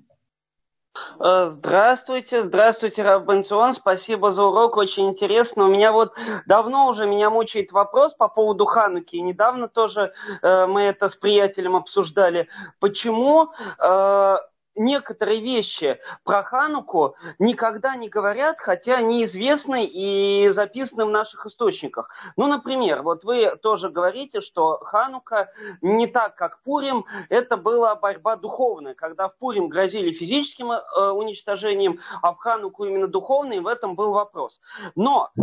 Э, 1.20 1.54
здравствуйте, 1.58 2.44
здравствуйте, 2.46 3.02
Рав 3.02 3.26
Бенцион, 3.26 3.76
спасибо 3.76 4.34
за 4.34 4.44
урок, 4.44 4.76
очень 4.76 5.10
интересно. 5.10 5.66
У 5.66 5.70
меня 5.70 5.92
вот 5.92 6.14
давно 6.48 6.88
уже 6.90 7.06
меня 7.06 7.30
мучает 7.30 7.72
вопрос 7.72 8.14
по 8.16 8.28
поводу 8.28 8.66
Хануки, 8.66 9.16
и 9.16 9.22
недавно 9.22 9.68
тоже 9.68 10.12
э, 10.42 10.66
мы 10.66 10.84
это 10.84 11.10
с 11.10 11.16
приятелем 11.16 11.76
обсуждали. 11.76 12.50
Почему 12.80 13.52
э, 13.80 14.36
некоторые 14.76 15.42
вещи 15.42 16.00
про 16.24 16.44
Хануку 16.44 17.16
никогда 17.40 17.96
не 17.96 18.10
говорят, 18.10 18.58
хотя 18.60 18.96
они 18.96 19.26
известны 19.26 19.86
и 19.86 20.50
записаны 20.54 21.06
в 21.06 21.10
наших 21.10 21.46
источниках. 21.46 22.10
Ну, 22.38 22.48
например, 22.48 23.02
вот 23.02 23.24
вы 23.24 23.56
тоже 23.62 23.90
говорите, 23.90 24.42
что 24.42 24.78
Ханука 24.80 25.52
не 25.82 26.08
так, 26.08 26.36
как 26.36 26.62
Пурим, 26.64 27.06
это 27.30 27.58
была 27.58 27.96
борьба 27.96 28.36
духовная, 28.36 28.94
когда 28.94 29.30
в 29.30 29.38
Пурим 29.38 29.68
грозили 29.68 30.12
физическим 30.14 30.72
э, 30.72 31.10
уничтожением, 31.12 32.00
а 32.22 32.34
в 32.34 32.38
Хануку 32.38 32.86
именно 32.86 33.08
духовный, 33.08 33.60
в 33.60 33.68
этом 33.68 33.96
был 33.96 34.12
вопрос. 34.12 34.60
Но 34.96 35.30
э, 35.38 35.42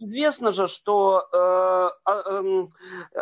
известно 0.00 0.52
же, 0.52 0.68
что 0.68 1.26
э, 1.32 1.90
э, 2.06 2.66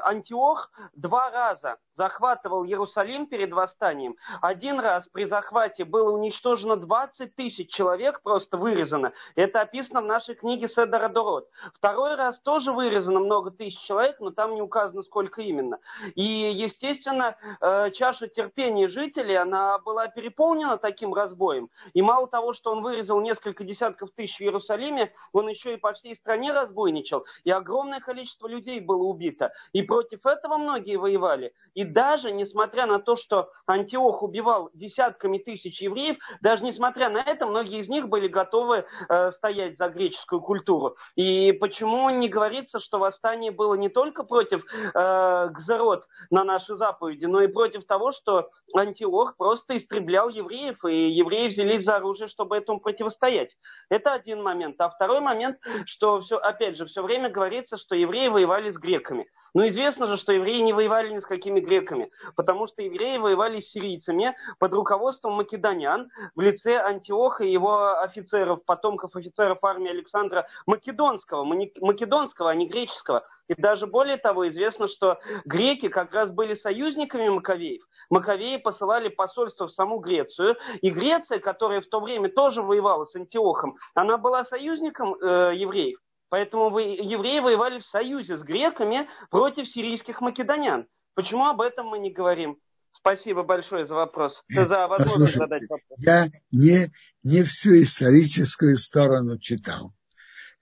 Антиох 0.02 0.70
два 0.94 1.30
раза 1.30 1.76
захватывал 2.00 2.64
Иерусалим 2.64 3.26
перед 3.26 3.52
восстанием. 3.52 4.16
Один 4.40 4.80
раз 4.80 5.04
при 5.12 5.26
захвате 5.26 5.84
было 5.84 6.10
уничтожено 6.10 6.76
20 6.76 7.36
тысяч 7.36 7.70
человек, 7.74 8.22
просто 8.22 8.56
вырезано. 8.56 9.12
Это 9.36 9.60
описано 9.60 10.00
в 10.00 10.06
нашей 10.06 10.34
книге 10.34 10.70
Седора 10.70 11.10
Дород. 11.10 11.46
Второй 11.74 12.14
раз 12.14 12.38
тоже 12.40 12.72
вырезано 12.72 13.20
много 13.20 13.50
тысяч 13.50 13.78
человек, 13.86 14.16
но 14.18 14.30
там 14.30 14.54
не 14.54 14.62
указано, 14.62 15.02
сколько 15.02 15.42
именно. 15.42 15.78
И, 16.14 16.22
естественно, 16.22 17.36
э, 17.60 17.90
чаша 17.90 18.28
терпения 18.28 18.88
жителей, 18.88 19.36
она 19.36 19.78
была 19.80 20.08
переполнена 20.08 20.78
таким 20.78 21.12
разбоем. 21.12 21.68
И 21.92 22.00
мало 22.00 22.28
того, 22.28 22.54
что 22.54 22.72
он 22.72 22.82
вырезал 22.82 23.20
несколько 23.20 23.62
десятков 23.62 24.08
тысяч 24.16 24.38
в 24.38 24.40
Иерусалиме, 24.40 25.12
он 25.34 25.48
еще 25.48 25.74
и 25.74 25.76
по 25.76 25.92
всей 25.92 26.16
стране 26.16 26.52
разбойничал. 26.52 27.26
И 27.44 27.50
огромное 27.50 28.00
количество 28.00 28.48
людей 28.48 28.80
было 28.80 29.02
убито. 29.02 29.52
И 29.74 29.82
против 29.82 30.24
этого 30.24 30.56
многие 30.56 30.96
воевали. 30.96 31.52
И 31.74 31.89
даже 31.92 32.32
несмотря 32.32 32.86
на 32.86 33.00
то, 33.00 33.16
что 33.16 33.50
Антиох 33.66 34.22
убивал 34.22 34.70
десятками 34.74 35.38
тысяч 35.38 35.80
евреев, 35.80 36.16
даже 36.40 36.64
несмотря 36.64 37.08
на 37.08 37.18
это, 37.18 37.46
многие 37.46 37.80
из 37.82 37.88
них 37.88 38.08
были 38.08 38.28
готовы 38.28 38.84
э, 39.08 39.32
стоять 39.32 39.76
за 39.78 39.88
греческую 39.88 40.40
культуру. 40.40 40.96
И 41.16 41.52
почему 41.52 42.08
не 42.10 42.28
говорится, 42.28 42.80
что 42.80 42.98
восстание 42.98 43.50
было 43.50 43.74
не 43.74 43.88
только 43.88 44.22
против 44.22 44.64
э, 44.72 45.48
Гзерот 45.50 46.04
на 46.30 46.44
наши 46.44 46.76
заповеди, 46.76 47.26
но 47.26 47.42
и 47.42 47.48
против 47.48 47.84
того, 47.86 48.12
что 48.12 48.48
Антиох 48.74 49.36
просто 49.36 49.78
истреблял 49.78 50.28
евреев, 50.28 50.84
и 50.84 51.10
евреи 51.10 51.52
взялись 51.52 51.84
за 51.84 51.96
оружие, 51.96 52.28
чтобы 52.28 52.56
этому 52.56 52.80
противостоять. 52.80 53.50
Это 53.88 54.12
один 54.12 54.42
момент. 54.42 54.80
А 54.80 54.88
второй 54.90 55.20
момент, 55.20 55.58
что 55.86 56.20
все, 56.22 56.36
опять 56.36 56.76
же, 56.76 56.86
все 56.86 57.02
время 57.02 57.30
говорится, 57.30 57.76
что 57.76 57.94
евреи 57.94 58.28
воевали 58.28 58.72
с 58.72 58.76
греками. 58.76 59.26
Но 59.54 59.68
известно 59.68 60.06
же, 60.06 60.18
что 60.18 60.32
евреи 60.32 60.60
не 60.60 60.72
воевали 60.72 61.12
ни 61.12 61.20
с 61.20 61.24
какими 61.24 61.60
греками, 61.60 62.10
потому 62.36 62.68
что 62.68 62.82
евреи 62.82 63.18
воевали 63.18 63.60
с 63.60 63.70
сирийцами 63.72 64.36
под 64.58 64.72
руководством 64.72 65.34
македонян 65.34 66.08
в 66.34 66.40
лице 66.40 66.76
Антиоха 66.76 67.44
и 67.44 67.52
его 67.52 68.00
офицеров, 68.00 68.64
потомков 68.64 69.16
офицеров 69.16 69.62
армии 69.62 69.90
Александра 69.90 70.46
Македонского, 70.66 71.44
македонского, 71.44 72.50
а 72.50 72.54
не 72.54 72.66
греческого. 72.66 73.24
И 73.48 73.54
даже 73.60 73.86
более 73.86 74.16
того, 74.16 74.48
известно, 74.48 74.88
что 74.88 75.18
греки 75.44 75.88
как 75.88 76.12
раз 76.12 76.30
были 76.30 76.54
союзниками 76.56 77.28
Маковеев. 77.28 77.82
Маковеи 78.08 78.58
посылали 78.58 79.08
посольство 79.08 79.66
в 79.66 79.72
саму 79.72 79.98
Грецию, 79.98 80.56
и 80.82 80.90
Греция, 80.90 81.38
которая 81.40 81.80
в 81.80 81.88
то 81.88 82.00
время 82.00 82.28
тоже 82.28 82.62
воевала 82.62 83.06
с 83.06 83.14
Антиохом, 83.16 83.76
она 83.94 84.18
была 84.18 84.44
союзником 84.44 85.14
э, 85.14 85.52
евреев. 85.56 85.98
Поэтому 86.30 86.70
вы, 86.70 86.82
евреи 86.82 87.40
воевали 87.40 87.80
в 87.80 87.86
союзе 87.86 88.38
с 88.38 88.42
греками 88.42 89.08
против 89.30 89.68
сирийских 89.72 90.20
македонян. 90.20 90.86
Почему 91.14 91.46
об 91.46 91.60
этом 91.60 91.88
мы 91.88 91.98
не 91.98 92.12
говорим? 92.12 92.56
Спасибо 92.92 93.42
большое 93.42 93.86
за 93.86 93.94
вопрос. 93.94 94.32
За 94.48 94.86
возможность 94.86 95.34
задать 95.34 95.62
вопрос. 95.68 95.98
Я 95.98 96.28
не, 96.52 96.92
не 97.24 97.42
всю 97.42 97.82
историческую 97.82 98.76
сторону 98.76 99.38
читал. 99.38 99.92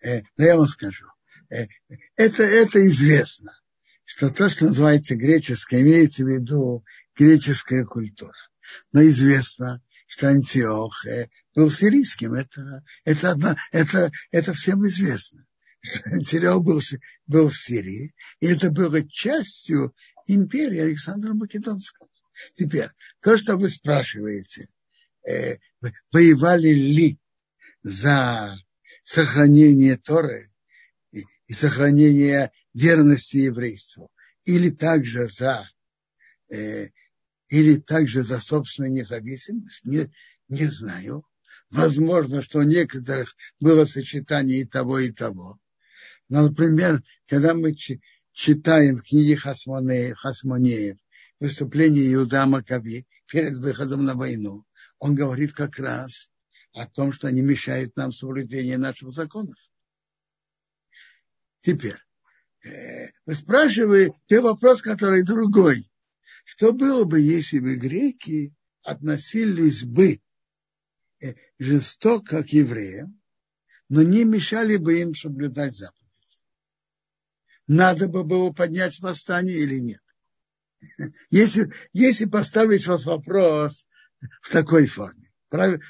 Э, 0.02 0.22
но 0.38 0.44
я 0.44 0.56
вам 0.56 0.66
скажу. 0.66 1.04
Э, 1.50 1.66
это, 2.16 2.42
это 2.44 2.86
известно, 2.86 3.52
что 4.04 4.30
то, 4.30 4.48
что 4.48 4.66
называется 4.66 5.16
греческое, 5.16 5.82
имеется 5.82 6.24
в 6.24 6.28
виду 6.28 6.82
греческая 7.14 7.84
культура. 7.84 8.32
Но 8.92 9.02
известно, 9.02 9.82
что 10.06 10.28
Антиох 10.28 11.04
э, 11.04 11.28
был 11.54 11.70
сирийским. 11.70 12.32
Это, 12.34 12.82
это, 13.04 13.32
одна, 13.32 13.56
это, 13.70 14.10
это 14.30 14.52
всем 14.54 14.86
известно. 14.86 15.44
Антиох 16.06 16.62
был, 16.62 16.80
был 17.26 17.48
в 17.48 17.56
Сирии, 17.56 18.14
и 18.40 18.46
это 18.46 18.70
было 18.70 19.06
частью 19.08 19.94
империи 20.26 20.80
Александра 20.80 21.34
Македонского. 21.34 22.08
Теперь, 22.54 22.90
то, 23.20 23.36
что 23.36 23.56
вы 23.56 23.70
спрашиваете, 23.70 24.68
э, 25.28 25.56
воевали 26.12 26.68
ли 26.68 27.18
за 27.82 28.56
сохранение 29.02 29.96
Торы 29.96 30.50
и, 31.10 31.24
и 31.46 31.52
сохранение 31.52 32.52
верности 32.74 33.38
еврейству, 33.38 34.10
или 34.44 34.70
также 34.70 35.28
за 35.28 35.68
э, 36.50 36.88
или 37.48 37.76
также 37.76 38.22
за 38.22 38.40
собственную 38.40 38.92
независимость, 38.92 39.84
не, 39.84 40.10
не 40.48 40.66
знаю. 40.66 41.22
Возможно, 41.70 42.42
что 42.42 42.60
у 42.60 42.62
некоторых 42.62 43.34
было 43.60 43.84
сочетание 43.84 44.60
и 44.60 44.64
того, 44.64 44.98
и 44.98 45.10
того. 45.10 45.58
Но, 46.28 46.42
например, 46.42 47.02
когда 47.26 47.54
мы 47.54 47.74
читаем 48.32 48.96
в 48.96 49.02
книге 49.02 49.36
Хасмонеев, 49.36 50.18
Хасмонеев 50.18 50.98
выступление 51.40 52.12
Иуда 52.14 52.46
Макови 52.46 53.06
перед 53.26 53.56
выходом 53.58 54.04
на 54.04 54.14
войну, 54.14 54.64
он 54.98 55.14
говорит 55.14 55.52
как 55.52 55.78
раз 55.78 56.30
о 56.72 56.86
том, 56.86 57.12
что 57.12 57.28
они 57.28 57.40
мешают 57.40 57.96
нам 57.96 58.12
соблюдению 58.12 58.78
наших 58.78 59.10
законов. 59.10 59.56
Теперь, 61.60 61.96
э, 62.64 63.08
вы 63.24 63.34
спрашиваете 63.34 64.40
вопрос, 64.40 64.82
который 64.82 65.24
другой. 65.24 65.90
Что 66.44 66.72
было 66.72 67.04
бы, 67.04 67.20
если 67.20 67.58
бы 67.58 67.76
греки 67.76 68.54
относились 68.82 69.84
бы 69.84 70.20
э, 71.20 71.34
жестоко 71.58 72.42
к 72.42 72.48
евреям, 72.50 73.20
но 73.88 74.02
не 74.02 74.24
мешали 74.24 74.76
бы 74.76 75.00
им 75.00 75.14
соблюдать 75.14 75.74
заповеди? 75.74 76.07
Надо 77.68 78.08
бы 78.08 78.24
было 78.24 78.50
поднять 78.50 78.98
восстание 79.00 79.58
или 79.58 79.78
нет? 79.78 80.02
Если, 81.30 81.72
если 81.92 82.24
поставить 82.24 82.86
вот 82.86 83.04
вопрос 83.04 83.86
в 84.40 84.50
такой 84.50 84.86
форме, 84.86 85.30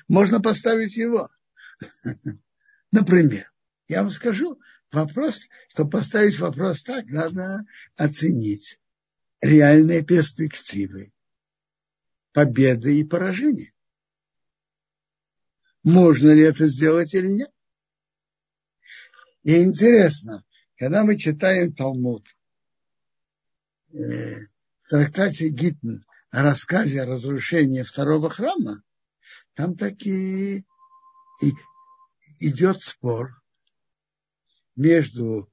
можно 0.09 0.41
поставить 0.41 0.97
его. 0.97 1.29
Например, 2.91 3.51
я 3.87 4.03
вам 4.03 4.11
скажу, 4.11 4.61
вопрос, 4.91 5.47
чтобы 5.69 5.91
поставить 5.91 6.39
вопрос 6.41 6.83
так, 6.83 7.07
надо 7.07 7.65
оценить 7.97 8.81
реальные 9.41 10.05
перспективы 10.05 11.13
победы 12.33 12.99
и 12.99 13.05
поражения. 13.05 13.73
Можно 15.85 16.31
ли 16.31 16.43
это 16.43 16.67
сделать 16.67 17.15
или 17.15 17.29
нет? 17.29 17.53
И 19.45 19.63
интересно, 19.63 20.45
когда 20.79 21.05
мы 21.05 21.19
читаем 21.19 21.75
Талмуд, 21.75 22.25
э, 23.93 24.47
в 24.83 24.89
трактате 24.89 25.49
Гитн 25.49 26.05
о 26.31 26.43
рассказе 26.43 27.03
о 27.03 27.07
разрушении 27.07 27.83
второго 27.83 28.31
храма, 28.31 28.83
там 29.55 29.77
таки 29.77 30.65
и 31.41 31.53
идет 32.39 32.81
спор 32.81 33.43
между, 34.77 35.51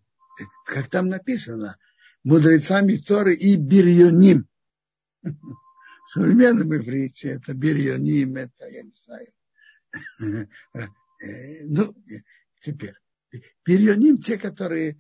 как 0.66 0.90
там 0.90 1.08
написано, 1.08 1.78
мудрецами 2.24 2.98
Торы 2.98 3.36
и 3.36 3.56
Бирьоним. 3.56 4.48
В 5.24 6.10
современном 6.12 6.76
иврите 6.76 7.30
это 7.30 7.56
Бирьоним, 7.56 8.36
это, 8.36 8.68
я 8.68 8.84
не 8.84 8.94
знаю. 8.96 9.28
Ну, 11.68 11.96
теперь. 12.62 12.94
Бирьоним, 13.66 14.20
те, 14.20 14.38
которые 14.38 15.00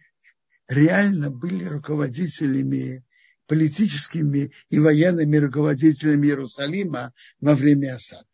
реально 0.68 1.30
были 1.32 1.66
руководителями, 1.66 3.06
политическими 3.48 4.52
и 4.70 4.80
военными 4.80 5.38
руководителями 5.38 6.28
Иерусалима 6.28 7.14
во 7.40 7.56
время 7.56 7.96
осады. 7.96 8.28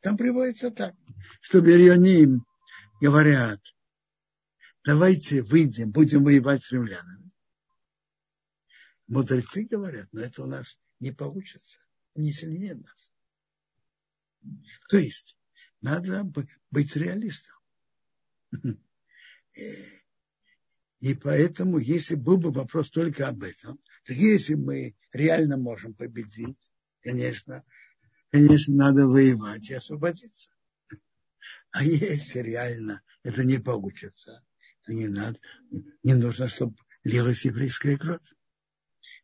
Там 0.00 0.16
приводится 0.16 0.70
так, 0.70 0.94
что 1.40 1.60
Бирьоним 1.60 2.44
говорят, 3.00 3.60
давайте 4.84 5.42
выйдем, 5.42 5.90
будем 5.90 6.24
воевать 6.24 6.64
с 6.64 6.72
римлянами. 6.72 7.30
Мудрецы 9.06 9.64
говорят, 9.64 10.08
но 10.12 10.20
это 10.20 10.42
у 10.42 10.46
нас 10.46 10.78
не 11.00 11.12
получится, 11.12 11.78
не 12.14 12.32
сильнее 12.32 12.74
нас. 12.74 13.10
То 14.88 14.98
есть, 14.98 15.38
Надо 15.80 16.24
быть 16.70 16.96
реалистом. 16.96 17.56
И 21.00 21.14
поэтому, 21.14 21.78
если 21.78 22.16
был 22.16 22.38
бы 22.38 22.50
вопрос 22.50 22.90
только 22.90 23.28
об 23.28 23.44
этом, 23.44 23.78
то 24.04 24.12
если 24.12 24.54
мы 24.54 24.96
реально 25.12 25.56
можем 25.56 25.94
победить, 25.94 26.58
конечно, 27.02 27.64
конечно, 28.30 28.74
надо 28.74 29.06
воевать 29.06 29.70
и 29.70 29.74
освободиться. 29.74 30.50
А 31.70 31.84
если 31.84 32.40
реально 32.40 33.02
это 33.22 33.44
не 33.44 33.58
получится, 33.58 34.42
то 34.84 34.92
не 34.92 35.06
надо, 35.06 35.38
не 36.02 36.14
нужно, 36.14 36.48
чтобы 36.48 36.74
лилась 37.04 37.44
еврейская 37.44 37.96
кровь. 37.96 38.20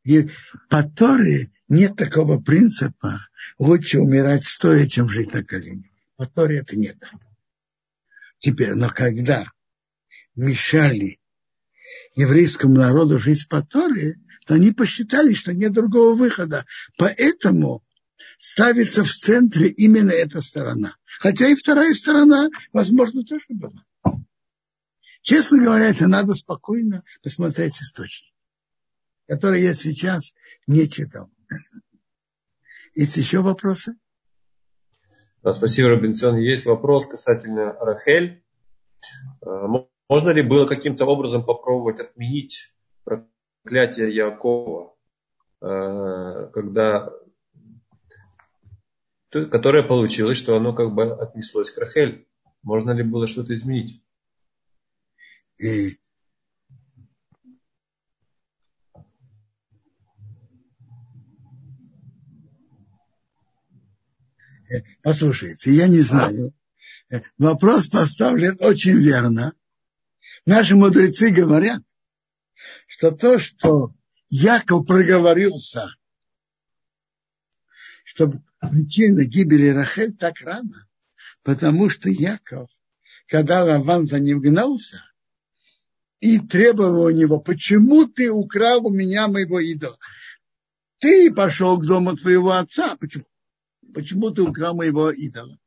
И 0.04 0.28
по 0.68 0.82
Торе 0.82 1.50
нет 1.68 1.96
такого 1.96 2.38
принципа 2.38 3.18
лучше 3.58 3.98
умирать 3.98 4.44
стоя, 4.44 4.86
чем 4.86 5.08
жить 5.08 5.32
на 5.32 5.42
коленях. 5.42 5.90
По 6.16 6.26
Торе 6.26 6.58
это 6.58 6.76
нет. 6.76 6.98
Теперь, 8.38 8.74
но 8.74 8.90
когда 8.90 9.46
мешали 10.36 11.18
еврейскому 12.14 12.74
народу 12.74 13.18
жить 13.18 13.48
по 13.48 13.62
Торе, 13.62 14.16
то 14.46 14.54
они 14.54 14.72
посчитали, 14.72 15.34
что 15.34 15.52
нет 15.52 15.72
другого 15.72 16.14
выхода. 16.14 16.66
Поэтому 16.98 17.82
ставится 18.38 19.04
в 19.04 19.10
центре 19.10 19.68
именно 19.68 20.10
эта 20.10 20.40
сторона. 20.40 20.96
Хотя 21.18 21.48
и 21.48 21.54
вторая 21.54 21.94
сторона, 21.94 22.48
возможно, 22.72 23.24
тоже 23.24 23.46
была. 23.48 23.84
Честно 25.22 25.62
говоря, 25.62 25.88
это 25.88 26.06
надо 26.06 26.34
спокойно 26.34 27.02
посмотреть 27.22 27.80
источник, 27.80 28.34
который 29.26 29.62
я 29.62 29.74
сейчас 29.74 30.34
не 30.66 30.88
читал. 30.88 31.30
Есть 32.94 33.16
еще 33.16 33.40
вопросы? 33.40 33.96
Спасибо, 35.40 35.90
Робинсон. 35.90 36.36
Есть 36.36 36.66
вопрос 36.66 37.06
касательно 37.06 37.72
Рахель. 37.72 38.44
Э, 40.08 40.14
можно 40.14 40.30
ли 40.30 40.42
было 40.42 40.66
каким-то 40.66 41.06
образом 41.06 41.44
попробовать 41.44 42.00
отменить 42.00 42.72
проклятие 43.04 44.14
Якова, 44.14 44.94
э, 45.60 46.48
когда 46.52 47.12
которое 49.30 49.82
получилось, 49.82 50.38
что 50.38 50.56
оно 50.56 50.72
как 50.72 50.94
бы 50.94 51.12
отнеслось 51.12 51.68
к 51.72 51.78
Рахель. 51.78 52.28
Можно 52.62 52.92
ли 52.92 53.02
было 53.02 53.26
что-то 53.26 53.52
изменить? 53.52 54.00
И 55.58 55.98
Послушайте, 65.02 65.74
я 65.74 65.88
не 65.88 66.00
знаю. 66.00 66.54
Вопрос 67.38 67.88
поставлен 67.88 68.56
очень 68.60 68.98
верно. 68.98 69.52
Наши 70.46 70.76
мудрецы 70.76 71.30
говорят, 71.30 71.82
что 72.86 73.10
то, 73.12 73.38
что 73.38 73.94
Яков 74.28 74.86
проговорился, 74.86 75.88
что 78.04 78.32
причина 78.60 79.24
гибели 79.24 79.68
Рахель 79.68 80.14
так 80.14 80.40
рано, 80.42 80.86
потому 81.42 81.88
что 81.88 82.10
Яков, 82.10 82.68
когда 83.26 83.64
Лаван 83.64 84.04
за 84.04 84.20
ним 84.20 84.40
гнался, 84.40 85.02
и 86.20 86.38
требовал 86.38 87.06
у 87.06 87.10
него, 87.10 87.40
почему 87.40 88.06
ты 88.06 88.30
украл 88.30 88.86
у 88.86 88.90
меня 88.90 89.28
моего 89.28 89.60
идола? 89.60 89.98
Ты 90.98 91.32
пошел 91.32 91.78
к 91.78 91.86
дому 91.86 92.16
твоего 92.16 92.52
отца. 92.52 92.96
Почему? 92.96 93.26
Почему 93.92 94.30
ты 94.30 94.42
украл 94.42 94.74
моего 94.74 95.10
идола? 95.10 95.58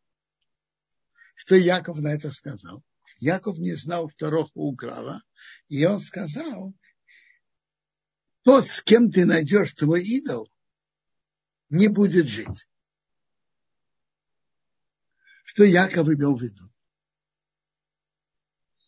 Что 1.35 1.55
Яков 1.55 1.99
на 1.99 2.07
это 2.07 2.31
сказал? 2.31 2.83
Яков 3.19 3.57
не 3.57 3.73
знал, 3.75 4.09
что 4.09 4.29
Роха 4.29 4.51
украла. 4.55 5.23
И 5.67 5.85
он 5.85 5.99
сказал, 5.99 6.73
тот, 8.43 8.69
с 8.69 8.81
кем 8.81 9.11
ты 9.11 9.25
найдешь 9.25 9.73
твой 9.73 10.03
идол, 10.03 10.49
не 11.69 11.87
будет 11.87 12.27
жить. 12.27 12.67
Что 15.43 15.63
Яков 15.63 16.07
имел 16.07 16.35
в 16.35 16.41
виду? 16.41 16.63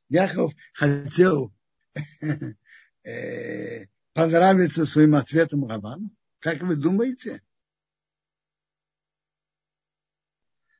Яков 0.07 0.53
хотел 0.73 1.53
э, 3.03 3.85
понравиться 4.13 4.85
своим 4.85 5.15
ответом 5.15 5.65
Равану? 5.65 6.09
Как 6.39 6.61
вы 6.61 6.75
думаете? 6.75 7.43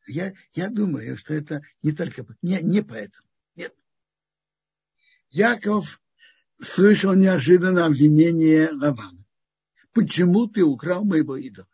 Я, 0.08 0.34
я 0.54 0.70
думаю, 0.70 1.18
что 1.18 1.34
это 1.34 1.62
не 1.84 1.92
только 1.92 2.26
не, 2.42 2.60
не 2.62 2.82
поэтому. 2.82 3.29
Яков 5.32 6.02
слышал 6.62 7.14
неожиданно 7.14 7.86
обвинение 7.86 8.72
Лавана. 8.72 9.26
Почему 9.94 10.48
ты 10.48 10.64
украл 10.64 11.04
моего 11.04 11.38
идола? 11.38 11.68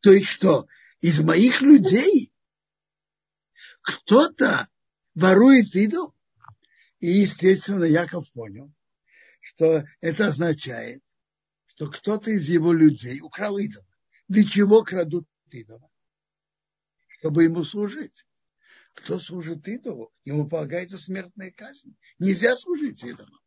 То 0.00 0.12
есть 0.12 0.28
что, 0.28 0.66
из 1.00 1.20
моих 1.20 1.62
людей 1.62 2.32
кто-то 3.82 4.68
ворует 5.14 5.74
идол? 5.76 6.14
И, 6.98 7.10
естественно, 7.10 7.84
Яков 7.84 8.30
понял, 8.32 8.72
что 9.40 9.84
это 10.00 10.28
означает, 10.28 11.02
что 11.66 11.90
кто-то 11.90 12.30
из 12.30 12.48
его 12.48 12.72
людей 12.72 13.20
украл 13.20 13.58
идол. 13.58 13.84
Для 14.28 14.44
чего 14.44 14.82
крадут 14.82 15.28
идола? 15.50 15.88
Чтобы 17.08 17.44
ему 17.44 17.64
служить. 17.64 18.24
Кто 18.94 19.18
служит 19.18 19.66
идолу, 19.68 20.12
ему 20.24 20.48
полагается 20.48 20.98
смертная 20.98 21.50
казнь. 21.50 21.94
Нельзя 22.18 22.54
служить 22.56 23.02
идолу. 23.02 23.40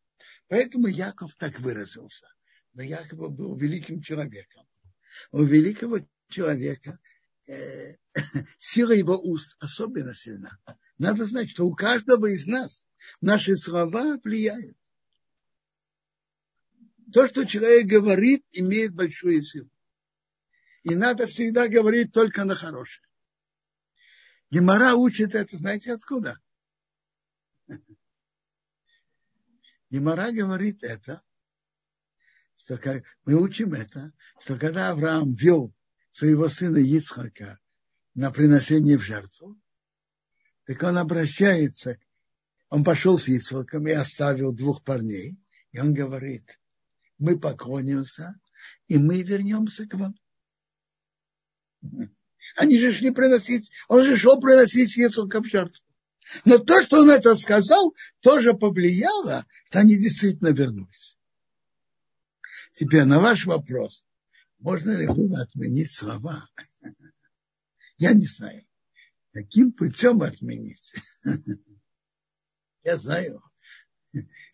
Поэтому 0.48 0.88
Яков 0.88 1.36
так 1.36 1.60
выразился. 1.60 2.28
Но 2.74 2.84
Яков 2.84 3.32
был 3.32 3.56
великим 3.56 4.02
человеком. 4.02 4.66
У 5.32 5.44
великого 5.44 6.00
человека 6.30 7.00
э, 7.48 7.96
сила 8.60 8.92
его 8.92 9.18
уст 9.18 9.56
особенно 9.60 10.14
сильна. 10.14 10.58
Надо 10.98 11.26
знать, 11.26 11.52
что 11.52 11.66
у 11.66 11.76
каждого 11.76 12.26
из 12.28 12.48
нас 12.48 12.88
наши 13.22 13.56
слова 13.56 14.20
влияют. 14.24 14.78
То, 17.14 17.28
что 17.28 17.46
человек 17.46 17.86
говорит, 17.86 18.44
имеет 18.52 18.94
большую 18.94 19.44
силу. 19.44 19.70
И 20.84 20.96
надо 20.96 21.28
всегда 21.28 21.68
говорить 21.68 22.12
только 22.12 22.44
на 22.44 22.56
хорошее. 22.56 23.06
Гемора 24.52 24.94
учит 24.96 25.36
это, 25.36 25.58
знаете 25.58 25.94
откуда? 25.94 26.40
Гемора 29.90 30.32
говорит 30.32 30.84
это, 30.84 31.22
что 32.58 32.78
как, 32.78 33.04
мы 33.26 33.36
учим 33.36 33.74
это, 33.74 34.12
что 34.40 34.58
когда 34.58 34.90
Авраам 34.90 35.34
вел 35.34 35.74
своего 36.12 36.50
сына 36.50 36.78
Ицхака 36.78 37.60
на 38.14 38.32
приношение 38.32 38.98
в 38.98 39.02
жертву, 39.02 39.60
так 40.66 40.82
он 40.84 40.98
обращается, 40.98 41.98
он 42.70 42.84
пошел 42.84 43.18
с 43.18 43.28
Ицхаком 43.28 43.88
и 43.88 43.92
оставил 43.92 44.54
двух 44.54 44.84
парней, 44.84 45.38
и 45.72 45.80
он 45.80 45.94
говорит, 45.94 46.60
мы 47.18 47.40
поклонимся, 47.40 48.40
и 48.88 48.98
мы 48.98 49.22
вернемся 49.22 49.88
к 49.88 49.94
вам. 49.94 50.16
Они 52.56 52.80
же 52.80 52.92
шли 52.94 53.12
приносить, 53.12 53.72
он 53.88 54.04
же 54.04 54.18
шел 54.18 54.40
приносить 54.40 54.98
Ицхака 54.98 55.42
в 55.42 55.46
жертву. 55.46 55.84
Но 56.44 56.58
то, 56.58 56.82
что 56.82 57.02
он 57.02 57.12
это 57.12 57.36
сказал, 57.36 57.94
тоже 58.22 58.54
повлияло, 58.54 59.46
что 59.70 59.80
они 59.80 59.98
действительно 59.98 60.50
вернулись. 60.50 61.18
Теперь 62.74 63.04
на 63.04 63.20
ваш 63.20 63.46
вопрос, 63.46 64.06
можно 64.60 64.92
ли 64.92 65.06
было 65.08 65.44
отменить 65.44 65.94
слова? 65.94 66.50
Я 67.98 68.14
не 68.14 68.26
знаю. 68.26 68.66
Каким 69.32 69.72
путем 69.72 70.22
отменить? 70.22 70.96
Я 72.84 72.98
знаю. 72.98 73.42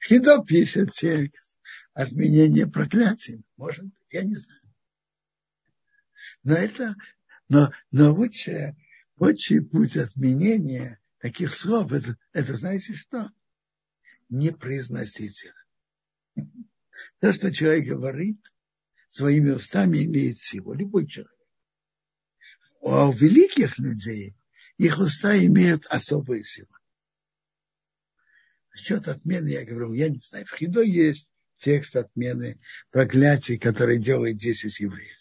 Хидо 0.08 0.44
пишет 0.44 0.92
текст. 0.92 1.60
Отменение 1.94 2.68
проклятий. 2.68 3.44
Может 3.58 3.86
я 4.10 4.24
не 4.24 4.36
знаю. 4.36 4.62
Но 6.44 6.54
это, 6.56 6.96
но, 7.52 7.70
но 7.92 8.14
лучший, 8.14 8.78
лучший 9.18 9.62
путь 9.62 9.98
отменения 9.98 11.02
таких 11.18 11.54
слов, 11.54 11.92
это, 11.92 12.18
это 12.32 12.56
знаете 12.56 12.96
что? 12.96 13.30
Не 14.30 14.52
произносить 14.52 15.44
их. 15.44 16.48
То, 17.20 17.34
что 17.34 17.52
человек 17.52 17.88
говорит, 17.88 18.40
своими 19.10 19.50
устами 19.50 19.98
имеет 20.06 20.40
силу. 20.40 20.74
Любой 20.74 21.08
человек. 21.08 21.36
А 22.84 23.10
у 23.10 23.12
великих 23.12 23.78
людей 23.80 24.34
их 24.78 25.00
уста 25.00 25.38
имеют 25.38 25.86
особую 25.88 26.46
силу. 26.46 26.74
Насчет 28.74 29.10
отмены, 29.10 29.50
я 29.50 29.66
говорю, 29.66 29.92
я 29.92 30.08
не 30.08 30.22
знаю, 30.24 30.46
в 30.46 30.56
Хидо 30.56 30.84
есть 30.84 31.34
текст 31.60 31.98
отмены 31.98 32.62
проклятий, 32.92 33.58
который 33.58 34.00
делает 34.00 34.38
10 34.38 34.80
евреев. 34.80 35.21